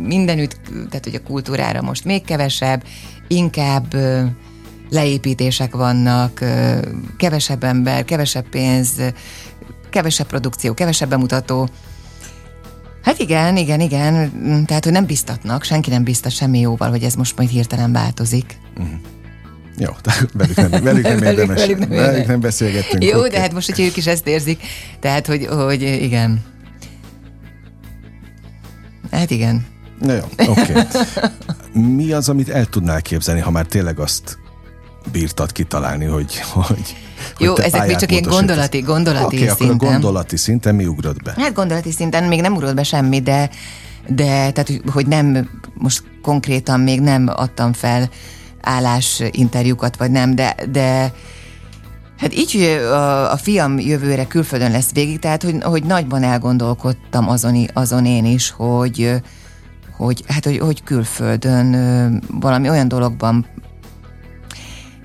mindenütt, 0.03 0.59
tehát 0.89 1.03
hogy 1.03 1.15
a 1.15 1.27
kultúrára 1.27 1.81
most 1.81 2.03
még 2.03 2.23
kevesebb, 2.25 2.83
inkább 3.27 3.95
leépítések 4.89 5.75
vannak, 5.75 6.43
kevesebb 7.17 7.63
ember, 7.63 8.05
kevesebb 8.05 8.49
pénz, 8.49 8.89
kevesebb 9.89 10.27
produkció, 10.27 10.73
kevesebb 10.73 11.09
bemutató. 11.09 11.69
Hát 13.03 13.19
igen, 13.19 13.57
igen, 13.57 13.79
igen. 13.79 14.31
Tehát, 14.65 14.83
hogy 14.83 14.93
nem 14.93 15.05
biztatnak, 15.05 15.63
senki 15.63 15.89
nem 15.89 16.03
biztat 16.03 16.31
semmi 16.31 16.59
jóval, 16.59 16.89
hogy 16.89 17.03
ez 17.03 17.13
most 17.13 17.37
majd 17.37 17.49
hirtelen 17.49 17.91
változik. 17.91 18.57
Uh-huh. 18.77 18.99
Jó, 19.77 19.89
velük 20.33 20.55
nem, 20.55 20.83
velük 20.83 21.03
nem 21.03 21.23
érdemes. 21.29 21.59
velük, 21.59 21.79
nem, 21.79 21.89
velük 21.89 22.27
nem 22.27 22.39
beszélgettünk. 22.39 23.03
Jó, 23.03 23.17
okay. 23.17 23.29
de 23.29 23.39
hát 23.39 23.53
most, 23.53 23.69
hogy 23.69 23.85
ők 23.85 23.97
is 23.97 24.07
ezt 24.07 24.27
érzik. 24.27 24.63
Tehát, 24.99 25.27
hogy, 25.27 25.45
hogy 25.45 25.81
igen. 25.81 26.41
Hát 29.11 29.31
igen. 29.31 29.65
Na 29.99 30.13
jó, 30.13 30.23
oké. 30.47 30.71
Okay. 30.71 30.83
Mi 31.73 32.11
az, 32.11 32.29
amit 32.29 32.49
el 32.49 32.65
tudnál 32.65 33.01
képzelni, 33.01 33.41
ha 33.41 33.51
már 33.51 33.65
tényleg 33.65 33.99
azt 33.99 34.37
bírtad 35.11 35.51
kitalálni, 35.51 36.05
hogy, 36.05 36.39
hogy 36.53 36.95
jó, 37.39 37.57
ezek 37.57 37.87
még 37.87 37.95
csak 37.95 38.11
ilyen 38.11 38.23
gondolati, 38.23 38.79
gondolati 38.79 39.35
okay, 39.35 39.47
szinten. 39.47 39.69
Akkor 39.69 39.87
a 39.87 39.91
gondolati 39.91 40.37
szinten 40.37 40.75
mi 40.75 40.85
ugrott 40.85 41.23
be? 41.23 41.33
Hát 41.37 41.53
gondolati 41.53 41.91
szinten 41.91 42.23
még 42.23 42.41
nem 42.41 42.53
ugrott 42.53 42.75
be 42.75 42.83
semmi, 42.83 43.21
de, 43.21 43.49
de 44.07 44.51
tehát, 44.51 44.81
hogy 44.91 45.07
nem, 45.07 45.49
most 45.73 46.03
konkrétan 46.21 46.79
még 46.79 47.01
nem 47.01 47.27
adtam 47.35 47.73
fel 47.73 48.09
állásinterjúkat, 48.61 49.97
vagy 49.97 50.11
nem, 50.11 50.35
de, 50.35 50.55
de 50.71 51.13
Hát 52.17 52.35
így 52.35 52.61
a, 52.91 53.31
a 53.31 53.37
fiam 53.37 53.79
jövőre 53.79 54.25
külföldön 54.27 54.71
lesz 54.71 54.91
végig, 54.93 55.19
tehát 55.19 55.43
hogy, 55.43 55.63
hogy 55.63 55.83
nagyban 55.83 56.23
elgondolkodtam 56.23 57.29
azon, 57.29 57.69
azon 57.73 58.05
én 58.05 58.25
is, 58.25 58.49
hogy, 58.49 59.21
hogy, 59.97 60.23
hát, 60.27 60.45
hogy, 60.45 60.57
hogy 60.57 60.83
külföldön 60.83 61.75
valami 62.39 62.69
olyan 62.69 62.87
dologban 62.87 63.45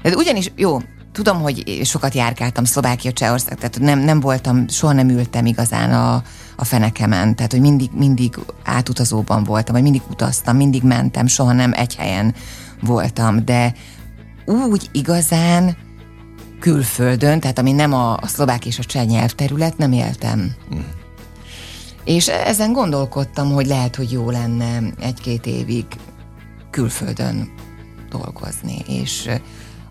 de 0.02 0.16
ugyanis, 0.16 0.52
jó, 0.56 0.78
tudom, 1.12 1.40
hogy 1.40 1.80
sokat 1.84 2.14
járkáltam 2.14 2.64
Szlovákia, 2.64 3.12
Csehország, 3.12 3.58
tehát 3.58 3.78
nem, 3.78 3.98
nem 3.98 4.20
voltam, 4.20 4.68
soha 4.68 4.92
nem 4.92 5.08
ültem 5.08 5.46
igazán 5.46 5.92
a, 5.92 6.22
a 6.56 6.64
fenekemen, 6.64 7.36
tehát 7.36 7.52
hogy 7.52 7.60
mindig, 7.60 7.90
mindig 7.92 8.38
átutazóban 8.64 9.44
voltam, 9.44 9.74
vagy 9.74 9.82
mindig 9.82 10.02
utaztam, 10.10 10.56
mindig 10.56 10.82
mentem, 10.82 11.26
soha 11.26 11.52
nem 11.52 11.72
egy 11.74 11.94
helyen 11.94 12.34
voltam, 12.80 13.44
de 13.44 13.74
úgy 14.44 14.88
igazán 14.92 15.76
külföldön, 16.60 17.40
tehát 17.40 17.58
ami 17.58 17.72
nem 17.72 17.92
a, 17.92 18.12
a 18.12 18.26
szlovák 18.26 18.66
és 18.66 18.78
a 18.78 18.84
cseh 18.84 19.04
nyelvterület, 19.04 19.78
nem 19.78 19.92
éltem. 19.92 20.54
Mm. 20.74 20.78
És 22.04 22.28
ezen 22.28 22.72
gondolkodtam, 22.72 23.52
hogy 23.52 23.66
lehet, 23.66 23.96
hogy 23.96 24.12
jó 24.12 24.30
lenne 24.30 24.80
egy-két 25.00 25.46
évig 25.46 25.86
külföldön 26.70 27.52
dolgozni, 28.10 28.76
és 28.86 29.28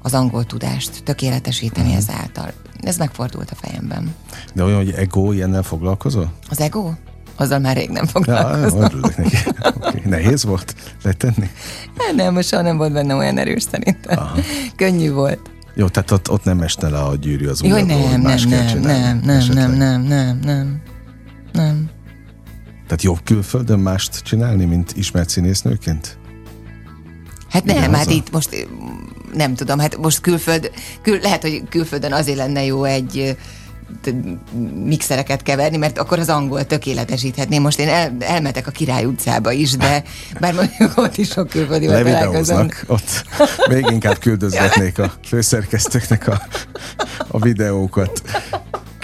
az 0.01 0.13
angol 0.13 0.43
tudást 0.43 1.03
tökéletesíteni 1.03 1.93
mm. 1.93 1.95
ezáltal. 1.95 2.51
Ez 2.81 2.97
megfordult 2.97 3.51
a 3.51 3.55
fejemben. 3.55 4.15
De 4.53 4.63
olyan, 4.63 4.77
hogy 4.77 4.91
ego 4.91 5.31
ilyennel 5.31 5.63
foglalkozol? 5.63 6.31
Az 6.49 6.59
ego? 6.59 6.91
Azzal 7.35 7.59
már 7.59 7.75
rég 7.75 7.89
nem 7.89 8.05
foglalkozom. 8.05 8.81
Ja, 8.81 9.09
neki. 9.17 9.37
Okay. 9.63 10.01
Nehéz 10.05 10.43
volt 10.43 10.75
letenni? 11.03 11.49
Hát 11.97 12.15
nem, 12.15 12.41
soha 12.41 12.61
nem 12.61 12.77
volt 12.77 12.91
benne 12.91 13.15
olyan 13.15 13.37
erős 13.37 13.63
szerintem. 13.63 14.17
Aha. 14.17 14.37
Könnyű 14.75 15.11
volt. 15.11 15.39
Jó, 15.75 15.87
tehát 15.87 16.11
ott, 16.11 16.29
ott 16.29 16.43
nem 16.43 16.61
esne 16.61 16.89
le 16.89 16.99
a 16.99 17.15
gyűrű 17.15 17.47
az 17.47 17.61
Jó, 17.61 17.75
nem, 17.75 17.85
nem, 17.85 18.21
nem, 18.21 18.37
nem, 18.49 18.79
nem, 18.81 19.49
nem, 19.53 19.71
nem, 19.71 20.01
nem, 20.01 20.39
nem, 20.43 20.81
nem. 21.51 21.89
Tehát 22.83 23.03
jobb 23.03 23.23
külföldön 23.23 23.79
mást 23.79 24.21
csinálni, 24.23 24.65
mint 24.65 24.91
ismert 24.95 25.29
színésznőként? 25.29 26.17
Hát 27.49 27.63
nem, 27.63 27.93
hát 27.93 28.09
itt 28.09 28.31
most 28.31 28.67
nem 29.33 29.55
tudom, 29.55 29.79
hát 29.79 29.97
most 29.97 30.21
külföld, 30.21 30.71
kül, 31.01 31.19
lehet, 31.21 31.41
hogy 31.41 31.63
külföldön 31.69 32.13
azért 32.13 32.37
lenne 32.37 32.63
jó 32.63 32.83
egy 32.83 33.37
mixereket 34.85 35.41
keverni, 35.41 35.77
mert 35.77 35.97
akkor 35.97 36.19
az 36.19 36.29
angol 36.29 36.65
tökéletesíthetném. 36.65 37.61
Most 37.61 37.79
én 37.79 37.87
el, 37.87 38.15
elmetek 38.19 38.67
a 38.67 38.71
Király 38.71 39.05
utcába 39.05 39.51
is, 39.51 39.71
de 39.71 40.03
bár 40.39 40.53
mondjuk 40.53 40.97
ott 40.97 41.17
is 41.17 41.29
sok 41.29 41.49
külföldivel 41.49 42.03
találkozom. 42.03 42.67
ott 42.87 43.23
még 43.69 43.85
inkább 43.91 44.17
küldözgetnék 44.17 44.99
a 44.99 45.13
főszerkesztőknek 45.27 46.27
a, 46.27 46.41
a 47.27 47.39
videókat. 47.39 48.21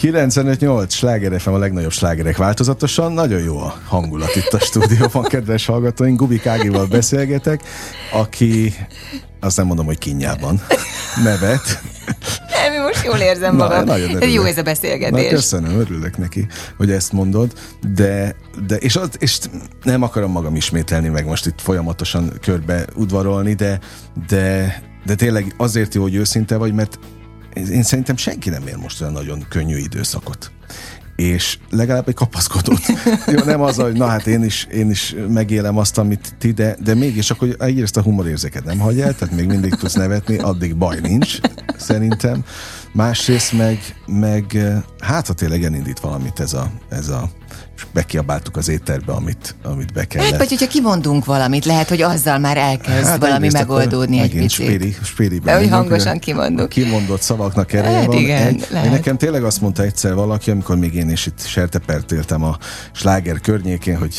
95-8 0.01 0.89
sláger 0.89 1.39
FM 1.39 1.49
a 1.49 1.57
legnagyobb 1.57 1.91
slágerek 1.91 2.37
változatosan. 2.37 3.11
Nagyon 3.11 3.41
jó 3.41 3.57
a 3.57 3.79
hangulat 3.87 4.35
itt 4.35 4.53
a 4.53 4.59
stúdióban, 4.59 5.23
kedves 5.33 5.65
hallgatóink. 5.65 6.19
Gubik 6.19 6.45
Ágival 6.45 6.85
beszélgetek, 6.85 7.61
aki 8.11 8.73
azt 9.39 9.57
nem 9.57 9.65
mondom, 9.65 9.85
hogy 9.85 9.97
kinyában 9.97 10.61
nevet. 11.23 11.81
Nem, 12.49 12.81
most 12.81 13.05
jól 13.05 13.17
érzem 13.17 13.55
Na, 13.55 13.63
magam. 13.63 13.83
Nagyon 13.83 14.21
ez 14.21 14.33
jó 14.33 14.43
ez 14.43 14.57
a 14.57 14.61
beszélgetés. 14.61 15.23
Na, 15.23 15.29
köszönöm, 15.29 15.79
örülök 15.79 16.17
neki, 16.17 16.47
hogy 16.77 16.91
ezt 16.91 17.11
mondod, 17.11 17.53
de, 17.95 18.35
de 18.67 18.75
és, 18.75 18.95
az, 18.95 19.09
és 19.19 19.39
nem 19.83 20.01
akarom 20.01 20.31
magam 20.31 20.55
ismételni, 20.55 21.07
meg 21.07 21.25
most 21.25 21.45
itt 21.45 21.61
folyamatosan 21.61 22.31
körbe 22.41 22.85
udvarolni, 22.95 23.53
de, 23.53 23.79
de, 24.27 24.81
de 25.05 25.15
tényleg 25.15 25.53
azért 25.57 25.93
jó, 25.93 26.01
hogy 26.01 26.15
őszinte 26.15 26.57
vagy, 26.57 26.73
mert 26.73 26.99
én 27.57 27.83
szerintem 27.83 28.17
senki 28.17 28.49
nem 28.49 28.67
ér 28.67 28.75
most 28.75 29.01
olyan 29.01 29.13
nagyon 29.13 29.45
könnyű 29.49 29.77
időszakot 29.77 30.51
és 31.17 31.57
legalább 31.69 32.07
egy 32.07 32.13
kapaszkodót. 32.13 32.81
Jó, 33.33 33.43
nem 33.43 33.61
az, 33.61 33.75
hogy 33.75 33.93
na 33.93 34.05
hát 34.05 34.27
én 34.27 34.43
is, 34.43 34.67
én 34.71 34.89
is 34.89 35.15
megélem 35.29 35.77
azt, 35.77 35.97
amit 35.97 36.33
ti, 36.37 36.51
de, 36.51 36.77
de 36.83 36.95
mégis 36.95 37.31
akkor 37.31 37.55
egyrészt 37.59 37.97
a 37.97 38.01
humorérzeket 38.01 38.63
nem 38.63 38.79
hagyj 38.79 39.01
el, 39.01 39.15
tehát 39.15 39.35
még 39.35 39.47
mindig 39.47 39.75
tudsz 39.75 39.93
nevetni, 39.93 40.37
addig 40.37 40.75
baj 40.75 40.99
nincs, 40.99 41.37
szerintem. 41.77 42.43
Másrészt 42.93 43.53
meg, 43.53 43.79
meg 44.05 44.57
hát 44.99 45.27
ha 45.27 45.33
tényleg 45.33 45.63
elindít 45.63 45.99
valamit 45.99 46.39
ez 46.39 46.53
a, 46.53 46.71
ez 46.89 47.07
a 47.09 47.29
és 47.77 47.85
bekiabáltuk 47.93 48.57
az 48.57 48.67
étterbe, 48.67 49.11
amit, 49.11 49.55
amit 49.63 49.93
be 49.93 50.05
kellett. 50.05 50.29
Hát, 50.29 50.37
vagy 50.37 50.49
hogyha 50.49 50.67
kimondunk 50.67 51.25
valamit, 51.25 51.65
lehet, 51.65 51.89
hogy 51.89 52.01
azzal 52.01 52.37
már 52.37 52.57
elkezd 52.57 53.05
hát, 53.05 53.19
valami 53.19 53.49
megoldódni 53.51 54.19
egy 54.19 54.31
picit. 54.31 54.49
Spéri, 54.49 54.95
spéri 55.03 55.37
De 55.37 55.57
hogy 55.57 55.69
hangosan 55.69 56.19
kimondunk. 56.19 56.69
Kimondott 56.69 57.21
szavaknak 57.21 57.73
ereje 57.73 57.97
hát, 57.97 58.05
van. 58.05 58.17
Igen, 58.17 58.47
egy, 58.47 58.67
lehet. 58.69 58.91
Nekem 58.91 59.17
tényleg 59.17 59.43
azt 59.43 59.61
mondta 59.61 59.83
egyszer 59.83 60.13
valaki, 60.13 60.51
amikor 60.51 60.77
még 60.77 60.93
én 60.93 61.09
is 61.09 61.25
itt 61.25 61.45
sertepert 61.45 62.11
éltem 62.11 62.43
a 62.43 62.57
sláger 62.91 63.39
környékén, 63.39 63.97
hogy 63.97 64.15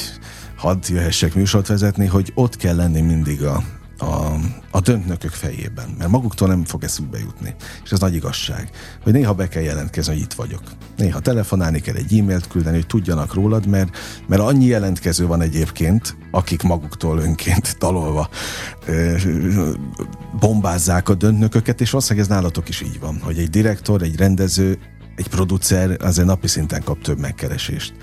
hadd 0.57 0.79
jöhessek 0.89 1.35
műsort 1.35 1.67
vezetni, 1.67 2.07
hogy 2.07 2.33
ott 2.35 2.57
kell 2.57 2.77
lenni 2.77 3.01
mindig 3.01 3.45
a, 3.45 3.63
a, 3.99 4.35
a 4.71 4.81
döntnökök 4.81 5.31
fejében, 5.31 5.95
mert 5.99 6.11
maguktól 6.11 6.49
nem 6.49 6.65
fog 6.65 6.85
eszükbe 6.85 7.19
jutni. 7.19 7.55
És 7.85 7.91
ez 7.91 8.01
nagy 8.01 8.15
igazság, 8.15 8.71
hogy 9.03 9.13
néha 9.13 9.35
be 9.35 9.49
kell 9.49 9.63
jelentkezni, 9.63 10.13
hogy 10.13 10.23
itt 10.23 10.33
vagyok. 10.33 10.63
Néha 10.97 11.21
telefonálni 11.21 11.81
kell, 11.81 11.95
egy 11.95 12.19
e-mailt 12.19 12.49
küldeni, 12.49 12.77
hogy 12.77 12.87
tudjanak 12.87 13.35
rólad, 13.35 13.67
mert, 13.67 13.97
mert 14.27 14.43
annyi 14.43 14.65
jelentkező 14.65 15.27
van 15.27 15.41
egyébként, 15.41 16.17
akik 16.31 16.63
maguktól 16.63 17.19
önként 17.19 17.79
talolva 17.79 18.29
bombázzák 20.41 21.09
a 21.09 21.15
döntnököket, 21.15 21.81
és 21.81 21.91
valószínűleg 21.91 22.29
ez 22.29 22.35
nálatok 22.35 22.69
is 22.69 22.81
így 22.81 23.01
van, 23.01 23.21
hogy 23.23 23.39
egy 23.39 23.51
direktor, 23.51 24.03
egy 24.03 24.17
rendező, 24.17 24.79
egy 25.17 25.29
producer 25.29 25.97
azért 26.01 26.27
napi 26.27 26.47
szinten 26.47 26.83
kap 26.83 27.03
több 27.03 27.19
megkeresést. 27.19 27.95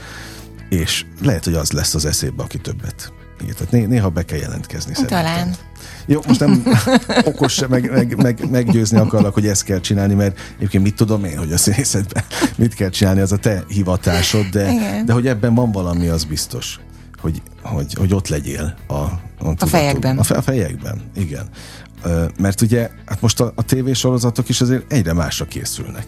És 0.69 1.05
lehet, 1.21 1.43
hogy 1.43 1.53
az 1.53 1.71
lesz 1.71 1.95
az 1.95 2.05
eszébe, 2.05 2.43
aki 2.43 2.57
többet 2.57 3.13
igen, 3.41 3.55
tehát 3.57 3.87
néha 3.87 4.09
be 4.09 4.23
kell 4.23 4.37
jelentkezni. 4.39 4.93
Talán. 4.93 5.25
Szerintem. 5.25 5.73
Jó, 6.05 6.21
most 6.27 6.39
nem 6.39 6.63
okos 7.31 7.67
meg, 7.67 7.91
meg, 7.91 8.21
meg, 8.21 8.49
meggyőzni 8.49 8.97
akarlak, 8.97 9.33
hogy 9.33 9.47
ezt 9.47 9.63
kell 9.63 9.79
csinálni, 9.79 10.13
mert 10.13 10.39
egyébként 10.57 10.83
mit 10.83 10.95
tudom 10.95 11.25
én, 11.25 11.37
hogy 11.37 11.51
a 11.51 11.57
színészetben 11.57 12.23
mit 12.57 12.73
kell 12.73 12.89
csinálni, 12.89 13.19
az 13.19 13.31
a 13.31 13.37
te 13.37 13.63
hivatásod, 13.67 14.45
de, 14.45 14.73
de 15.05 15.13
hogy 15.13 15.27
ebben 15.27 15.55
van 15.55 15.71
valami, 15.71 16.07
az 16.07 16.23
biztos, 16.23 16.79
hogy, 17.21 17.41
hogy, 17.61 17.93
hogy 17.93 18.13
ott 18.13 18.27
legyél 18.27 18.75
a, 18.87 18.93
a, 18.93 19.19
a 19.57 19.65
fejekben. 19.65 20.17
A, 20.17 20.23
fe, 20.23 20.35
a 20.35 20.41
fejekben, 20.41 21.01
igen. 21.15 21.49
Mert 22.37 22.61
ugye, 22.61 22.89
hát 23.05 23.21
most 23.21 23.39
a, 23.39 23.51
a 23.55 23.63
tévésorozatok 23.63 24.49
is 24.49 24.61
azért 24.61 24.91
egyre 24.91 25.13
másra 25.13 25.45
készülnek. 25.45 26.05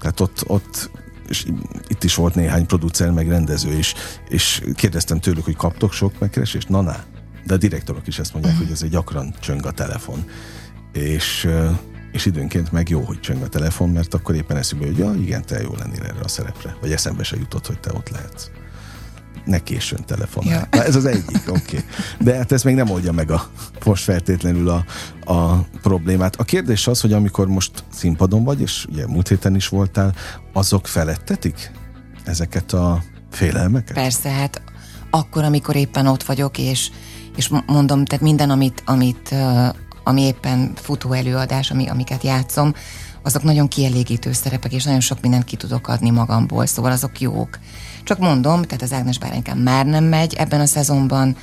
Tehát 0.00 0.20
ott, 0.20 0.42
ott 0.46 0.90
és 1.32 1.46
itt 1.88 2.04
is 2.04 2.14
volt 2.14 2.34
néhány 2.34 2.66
producer, 2.66 3.10
meg 3.10 3.28
rendező 3.28 3.72
is, 3.72 3.94
és 4.28 4.62
kérdeztem 4.74 5.20
tőlük, 5.20 5.44
hogy 5.44 5.56
kaptok 5.56 5.92
sok 5.92 6.18
megkeresést? 6.18 6.68
Na, 6.68 6.80
na. 6.80 6.96
De 7.46 7.54
a 7.54 7.56
direktorok 7.56 8.06
is 8.06 8.18
ezt 8.18 8.32
mondják, 8.32 8.54
uh-huh. 8.54 8.68
hogy 8.68 8.76
ez 8.76 8.82
egy 8.82 8.90
gyakran 8.90 9.34
csöng 9.40 9.66
a 9.66 9.70
telefon. 9.70 10.24
És, 10.92 11.48
és 12.12 12.26
időnként 12.26 12.72
meg 12.72 12.88
jó, 12.88 13.00
hogy 13.00 13.20
csöng 13.20 13.42
a 13.42 13.48
telefon, 13.48 13.90
mert 13.90 14.14
akkor 14.14 14.34
éppen 14.34 14.56
eszükbe, 14.56 14.86
hogy 14.86 14.98
ja, 14.98 15.14
igen, 15.14 15.44
te 15.44 15.60
jó 15.60 15.74
lennél 15.78 16.02
erre 16.02 16.20
a 16.22 16.28
szerepre. 16.28 16.76
Vagy 16.80 16.92
eszembe 16.92 17.22
se 17.22 17.36
jutott, 17.36 17.66
hogy 17.66 17.80
te 17.80 17.92
ott 17.92 18.08
lehetsz. 18.08 18.50
Ne 19.44 19.58
későn 19.58 20.04
telefonál. 20.06 20.68
Ja. 20.72 20.82
Ez 20.82 20.96
az 20.96 21.04
egyik, 21.04 21.42
oké. 21.46 21.76
Okay. 21.76 21.84
De 22.20 22.36
hát 22.36 22.52
ez 22.52 22.62
még 22.62 22.74
nem 22.74 22.90
oldja 22.90 23.12
meg 23.12 23.30
a 23.30 23.50
most 23.84 24.04
feltétlenül 24.04 24.68
a, 24.68 24.84
a 25.32 25.66
problémát. 25.82 26.36
A 26.36 26.44
kérdés 26.44 26.86
az, 26.86 27.00
hogy 27.00 27.12
amikor 27.12 27.46
most 27.46 27.84
színpadon 27.92 28.44
vagy, 28.44 28.60
és 28.60 28.86
ugye 28.88 29.06
múlt 29.06 29.28
héten 29.28 29.54
is 29.54 29.68
voltál, 29.68 30.14
azok 30.52 30.86
felettetik 30.86 31.70
ezeket 32.24 32.72
a 32.72 33.02
félelmeket? 33.30 33.94
Persze, 33.94 34.30
hát 34.30 34.62
akkor, 35.10 35.44
amikor 35.44 35.76
éppen 35.76 36.06
ott 36.06 36.22
vagyok, 36.22 36.58
és, 36.58 36.90
és 37.36 37.50
mondom, 37.66 38.04
tehát 38.04 38.24
minden, 38.24 38.50
amit, 38.50 38.82
amit 38.86 39.34
ami 40.04 40.22
éppen 40.22 40.72
futó 40.74 41.12
előadás, 41.12 41.70
ami, 41.70 41.88
amiket 41.88 42.22
játszom, 42.22 42.74
azok 43.22 43.42
nagyon 43.42 43.68
kielégítő 43.68 44.32
szerepek, 44.32 44.72
és 44.72 44.84
nagyon 44.84 45.00
sok 45.00 45.20
mindent 45.20 45.44
ki 45.44 45.56
tudok 45.56 45.88
adni 45.88 46.10
magamból, 46.10 46.66
szóval 46.66 46.92
azok 46.92 47.20
jók. 47.20 47.58
Csak 48.04 48.18
mondom, 48.18 48.62
tehát 48.62 48.82
az 48.82 48.92
Ágnes 48.92 49.18
Báránykám 49.18 49.58
már 49.58 49.86
nem 49.86 50.04
megy 50.04 50.34
ebben 50.34 50.60
a 50.60 50.66
szezonban. 50.66 51.36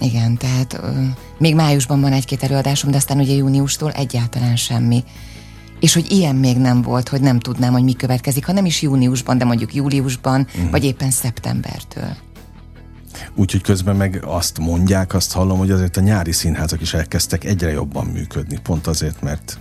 Igen, 0.00 0.36
tehát 0.36 0.80
még 1.38 1.54
májusban 1.54 2.00
van 2.00 2.12
egy-két 2.12 2.42
előadásom, 2.42 2.90
de 2.90 2.96
aztán 2.96 3.18
ugye 3.18 3.32
júniustól 3.32 3.90
egyáltalán 3.90 4.56
semmi. 4.56 5.04
És 5.80 5.94
hogy 5.94 6.10
ilyen 6.12 6.36
még 6.36 6.56
nem 6.56 6.82
volt, 6.82 7.08
hogy 7.08 7.20
nem 7.20 7.40
tudnám, 7.40 7.72
hogy 7.72 7.82
mi 7.82 7.92
következik, 7.92 8.46
ha 8.46 8.52
nem 8.52 8.64
is 8.64 8.82
júniusban, 8.82 9.38
de 9.38 9.44
mondjuk 9.44 9.74
júliusban, 9.74 10.40
uh-huh. 10.40 10.70
vagy 10.70 10.84
éppen 10.84 11.10
szeptembertől. 11.10 12.16
Úgyhogy 13.34 13.62
közben 13.62 13.96
meg 13.96 14.22
azt 14.26 14.58
mondják, 14.58 15.14
azt 15.14 15.32
hallom, 15.32 15.58
hogy 15.58 15.70
azért 15.70 15.96
a 15.96 16.00
nyári 16.00 16.32
színházak 16.32 16.80
is 16.80 16.94
elkezdtek 16.94 17.44
egyre 17.44 17.70
jobban 17.70 18.06
működni. 18.06 18.58
Pont 18.62 18.86
azért, 18.86 19.22
mert 19.22 19.58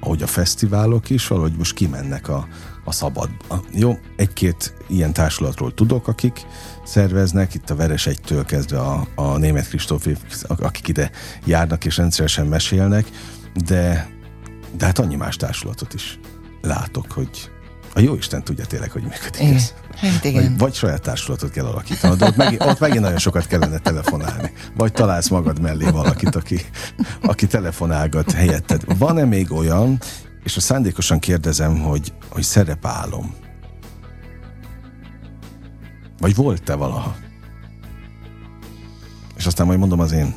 ahogy 0.00 0.22
a 0.22 0.26
fesztiválok 0.26 1.10
is, 1.10 1.26
valahogy 1.26 1.56
most 1.56 1.74
kimennek 1.74 2.28
a, 2.28 2.46
a 2.84 2.92
szabad. 2.92 3.28
Jó, 3.72 3.98
egy-két 4.16 4.74
ilyen 4.88 5.12
társulatról 5.12 5.74
tudok, 5.74 6.08
akik 6.08 6.46
szerveznek, 6.84 7.54
itt 7.54 7.70
a 7.70 7.74
Veres 7.74 8.06
egytől 8.06 8.44
kezdve 8.44 8.80
a, 8.80 9.06
a 9.14 9.36
német 9.36 9.68
Kristóf, 9.68 10.06
akik 10.42 10.88
ide 10.88 11.10
járnak 11.44 11.84
és 11.84 11.96
rendszeresen 11.96 12.46
mesélnek, 12.46 13.06
de, 13.54 14.10
de 14.76 14.84
hát 14.84 14.98
annyi 14.98 15.16
más 15.16 15.36
társulatot 15.36 15.94
is 15.94 16.18
látok, 16.60 17.12
hogy 17.12 17.50
a 17.94 18.00
jó 18.00 18.14
Isten 18.14 18.44
tudja 18.44 18.64
tényleg, 18.64 18.90
hogy 18.90 19.02
működik 19.02 19.40
igen. 19.40 19.54
ez. 19.54 19.74
Hát 19.96 20.24
igen. 20.24 20.42
Vagy, 20.42 20.58
vagy 20.58 20.74
saját 20.74 21.02
társulatot 21.02 21.50
kell 21.50 21.64
alakítanod, 21.64 22.18
de 22.18 22.26
ott, 22.26 22.36
meg, 22.36 22.60
ott 22.60 22.78
megint 22.78 23.00
nagyon 23.00 23.18
sokat 23.18 23.46
kellene 23.46 23.78
telefonálni. 23.78 24.52
Vagy 24.76 24.92
találsz 24.92 25.28
magad 25.28 25.60
mellé 25.60 25.90
valakit, 25.90 26.34
aki, 26.34 26.60
aki 27.22 27.46
telefonálgat 27.46 28.32
helyetted. 28.32 28.98
Van-e 28.98 29.24
még 29.24 29.52
olyan, 29.52 30.00
és 30.44 30.56
a 30.56 30.60
szándékosan 30.60 31.18
kérdezem, 31.18 31.80
hogy, 31.80 32.12
hogy 32.28 32.42
szerepálom. 32.42 33.34
Vagy 36.18 36.34
volt-e 36.34 36.74
valaha? 36.74 37.16
És 39.36 39.46
aztán 39.46 39.66
majd 39.66 39.78
mondom 39.78 40.00
az 40.00 40.12
én 40.12 40.34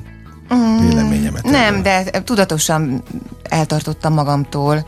mm, 0.54 0.88
véleményemet. 0.88 1.44
Nem, 1.44 1.86
erről. 1.86 2.10
de 2.12 2.24
tudatosan 2.24 3.04
eltartottam 3.44 4.14
magamtól. 4.14 4.88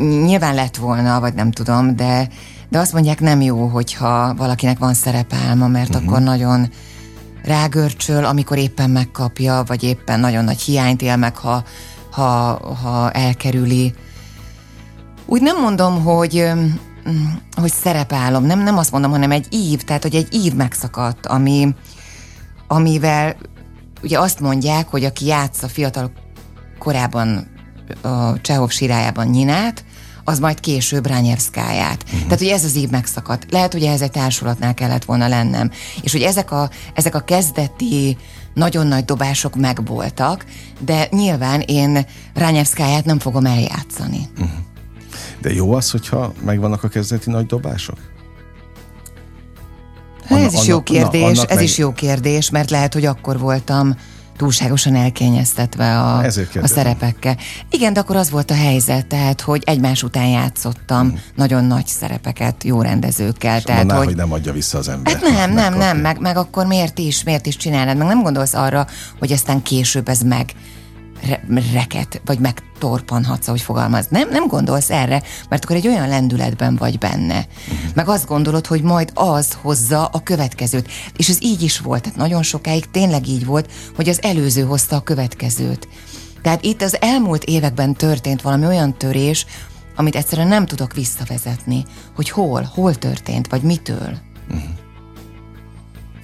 Nyilván 0.00 0.54
lett 0.54 0.76
volna, 0.76 1.20
vagy 1.20 1.34
nem 1.34 1.50
tudom, 1.50 1.96
de, 1.96 2.28
de 2.68 2.78
azt 2.78 2.92
mondják 2.92 3.20
nem 3.20 3.40
jó, 3.40 3.66
hogyha 3.66 4.34
valakinek 4.34 4.78
van 4.78 4.94
szerepálma, 4.94 5.66
mert 5.66 5.94
uh-huh. 5.94 6.06
akkor 6.06 6.20
nagyon 6.20 6.70
rágörcsöl, 7.44 8.24
amikor 8.24 8.58
éppen 8.58 8.90
megkapja, 8.90 9.62
vagy 9.66 9.82
éppen 9.82 10.20
nagyon 10.20 10.44
nagy 10.44 10.60
hiányt 10.60 11.02
él 11.02 11.16
meg, 11.16 11.36
ha, 11.36 11.64
ha, 12.10 12.22
ha 12.82 13.10
elkerüli. 13.10 13.94
Úgy 15.26 15.42
nem 15.42 15.60
mondom, 15.60 16.02
hogy 16.02 16.50
hogy 17.56 17.72
szerepálom, 17.72 18.44
nem, 18.44 18.62
nem 18.62 18.78
azt 18.78 18.90
mondom, 18.90 19.10
hanem 19.10 19.30
egy 19.30 19.46
ív, 19.50 19.82
tehát 19.82 20.02
hogy 20.02 20.14
egy 20.14 20.34
ív 20.34 20.54
megszakadt, 20.54 21.26
ami, 21.26 21.74
amivel 22.66 23.36
ugye 24.02 24.18
azt 24.18 24.40
mondják, 24.40 24.88
hogy 24.88 25.04
aki 25.04 25.26
játsza 25.26 25.68
fiatal 25.68 26.12
korában 26.78 27.48
a 28.00 28.40
Csehov 28.40 28.70
sirájában 28.70 29.26
Nyinát, 29.26 29.84
az 30.24 30.38
majd 30.38 30.60
később 30.60 31.06
Rányevszkáját. 31.06 32.02
Uh-huh. 32.04 32.22
Tehát, 32.22 32.38
hogy 32.38 32.48
ez 32.48 32.64
az 32.64 32.76
ív 32.76 32.90
megszakadt. 32.90 33.46
Lehet, 33.50 33.72
hogy 33.72 33.82
ez 33.82 34.00
egy 34.00 34.10
társulatnál 34.10 34.74
kellett 34.74 35.04
volna 35.04 35.28
lennem. 35.28 35.70
És 36.02 36.12
hogy 36.12 36.22
ezek 36.22 36.50
a, 36.50 36.70
ezek 36.94 37.14
a 37.14 37.20
kezdeti 37.20 38.16
nagyon 38.54 38.86
nagy 38.86 39.04
dobások 39.04 39.56
megvoltak, 39.56 40.44
de 40.80 41.08
nyilván 41.10 41.60
én 41.60 42.06
Rányevszkáját 42.34 43.04
nem 43.04 43.18
fogom 43.18 43.46
eljátszani. 43.46 44.28
Uh-huh. 44.32 44.50
De 45.40 45.52
jó 45.52 45.72
az, 45.72 45.90
hogyha 45.90 46.32
megvannak 46.44 46.84
a 46.84 46.88
kezdeti 46.88 47.30
nagy 47.30 47.46
dobások? 47.46 47.98
Anna, 50.28 50.44
ez 50.44 50.52
is 50.52 50.66
jó 50.66 50.82
kérdés, 50.82 51.36
na, 51.36 51.44
ez 51.44 51.54
meg... 51.54 51.64
is 51.64 51.78
jó 51.78 51.92
kérdés, 51.92 52.50
mert 52.50 52.70
lehet, 52.70 52.92
hogy 52.94 53.04
akkor 53.04 53.38
voltam 53.38 53.94
túlságosan 54.36 54.94
elkényeztetve 54.94 55.98
a, 55.98 56.24
a 56.62 56.66
szerepekkel. 56.66 57.36
Igen, 57.70 57.92
de 57.92 58.00
akkor 58.00 58.16
az 58.16 58.30
volt 58.30 58.50
a 58.50 58.54
helyzet, 58.54 59.06
tehát, 59.06 59.40
hogy 59.40 59.62
egymás 59.66 60.02
után 60.02 60.26
játszottam 60.26 61.06
uh-huh. 61.06 61.20
nagyon 61.34 61.64
nagy 61.64 61.86
szerepeket 61.86 62.64
jó 62.64 62.82
rendezőkkel. 62.82 63.56
És 63.56 63.62
tehát, 63.62 63.80
mondaná, 63.80 63.98
hogy, 63.98 64.06
hogy 64.06 64.16
nem 64.16 64.32
adja 64.32 64.52
vissza 64.52 64.78
az 64.78 64.88
ember. 64.88 65.12
Hát 65.12 65.22
nem, 65.22 65.52
nem, 65.52 65.74
nem, 65.74 65.98
meg, 65.98 66.20
meg 66.20 66.36
akkor 66.36 66.66
miért 66.66 66.98
is, 66.98 67.22
miért 67.22 67.46
is 67.46 67.56
csinálnád? 67.56 67.96
Meg 67.96 68.06
nem 68.06 68.22
gondolsz 68.22 68.54
arra, 68.54 68.86
hogy 69.18 69.32
aztán 69.32 69.62
később 69.62 70.08
ez 70.08 70.20
meg 70.20 70.52
reket, 71.72 72.20
vagy 72.24 72.38
megtorpanhatsz, 72.38 73.48
ahogy 73.48 73.60
fogalmaz. 73.60 74.06
Nem, 74.08 74.28
nem 74.28 74.46
gondolsz 74.46 74.90
erre, 74.90 75.22
mert 75.48 75.64
akkor 75.64 75.76
egy 75.76 75.86
olyan 75.86 76.08
lendületben 76.08 76.76
vagy 76.76 76.98
benne. 76.98 77.38
Uh-huh. 77.38 77.94
Meg 77.94 78.08
azt 78.08 78.26
gondolod, 78.26 78.66
hogy 78.66 78.82
majd 78.82 79.10
az 79.14 79.56
hozza 79.62 80.06
a 80.06 80.22
következőt. 80.22 80.90
És 81.16 81.28
ez 81.28 81.42
így 81.42 81.62
is 81.62 81.78
volt. 81.78 82.02
Tehát 82.02 82.18
nagyon 82.18 82.42
sokáig 82.42 82.90
tényleg 82.90 83.28
így 83.28 83.46
volt, 83.46 83.72
hogy 83.96 84.08
az 84.08 84.22
előző 84.22 84.62
hozta 84.62 84.96
a 84.96 85.00
következőt. 85.02 85.88
Tehát 86.42 86.64
itt 86.64 86.82
az 86.82 86.96
elmúlt 87.00 87.44
években 87.44 87.94
történt 87.94 88.42
valami 88.42 88.66
olyan 88.66 88.98
törés, 88.98 89.46
amit 89.96 90.16
egyszerűen 90.16 90.48
nem 90.48 90.66
tudok 90.66 90.94
visszavezetni, 90.94 91.84
hogy 92.14 92.30
hol, 92.30 92.70
hol 92.74 92.94
történt, 92.94 93.48
vagy 93.48 93.62
mitől. 93.62 94.18
Uh-huh. 94.48 94.62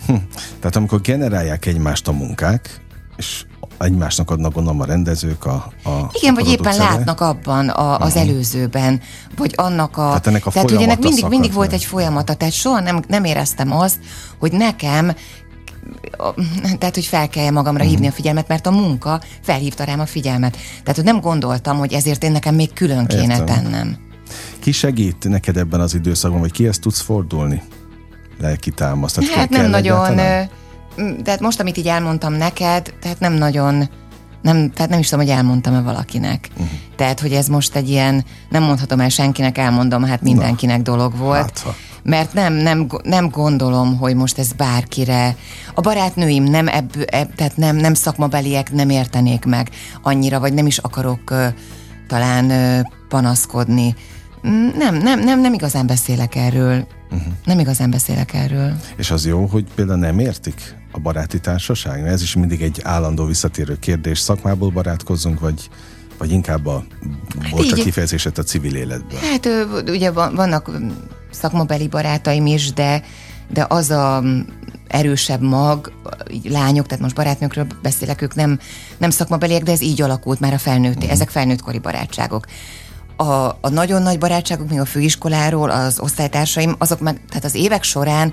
Hm. 0.06 0.14
Tehát 0.58 0.76
amikor 0.76 1.00
generálják 1.00 1.66
egymást 1.66 2.08
a 2.08 2.12
munkák, 2.12 2.80
és 3.16 3.44
egymásnak 3.84 4.30
adnak 4.30 4.52
gondolom 4.52 4.80
a 4.80 4.84
rendezők 4.84 5.44
a, 5.44 5.72
a 5.84 6.10
Igen, 6.12 6.34
a 6.34 6.34
vagy 6.34 6.48
éppen 6.48 6.76
látnak 6.76 7.20
abban 7.20 7.68
a, 7.68 7.98
az 7.98 8.14
uh-huh. 8.14 8.22
előzőben, 8.22 9.00
vagy 9.36 9.52
annak 9.56 9.96
a... 9.96 10.06
Tehát 10.06 10.26
ennek 10.26 10.46
a 10.46 10.50
tehát 10.50 10.70
ugye 10.70 10.84
ennek 10.84 10.98
mindig, 10.98 11.24
mindig 11.28 11.52
volt 11.52 11.72
egy 11.72 11.84
folyamata, 11.84 12.34
tehát 12.34 12.54
soha 12.54 12.80
nem, 12.80 13.02
nem 13.08 13.24
éreztem 13.24 13.72
azt, 13.72 13.98
hogy 14.38 14.52
nekem 14.52 15.12
tehát, 16.78 16.94
hogy 16.94 17.04
fel 17.04 17.28
kell 17.28 17.50
magamra 17.50 17.84
hívni 17.84 18.06
a 18.06 18.12
figyelmet, 18.12 18.48
mert 18.48 18.66
a 18.66 18.70
munka 18.70 19.20
felhívta 19.40 19.84
rám 19.84 20.00
a 20.00 20.06
figyelmet. 20.06 20.56
Tehát, 20.82 20.96
hogy 20.96 21.04
nem 21.04 21.20
gondoltam, 21.20 21.78
hogy 21.78 21.92
ezért 21.92 22.24
én 22.24 22.32
nekem 22.32 22.54
még 22.54 22.72
külön 22.72 23.06
kéne 23.06 23.36
Értem. 23.36 23.46
tennem. 23.46 23.96
Ki 24.58 24.72
segít 24.72 25.28
neked 25.28 25.56
ebben 25.56 25.80
az 25.80 25.94
időszakban, 25.94 26.40
vagy 26.40 26.52
kihez 26.52 26.78
tudsz 26.78 27.00
fordulni? 27.00 27.62
Lelki 28.40 28.70
támasztat. 28.70 29.24
Hát 29.24 29.48
nem 29.48 29.70
nagyon... 29.70 30.04
Egyáltalán? 30.04 30.48
Tehát 31.22 31.40
most, 31.40 31.60
amit 31.60 31.76
így 31.76 31.88
elmondtam 31.88 32.32
neked, 32.32 32.94
tehát 33.00 33.20
nem 33.20 33.32
nagyon, 33.32 33.88
nem, 34.42 34.70
tehát 34.70 34.90
nem 34.90 34.98
is 34.98 35.08
tudom, 35.08 35.24
hogy 35.24 35.34
elmondtam-e 35.34 35.80
valakinek. 35.80 36.48
Uh-huh. 36.52 36.68
Tehát, 36.96 37.20
hogy 37.20 37.32
ez 37.32 37.46
most 37.46 37.76
egy 37.76 37.88
ilyen, 37.88 38.24
nem 38.48 38.62
mondhatom 38.62 39.00
el 39.00 39.08
senkinek, 39.08 39.58
elmondom, 39.58 40.04
hát 40.04 40.22
mindenkinek 40.22 40.76
Na, 40.76 40.82
dolog 40.82 41.16
volt. 41.16 41.58
Hát, 41.58 41.74
mert 42.02 42.32
nem, 42.32 42.52
nem, 42.52 42.86
nem 43.02 43.28
gondolom, 43.28 43.98
hogy 43.98 44.14
most 44.14 44.38
ez 44.38 44.52
bárkire. 44.52 45.36
A 45.74 45.80
barátnőim 45.80 46.44
nem 46.44 46.68
ebb, 46.68 46.90
ebb 47.06 47.34
tehát 47.34 47.56
nem, 47.56 47.76
nem 47.76 47.94
szakmabeliek 47.94 48.72
nem 48.72 48.90
értenék 48.90 49.44
meg 49.44 49.70
annyira, 50.02 50.40
vagy 50.40 50.52
nem 50.54 50.66
is 50.66 50.78
akarok 50.78 51.30
uh, 51.30 51.46
talán 52.08 52.44
uh, 52.44 52.80
panaszkodni. 53.08 53.94
Mm, 54.48 54.68
nem, 54.78 54.94
nem, 54.94 55.20
nem, 55.20 55.40
nem 55.40 55.52
igazán 55.52 55.86
beszélek 55.86 56.34
erről. 56.34 56.86
Uh-huh. 57.12 57.32
Nem 57.44 57.58
igazán 57.58 57.90
beszélek 57.90 58.34
erről. 58.34 58.76
És 58.96 59.10
az 59.10 59.26
jó, 59.26 59.46
hogy 59.46 59.64
például 59.74 59.98
nem 59.98 60.18
értik 60.18 60.76
a 60.92 60.98
baráti 60.98 61.40
társaság? 61.40 62.06
Ez 62.06 62.22
is 62.22 62.34
mindig 62.34 62.62
egy 62.62 62.80
állandó 62.82 63.24
visszatérő 63.24 63.78
kérdés. 63.78 64.18
Szakmából 64.18 64.70
barátkozzunk, 64.70 65.40
vagy, 65.40 65.68
vagy 66.18 66.30
inkább 66.30 66.66
a 66.66 66.84
hát 67.42 67.74
kifejezéset 67.74 68.38
a 68.38 68.42
civil 68.42 68.74
életből? 68.74 69.18
Hát 69.18 69.48
ugye 69.88 70.10
vannak 70.10 70.70
szakmabeli 71.30 71.88
barátaim 71.88 72.46
is, 72.46 72.72
de, 72.72 73.02
de 73.52 73.66
az 73.68 73.90
a 73.90 74.22
erősebb 74.88 75.40
mag, 75.40 75.92
lányok, 76.44 76.86
tehát 76.86 77.02
most 77.02 77.14
barátnőkről 77.14 77.66
beszélek, 77.82 78.22
ők 78.22 78.34
nem, 78.34 78.58
nem 78.98 79.10
szakmabeliek, 79.10 79.62
de 79.62 79.72
ez 79.72 79.80
így 79.80 80.02
alakult 80.02 80.40
már 80.40 80.52
a 80.52 80.58
felnőtt, 80.58 80.96
uh-huh. 80.96 81.12
ezek 81.12 81.30
felnőttkori 81.30 81.78
barátságok 81.78 82.46
a, 83.28 83.58
a 83.60 83.68
nagyon 83.68 84.02
nagy 84.02 84.18
barátságok, 84.18 84.68
még 84.68 84.80
a 84.80 84.84
főiskoláról, 84.84 85.70
az 85.70 86.00
osztálytársaim, 86.00 86.74
azok 86.78 87.00
meg, 87.00 87.20
tehát 87.28 87.44
az 87.44 87.54
évek 87.54 87.82
során 87.82 88.32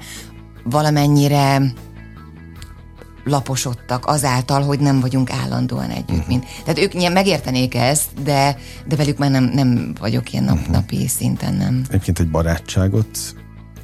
valamennyire 0.64 1.62
laposodtak 3.24 4.06
azáltal, 4.06 4.62
hogy 4.62 4.80
nem 4.80 5.00
vagyunk 5.00 5.32
állandóan 5.32 5.90
együtt. 5.90 6.10
Uh-huh. 6.10 6.28
Mint. 6.28 6.46
Tehát 6.66 6.80
ők 6.80 7.14
megértenék 7.14 7.76
ezt, 7.76 8.24
de, 8.24 8.58
de 8.88 8.96
velük 8.96 9.18
már 9.18 9.32
nem, 9.32 9.44
nem 9.44 9.94
vagyok 10.00 10.34
ilyen 10.34 10.44
nap, 10.44 10.58
uh-huh. 10.58 10.74
napi 10.74 11.08
szinten, 11.08 11.54
nem. 11.54 11.84
Egyébként 11.88 12.20
egy 12.20 12.30
barátságot 12.30 13.18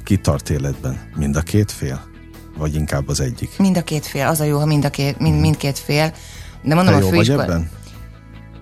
ki 0.04 0.16
tart 0.16 0.50
életben? 0.50 1.10
Mind 1.16 1.36
a 1.36 1.40
két 1.40 1.72
fél? 1.72 2.00
Vagy 2.58 2.74
inkább 2.74 3.08
az 3.08 3.20
egyik? 3.20 3.58
Mind 3.58 3.76
a 3.76 3.82
két 3.82 4.06
fél. 4.06 4.26
Az 4.26 4.40
a 4.40 4.44
jó, 4.44 4.58
ha 4.58 4.66
mind 4.66 4.84
a 4.84 4.90
két, 4.90 5.18
mind, 5.18 5.40
mindkét 5.40 5.78
fél. 5.78 6.12
De 6.62 6.74
mondom, 6.74 6.94
Te 6.94 7.00
a 7.00 7.02
jó 7.02 7.08
vagy 7.08 7.16
főiskola... 7.16 7.42
ebben? 7.42 7.70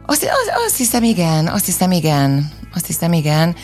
Azt, 0.07 0.23
azt, 0.23 0.53
azt 0.67 0.77
hiszem, 0.77 1.03
igen, 1.03 1.47
azt 1.47 1.65
hiszem, 1.65 1.91
igen, 1.91 2.53
azt 2.75 2.87
hiszem, 2.87 3.13
igen. 3.13 3.57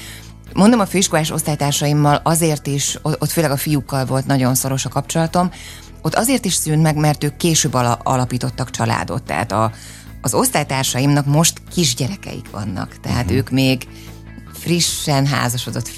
Mondom, 0.53 0.80
a 0.80 0.86
főiskolás 0.86 1.30
osztálytársaimmal 1.30 2.20
azért 2.24 2.66
is, 2.66 2.99
ott 3.03 3.30
főleg 3.30 3.51
a 3.51 3.57
fiúkkal 3.57 4.05
volt 4.05 4.26
nagyon 4.26 4.55
szoros 4.55 4.84
a 4.84 4.88
kapcsolatom, 4.88 5.51
ott 6.03 6.14
azért 6.14 6.45
is 6.45 6.55
szűnt 6.55 6.82
meg, 6.82 6.97
mert 6.97 7.24
ők 7.24 7.36
később 7.36 7.74
ala- 7.74 8.01
alapítottak 8.03 8.70
családot, 8.70 9.22
tehát 9.22 9.53
a, 9.53 9.72
az 10.20 10.34
osztálytársaimnak 10.34 11.26
most 11.26 11.62
kisgyerekeik 11.70 12.51
vannak, 12.51 13.01
tehát 13.01 13.22
uh-huh. 13.22 13.36
ők 13.36 13.51
még 13.51 13.88
frissen 14.53 15.26
házasodott 15.26 15.91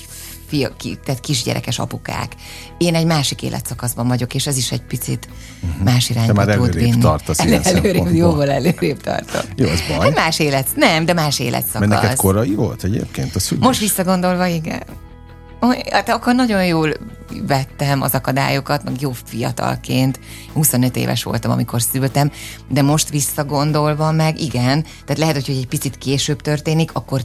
fia, 0.53 0.76
ki, 0.76 0.98
tehát 1.05 1.20
kisgyerekes 1.20 1.78
apukák. 1.78 2.32
Én 2.78 2.94
egy 2.94 3.07
másik 3.07 3.42
életszakaszban 3.42 4.09
vagyok, 4.09 4.34
és 4.34 4.46
ez 4.46 4.57
is 4.57 4.72
egy 4.72 4.82
picit 4.82 5.28
uh-huh. 5.62 5.84
más 5.84 6.11
irányba 6.11 6.32
már 6.32 6.57
tud 6.57 6.74
vinni. 6.74 6.98
tartasz 6.98 7.44
ilyen 7.44 7.62
előrébb, 7.74 8.14
jóval 8.14 8.50
előrébb 8.50 9.00
tartok. 9.00 9.44
Jó, 9.57 9.68
az 9.68 9.82
baj. 9.88 9.98
Hát 9.98 10.14
más 10.14 10.38
élet, 10.38 10.66
nem, 10.74 11.05
de 11.05 11.12
más 11.12 11.38
életszakasz. 11.38 11.88
Mert 11.88 12.03
neked 12.03 12.16
korai 12.16 12.55
volt 12.55 12.84
egyébként 12.84 13.34
a 13.34 13.40
szülés? 13.40 13.64
Most 13.64 13.80
visszagondolva, 13.80 14.46
igen. 14.46 14.82
Hát 15.90 16.09
akkor 16.09 16.34
nagyon 16.34 16.66
jól 16.66 16.92
vettem 17.46 18.03
az 18.03 18.14
akadályokat, 18.14 18.84
meg 18.84 19.00
jó 19.00 19.12
fiatalként. 19.24 20.20
25 20.53 20.96
éves 20.96 21.22
voltam, 21.22 21.50
amikor 21.50 21.82
szültem, 21.82 22.30
de 22.68 22.82
most 22.82 23.11
visszagondolva 23.11 24.12
meg 24.12 24.40
igen, 24.40 24.82
tehát 24.82 25.18
lehet, 25.18 25.46
hogy 25.46 25.57
egy 25.57 25.66
picit 25.66 25.98
később 25.98 26.40
történik, 26.40 26.90
akkor 26.94 27.20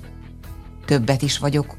többet 0.85 1.21
is 1.21 1.37
vagyok 1.37 1.77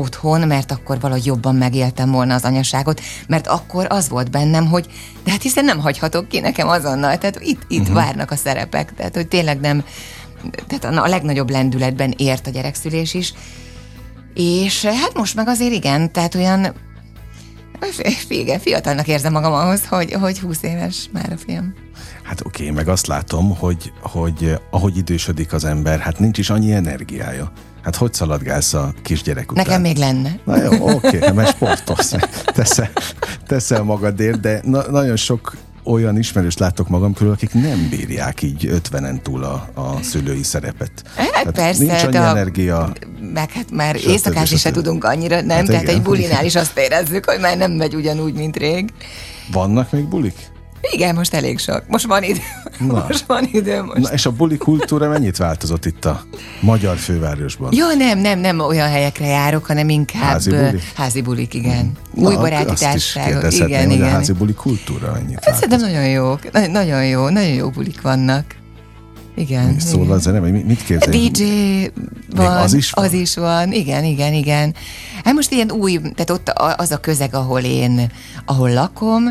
otthon, 0.00 0.46
mert 0.46 0.72
akkor 0.72 1.00
valahogy 1.00 1.26
jobban 1.26 1.54
megéltem 1.54 2.10
volna 2.10 2.34
az 2.34 2.44
anyaságot, 2.44 3.00
mert 3.26 3.46
akkor 3.46 3.86
az 3.88 4.08
volt 4.08 4.30
bennem, 4.30 4.66
hogy 4.66 4.86
de 5.24 5.30
hát 5.30 5.42
hiszen 5.42 5.64
nem 5.64 5.78
hagyhatok 5.78 6.28
ki 6.28 6.40
nekem 6.40 6.68
azonnal, 6.68 7.18
tehát 7.18 7.40
itt, 7.40 7.62
itt 7.68 7.80
uh-huh. 7.80 7.94
várnak 7.94 8.30
a 8.30 8.36
szerepek, 8.36 8.94
tehát 8.94 9.14
hogy 9.14 9.28
tényleg 9.28 9.60
nem, 9.60 9.84
tehát 10.66 10.98
a 10.98 11.08
legnagyobb 11.08 11.50
lendületben 11.50 12.14
ért 12.16 12.46
a 12.46 12.50
gyerekszülés 12.50 13.14
is, 13.14 13.34
és 14.34 14.84
hát 14.84 15.14
most 15.14 15.34
meg 15.34 15.48
azért 15.48 15.72
igen, 15.72 16.12
tehát 16.12 16.34
olyan 16.34 16.74
igen, 18.28 18.58
fiatalnak 18.58 19.08
érzem 19.08 19.32
magam 19.32 19.52
ahhoz, 19.52 19.86
hogy, 19.86 20.12
hogy 20.12 20.38
20 20.38 20.62
éves 20.62 21.08
már 21.12 21.32
a 21.32 21.36
film. 21.36 21.74
Hát 22.22 22.40
oké, 22.46 22.70
meg 22.70 22.88
azt 22.88 23.06
látom, 23.06 23.56
hogy, 23.56 23.92
hogy 24.00 24.58
ahogy 24.70 24.96
idősödik 24.96 25.52
az 25.52 25.64
ember, 25.64 25.98
hát 25.98 26.18
nincs 26.18 26.38
is 26.38 26.50
annyi 26.50 26.72
energiája. 26.72 27.52
Hát 27.82 27.96
hogy 27.96 28.12
szaladgálsz 28.14 28.74
a 28.74 28.92
kisgyerek 29.02 29.52
után? 29.52 29.64
Nekem 29.66 29.80
még 29.80 29.96
lenne. 29.96 30.38
Na 30.44 30.62
jó, 30.62 30.88
oké, 30.90 31.16
okay, 31.16 31.32
mert 31.32 31.48
sportolsz, 31.50 32.14
teszel, 32.44 32.90
teszel 33.46 33.82
magadért, 33.82 34.40
de 34.40 34.60
na, 34.64 34.90
nagyon 34.90 35.16
sok 35.16 35.56
olyan 35.84 36.18
ismerős 36.18 36.56
látok 36.56 36.88
magam 36.88 37.14
körül, 37.14 37.32
akik 37.32 37.52
nem 37.54 37.88
bírják 37.90 38.42
így 38.42 38.70
50-en 38.90 39.22
túl 39.22 39.44
a, 39.44 39.68
a 39.74 40.02
szülői 40.02 40.42
szerepet. 40.42 40.90
Hát 41.32 41.50
persze, 41.50 41.82
nincs 41.84 42.02
annyi 42.02 42.12
de 42.12 42.20
a- 42.20 42.28
energia. 42.28 42.92
Meg 43.34 43.50
hát 43.50 43.70
már 43.70 43.94
Stb. 43.96 44.08
éjszakázni 44.08 44.56
se 44.56 44.68
stb. 44.68 44.74
tudunk 44.74 45.04
annyira, 45.04 45.40
nem? 45.40 45.48
Hát 45.48 45.56
Hát 45.58 45.66
Tehát 45.66 45.82
igen. 45.82 45.94
egy 45.94 46.02
bulinál 46.02 46.44
is 46.44 46.54
azt 46.54 46.78
érezzük, 46.78 47.24
hogy 47.24 47.40
már 47.40 47.56
nem 47.56 47.72
megy 47.72 47.94
ugyanúgy, 47.94 48.34
mint 48.34 48.56
rég. 48.56 48.92
Vannak 49.52 49.92
még 49.92 50.08
bulik? 50.08 50.49
Igen, 50.80 51.14
most 51.14 51.34
elég 51.34 51.58
sok. 51.58 51.82
Most 51.88 52.06
van 52.06 52.22
idő. 52.22 52.40
Na. 52.78 53.04
Most 53.08 53.24
van 53.26 53.48
idő. 53.52 53.82
Most. 53.82 53.98
Na 54.00 54.08
és 54.12 54.26
a 54.26 54.30
buli 54.30 54.56
kultúra 54.56 55.08
mennyit 55.08 55.36
változott 55.36 55.84
itt 55.86 56.04
a 56.04 56.22
magyar 56.60 56.96
fővárosban? 56.96 57.72
Jó, 57.74 57.86
nem, 57.96 58.18
nem, 58.18 58.38
nem 58.38 58.60
olyan 58.60 58.88
helyekre 58.88 59.26
járok, 59.26 59.64
hanem 59.66 59.88
inkább 59.88 60.22
Házi 60.22 60.50
buli? 60.50 60.78
házi 60.94 61.20
bulik, 61.20 61.54
igen. 61.54 61.92
Új 62.14 62.34
Na, 62.34 62.40
baráti 62.40 62.64
azt 62.64 62.72
is 62.72 62.78
társaságok. 62.80 63.52
Igen, 63.52 63.90
igen. 63.90 64.06
a 64.08 64.10
házi 64.10 64.32
buli 64.32 64.52
kultúra 64.54 65.12
mennyit 65.12 65.34
Hát 65.34 65.44
változott. 65.44 65.70
szerintem 65.70 65.90
nagyon 65.90 66.10
jók. 66.10 66.52
Na- 66.52 66.66
Nagyon 66.66 67.06
jó, 67.06 67.28
nagyon 67.28 67.52
jó 67.54 67.70
bulik 67.70 68.00
vannak. 68.00 68.44
Igen. 69.36 69.78
Szól 69.78 70.02
igen. 70.04 70.14
a 70.16 70.18
zene, 70.18 70.40
vagy 70.40 70.52
mi- 70.52 70.62
mit 70.66 70.84
képzelj? 70.84 71.28
DJ 71.28 71.42
van, 72.36 72.56
az 72.56 72.74
is 72.74 72.90
van? 72.90 73.04
az 73.04 73.12
is 73.12 73.34
van, 73.36 73.72
igen, 73.72 74.04
igen, 74.04 74.32
igen. 74.32 74.74
Hát 75.24 75.34
most 75.34 75.52
ilyen 75.52 75.70
új, 75.70 76.00
tehát 76.00 76.30
ott 76.30 76.48
az 76.76 76.90
a 76.90 76.96
közeg, 77.00 77.34
ahol 77.34 77.60
én, 77.60 78.10
ahol 78.44 78.70
lakom, 78.72 79.22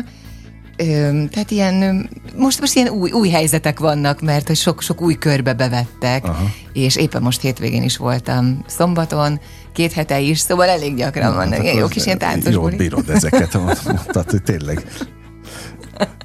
tehát 1.30 1.50
ilyen, 1.50 2.08
most, 2.36 2.60
most 2.60 2.74
ilyen 2.74 2.88
új, 2.88 3.10
új 3.10 3.28
helyzetek 3.28 3.78
vannak, 3.78 4.20
mert 4.20 4.46
hogy 4.46 4.56
sok, 4.56 4.82
sok 4.82 5.00
új 5.00 5.14
körbe 5.14 5.54
bevettek, 5.54 6.24
Aha. 6.24 6.50
és 6.72 6.96
éppen 6.96 7.22
most 7.22 7.40
hétvégén 7.40 7.82
is 7.82 7.96
voltam, 7.96 8.64
szombaton, 8.66 9.40
két 9.72 9.92
hete 9.92 10.20
is, 10.20 10.38
szóval 10.38 10.68
elég 10.68 10.96
gyakran 10.96 11.34
vannak, 11.34 11.54
Hát 11.54 11.62
ilyen 11.62 11.76
jó 11.76 11.86
kis 11.86 12.04
ilyen 12.04 12.18
táncos 12.18 12.52
Jól 12.52 12.70
bírod 12.70 13.10
ezeket, 13.10 13.54
mondtad, 13.84 14.30
hogy 14.30 14.42
tényleg. 14.42 14.86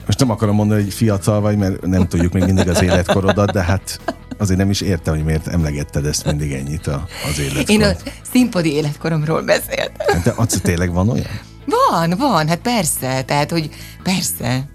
Most 0.05 0.19
nem 0.19 0.29
akarom 0.29 0.55
mondani, 0.55 0.83
hogy 0.83 0.93
fiatal 0.93 1.41
vagy, 1.41 1.57
mert 1.57 1.85
nem 1.85 2.07
tudjuk 2.07 2.33
még 2.33 2.43
mindig 2.43 2.69
az 2.69 2.81
életkorodat, 2.81 3.51
de 3.51 3.63
hát 3.63 3.99
azért 4.37 4.59
nem 4.59 4.69
is 4.69 4.81
értem, 4.81 5.15
hogy 5.15 5.23
miért 5.23 5.47
emlegetted 5.47 6.05
ezt 6.05 6.25
mindig 6.25 6.51
ennyit 6.51 6.87
a, 6.87 7.07
az 7.29 7.39
életkor. 7.39 7.69
Én 7.69 7.83
a 7.83 7.91
színpadi 8.31 8.73
életkoromról 8.73 9.41
beszéltem. 9.41 10.21
De 10.23 10.33
az 10.35 10.59
tényleg 10.63 10.93
van 10.93 11.09
olyan? 11.09 11.53
Van, 11.89 12.13
van, 12.17 12.47
hát 12.47 12.59
persze, 12.59 13.23
tehát, 13.23 13.51
hogy 13.51 13.69
persze, 14.03 14.69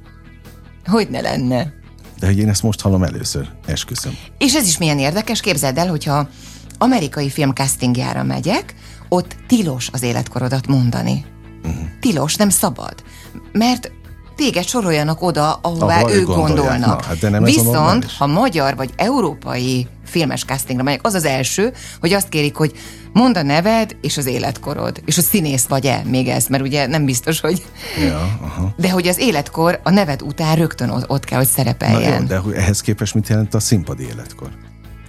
hogy 0.86 1.09
ne 1.11 1.20
lenne. 1.20 1.72
De 2.18 2.26
hogy 2.26 2.38
én 2.38 2.48
ezt 2.48 2.62
most 2.62 2.80
hallom 2.80 3.03
először, 3.03 3.48
esküszöm. 3.66 4.16
És 4.38 4.55
ez 4.55 4.66
is 4.66 4.78
milyen 4.78 4.98
érdekes, 4.98 5.40
képzeld 5.40 5.78
el, 5.78 5.88
hogyha 5.88 6.28
amerikai 6.78 7.30
film 7.30 7.51
castingjára 7.53 8.22
megyek, 8.22 8.74
ott 9.09 9.36
tilos 9.46 9.88
az 9.92 10.03
életkorodat 10.03 10.66
mondani. 10.66 11.24
Uh-huh. 11.64 11.82
Tilos, 12.01 12.34
nem 12.36 12.48
szabad. 12.48 12.94
Mert 13.53 13.90
téged 14.36 14.66
soroljanak 14.66 15.22
oda, 15.22 15.53
ahová 15.53 15.96
Ahova 15.96 16.12
ők 16.14 16.26
gondolják. 16.26 16.57
gondolnak. 16.57 17.01
Na, 17.01 17.07
hát 17.07 17.18
de 17.18 17.28
nem 17.28 17.44
Viszont, 17.44 18.12
ha 18.12 18.26
magyar 18.26 18.76
vagy 18.76 18.90
európai 18.96 19.88
filmes 20.11 20.44
castingra 20.44 20.84
megyek, 20.84 21.06
az 21.06 21.14
az 21.14 21.24
első, 21.24 21.72
hogy 22.00 22.12
azt 22.12 22.28
kérik, 22.28 22.54
hogy 22.54 22.72
mondd 23.12 23.36
a 23.36 23.42
neved 23.42 23.96
és 24.00 24.16
az 24.16 24.26
életkorod. 24.26 25.02
És 25.04 25.18
a 25.18 25.22
színész 25.22 25.64
vagy-e 25.64 26.02
még 26.04 26.28
ez, 26.28 26.46
mert 26.46 26.62
ugye 26.62 26.86
nem 26.86 27.04
biztos, 27.04 27.40
hogy... 27.40 27.64
Ja, 28.06 28.38
aha. 28.40 28.74
De 28.76 28.90
hogy 28.90 29.08
az 29.08 29.18
életkor 29.18 29.80
a 29.82 29.90
neved 29.90 30.22
után 30.22 30.56
rögtön 30.56 30.88
ott, 30.88 31.11
ott 31.11 31.24
kell, 31.24 31.38
hogy 31.38 31.46
Na 31.46 31.52
szerepeljen. 31.52 32.20
jó, 32.20 32.26
de 32.26 32.36
hogy 32.36 32.54
ehhez 32.54 32.80
képest 32.80 33.14
mit 33.14 33.28
jelent 33.28 33.54
a 33.54 33.61
színpadi 33.61 34.02
életkor? 34.02 34.48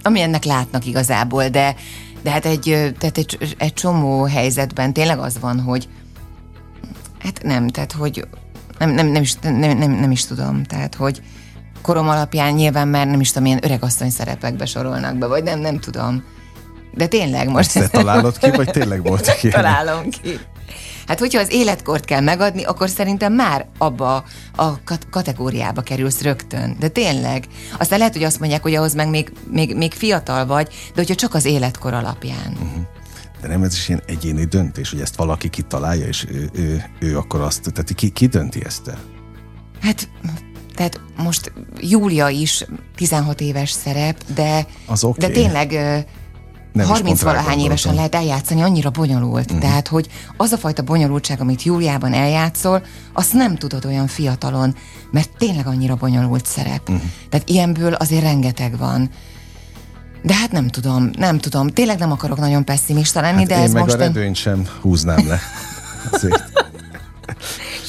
ami 0.02 0.20
ennek 0.20 0.44
látnak 0.44 0.86
igazából, 0.86 1.48
de, 1.48 1.74
de 2.22 2.30
hát 2.30 2.46
egy, 2.46 2.94
tehát 2.98 3.18
egy, 3.18 3.56
egy 3.58 3.74
csomó 3.74 4.22
helyzetben 4.24 4.92
tényleg 4.92 5.18
az 5.18 5.38
van, 5.40 5.60
hogy 5.60 5.88
hát 7.18 7.42
nem, 7.42 7.68
tehát 7.68 7.92
hogy 7.92 8.26
nem, 8.78 8.90
nem, 8.90 9.06
nem, 9.06 9.22
is, 9.22 9.34
nem, 9.34 9.78
nem, 9.78 9.90
nem 9.90 10.10
is 10.10 10.24
tudom, 10.24 10.64
tehát 10.64 10.94
hogy 10.94 11.22
korom 11.82 12.08
alapján 12.08 12.52
nyilván 12.52 12.88
már 12.88 13.06
nem 13.06 13.20
is 13.20 13.28
tudom, 13.28 13.46
ilyen 13.46 13.64
öregasszony 13.64 14.10
szerepekbe 14.10 14.66
sorolnak 14.66 15.16
be, 15.16 15.26
vagy 15.26 15.42
nem, 15.42 15.60
nem 15.60 15.78
tudom. 15.78 16.24
De 16.94 17.06
tényleg 17.06 17.48
most... 17.48 17.76
Ezt 17.76 17.90
te 17.90 17.98
találod 17.98 18.38
ki, 18.38 18.50
vagy 18.50 18.70
tényleg 18.70 19.02
voltak 19.02 19.42
ilyenek? 19.42 19.62
Találom 19.62 20.10
ki. 20.10 20.38
Hát, 21.06 21.18
hogyha 21.18 21.40
az 21.40 21.52
életkort 21.52 22.04
kell 22.04 22.20
megadni, 22.20 22.62
akkor 22.62 22.88
szerintem 22.88 23.32
már 23.32 23.66
abba 23.78 24.24
a 24.56 24.82
kat- 24.84 25.06
kategóriába 25.10 25.80
kerülsz 25.82 26.20
rögtön. 26.22 26.76
De 26.78 26.88
tényleg. 26.88 27.46
Aztán 27.78 27.98
lehet, 27.98 28.12
hogy 28.12 28.22
azt 28.22 28.38
mondják, 28.38 28.62
hogy 28.62 28.74
ahhoz 28.74 28.94
meg 28.94 29.08
még, 29.08 29.32
még, 29.50 29.76
még 29.76 29.92
fiatal 29.92 30.46
vagy, 30.46 30.68
de 30.68 30.92
hogyha 30.94 31.14
csak 31.14 31.34
az 31.34 31.44
életkor 31.44 31.94
alapján. 31.94 32.56
De 33.40 33.48
nem 33.48 33.62
ez 33.62 33.72
is 33.74 33.88
ilyen 33.88 34.02
egyéni 34.06 34.44
döntés, 34.44 34.90
hogy 34.90 35.00
ezt 35.00 35.16
valaki 35.16 35.48
kitalálja, 35.48 36.06
és 36.06 36.26
ő, 36.30 36.50
ő, 36.54 36.84
ő 37.00 37.16
akkor 37.16 37.40
azt, 37.40 37.72
tehát 37.72 37.94
ki, 37.94 38.10
ki 38.10 38.26
dönti 38.26 38.64
ezt 38.64 38.88
el? 38.88 38.98
Hát, 39.80 40.08
tehát 40.82 41.00
most 41.16 41.52
Júlia 41.80 42.28
is 42.28 42.64
16 42.96 43.40
éves 43.40 43.70
szerep, 43.70 44.24
de, 44.34 44.66
Az 44.86 45.04
oké. 45.04 45.26
de 45.26 45.32
tényleg 45.32 45.70
Nem 46.72 46.84
is 46.84 46.86
30 46.86 47.06
pont 47.06 47.20
rá 47.20 47.26
valahány 47.32 47.58
évesen 47.58 47.94
lehet 47.94 48.14
eljátszani, 48.14 48.62
annyira 48.62 48.90
bonyolult. 48.90 49.44
Uh-huh. 49.44 49.60
Tehát, 49.60 49.88
hogy 49.88 50.08
az 50.36 50.52
a 50.52 50.56
fajta 50.58 50.82
bonyolultság, 50.82 51.40
amit 51.40 51.62
Júliában 51.62 52.12
eljátszol, 52.12 52.82
azt 53.12 53.32
nem 53.32 53.56
tudod 53.56 53.84
olyan 53.84 54.06
fiatalon, 54.06 54.74
mert 55.10 55.30
tényleg 55.38 55.66
annyira 55.66 55.94
bonyolult 55.94 56.46
szerep. 56.46 56.88
Uh-huh. 56.88 57.04
Tehát 57.30 57.48
ilyenből 57.48 57.92
azért 57.92 58.22
rengeteg 58.22 58.78
van. 58.78 59.10
De 60.22 60.34
hát 60.34 60.52
nem 60.52 60.68
tudom, 60.68 61.10
nem 61.18 61.38
tudom. 61.38 61.68
Tényleg 61.68 61.98
nem 61.98 62.12
akarok 62.12 62.38
nagyon 62.38 62.64
pessimista 62.64 63.20
lenni, 63.20 63.38
Hát 63.38 63.46
de 63.46 63.56
én 63.56 63.62
ez 63.62 63.72
meg 63.72 63.82
most 63.82 63.94
a 63.94 63.98
redőnyt 63.98 64.36
sem 64.36 64.68
húznám 64.80 65.28
le. 65.28 65.40
Azért. 66.12 66.51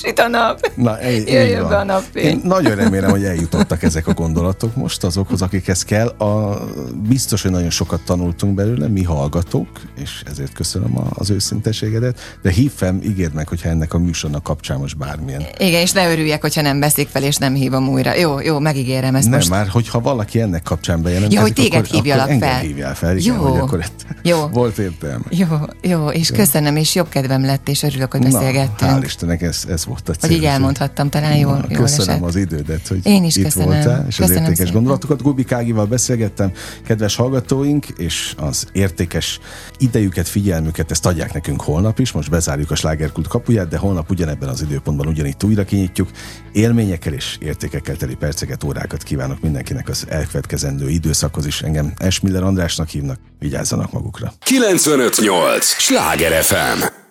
Süt 0.04 0.20
a 0.20 0.28
nap. 0.28 0.72
Na, 0.76 0.99
egy, 0.99 1.28
Jöjjön 1.28 1.68
be 1.68 1.78
a 1.78 1.84
napfény. 1.84 2.26
Én 2.26 2.41
nagyon 2.43 2.76
remélem, 2.76 3.10
hogy 3.10 3.24
eljutottak 3.24 3.84
ezek 3.84 4.08
a 4.08 4.14
gondolatok 4.14 4.76
most 4.76 5.04
azokhoz, 5.04 5.41
akikhez 5.41 5.84
kell. 5.84 6.08
A, 6.08 6.62
biztos, 7.08 7.41
hogy 7.41 7.51
nagyon 7.51 7.70
sokat 7.70 8.01
tanultunk 8.06 8.56
belőle, 8.56 8.88
mi 8.88 9.04
hallgatók, 9.04 9.68
és 10.01 10.24
ezért 10.32 10.54
köszönöm 10.54 10.97
a, 10.97 11.06
az 11.14 11.30
őszinteségedet, 11.30 12.20
de 12.41 12.51
hív 12.51 12.72
fel, 12.76 12.95
ígérd 13.04 13.34
meg, 13.34 13.47
hogyha 13.47 13.70
ennek 13.70 13.93
a 13.93 13.97
műsornak 13.97 14.43
kapcsán 14.43 14.78
most 14.80 14.97
bármilyen. 14.97 15.43
Igen, 15.58 15.82
és 15.82 15.91
ne 15.91 16.12
örüljek, 16.12 16.41
hogyha 16.41 16.62
nem 16.62 16.80
veszik 16.80 17.08
fel, 17.08 17.24
és 17.24 17.36
nem 17.36 17.54
hívom 17.54 17.89
újra. 17.89 18.16
Jó, 18.16 18.39
jó, 18.39 18.60
megígérem 18.60 19.16
ezt 19.16 19.28
Nem, 19.30 19.38
most. 19.38 19.49
már, 19.49 19.68
hogyha 19.68 19.99
valaki 20.01 20.39
ennek 20.41 20.64
kapcsán 20.64 21.01
bejelentkezik, 21.01 21.38
Ja, 21.38 21.41
hogy 21.41 21.54
téged 21.54 21.86
akkor, 21.86 21.95
hívjalak 21.95 22.28
akkor 22.28 22.39
fel. 22.39 22.60
hívjál 22.60 22.95
fel, 22.95 23.18
igen, 23.18 23.36
Jó. 23.36 23.41
hogy 23.41 23.60
akkor 23.60 23.84
Jó. 24.24 24.47
volt 24.47 24.78
értelme. 24.78 25.24
Jó, 25.30 25.47
jó, 25.82 26.08
és 26.08 26.32
köszönöm, 26.32 26.76
és 26.76 26.95
jobb 26.95 27.10
kedvem 27.10 27.45
lett, 27.45 27.70
és 27.70 27.84
örülök, 27.84 28.12
hogy 28.12 28.22
Na, 28.22 28.30
beszélgettünk. 28.32 28.91
hál' 28.91 29.04
Istennek, 29.04 29.41
ez, 29.41 29.64
ez 29.70 29.86
volt 29.86 29.93
a 30.06 30.12
Hogy 30.20 30.32
így 30.32 30.39
cél. 30.39 30.48
elmondhattam, 30.50 31.10
talán 31.10 31.36
jól, 31.36 31.58
Na, 31.58 31.66
jól 31.70 31.82
köszönöm 31.82 32.10
esett. 32.16 32.28
az 32.28 32.36
idődet, 32.36 32.88
hogy 32.88 33.00
Én 33.04 33.24
is 33.24 33.36
itt 33.36 33.44
köszönöm. 33.44 33.68
voltál, 33.68 34.06
és 34.08 34.20
az 34.20 34.26
Köszönöm 34.26 34.38
értékes 34.41 34.58
szépen. 34.58 34.74
gondolatokat. 34.74 35.22
Gubi 35.22 35.44
Kágival 35.44 35.86
beszélgettem, 35.86 36.52
kedves 36.86 37.16
hallgatóink, 37.16 37.86
és 37.98 38.34
az 38.38 38.68
értékes 38.72 39.39
idejüket, 39.78 40.28
figyelmüket, 40.28 40.91
ezt 40.91 41.06
adják 41.06 41.34
nekünk 41.34 41.62
holnap 41.62 42.00
is. 42.00 42.12
Most 42.12 42.30
bezárjuk 42.30 42.72
a 42.72 42.76
slágerkult 42.76 43.28
kapuját, 43.28 43.68
de 43.68 43.78
holnap 43.78 44.10
ugyanebben 44.10 44.50
az 44.50 44.62
időpontban 44.62 45.08
ugyanitt 45.08 45.44
újra 45.44 45.64
kinyitjuk. 45.66 46.10
Élményekkel 46.52 47.14
és 47.14 47.38
értékekkel 47.39 47.96
teli 47.96 48.16
perceket, 48.16 48.64
órákat 48.64 49.04
kívánok 49.04 49.41
mindenkinek 49.41 49.89
az 49.89 50.06
elkövetkezendő 50.10 50.89
időszakhoz 50.89 51.46
is. 51.46 51.62
Engem 51.62 51.94
Esmiller 51.98 52.44
Andrásnak 52.44 52.88
hívnak, 52.89 53.20
vigyázzanak 53.39 53.91
magukra. 53.91 54.34
958! 54.39 55.66
Sláger 55.66 56.44
FM! 56.44 57.03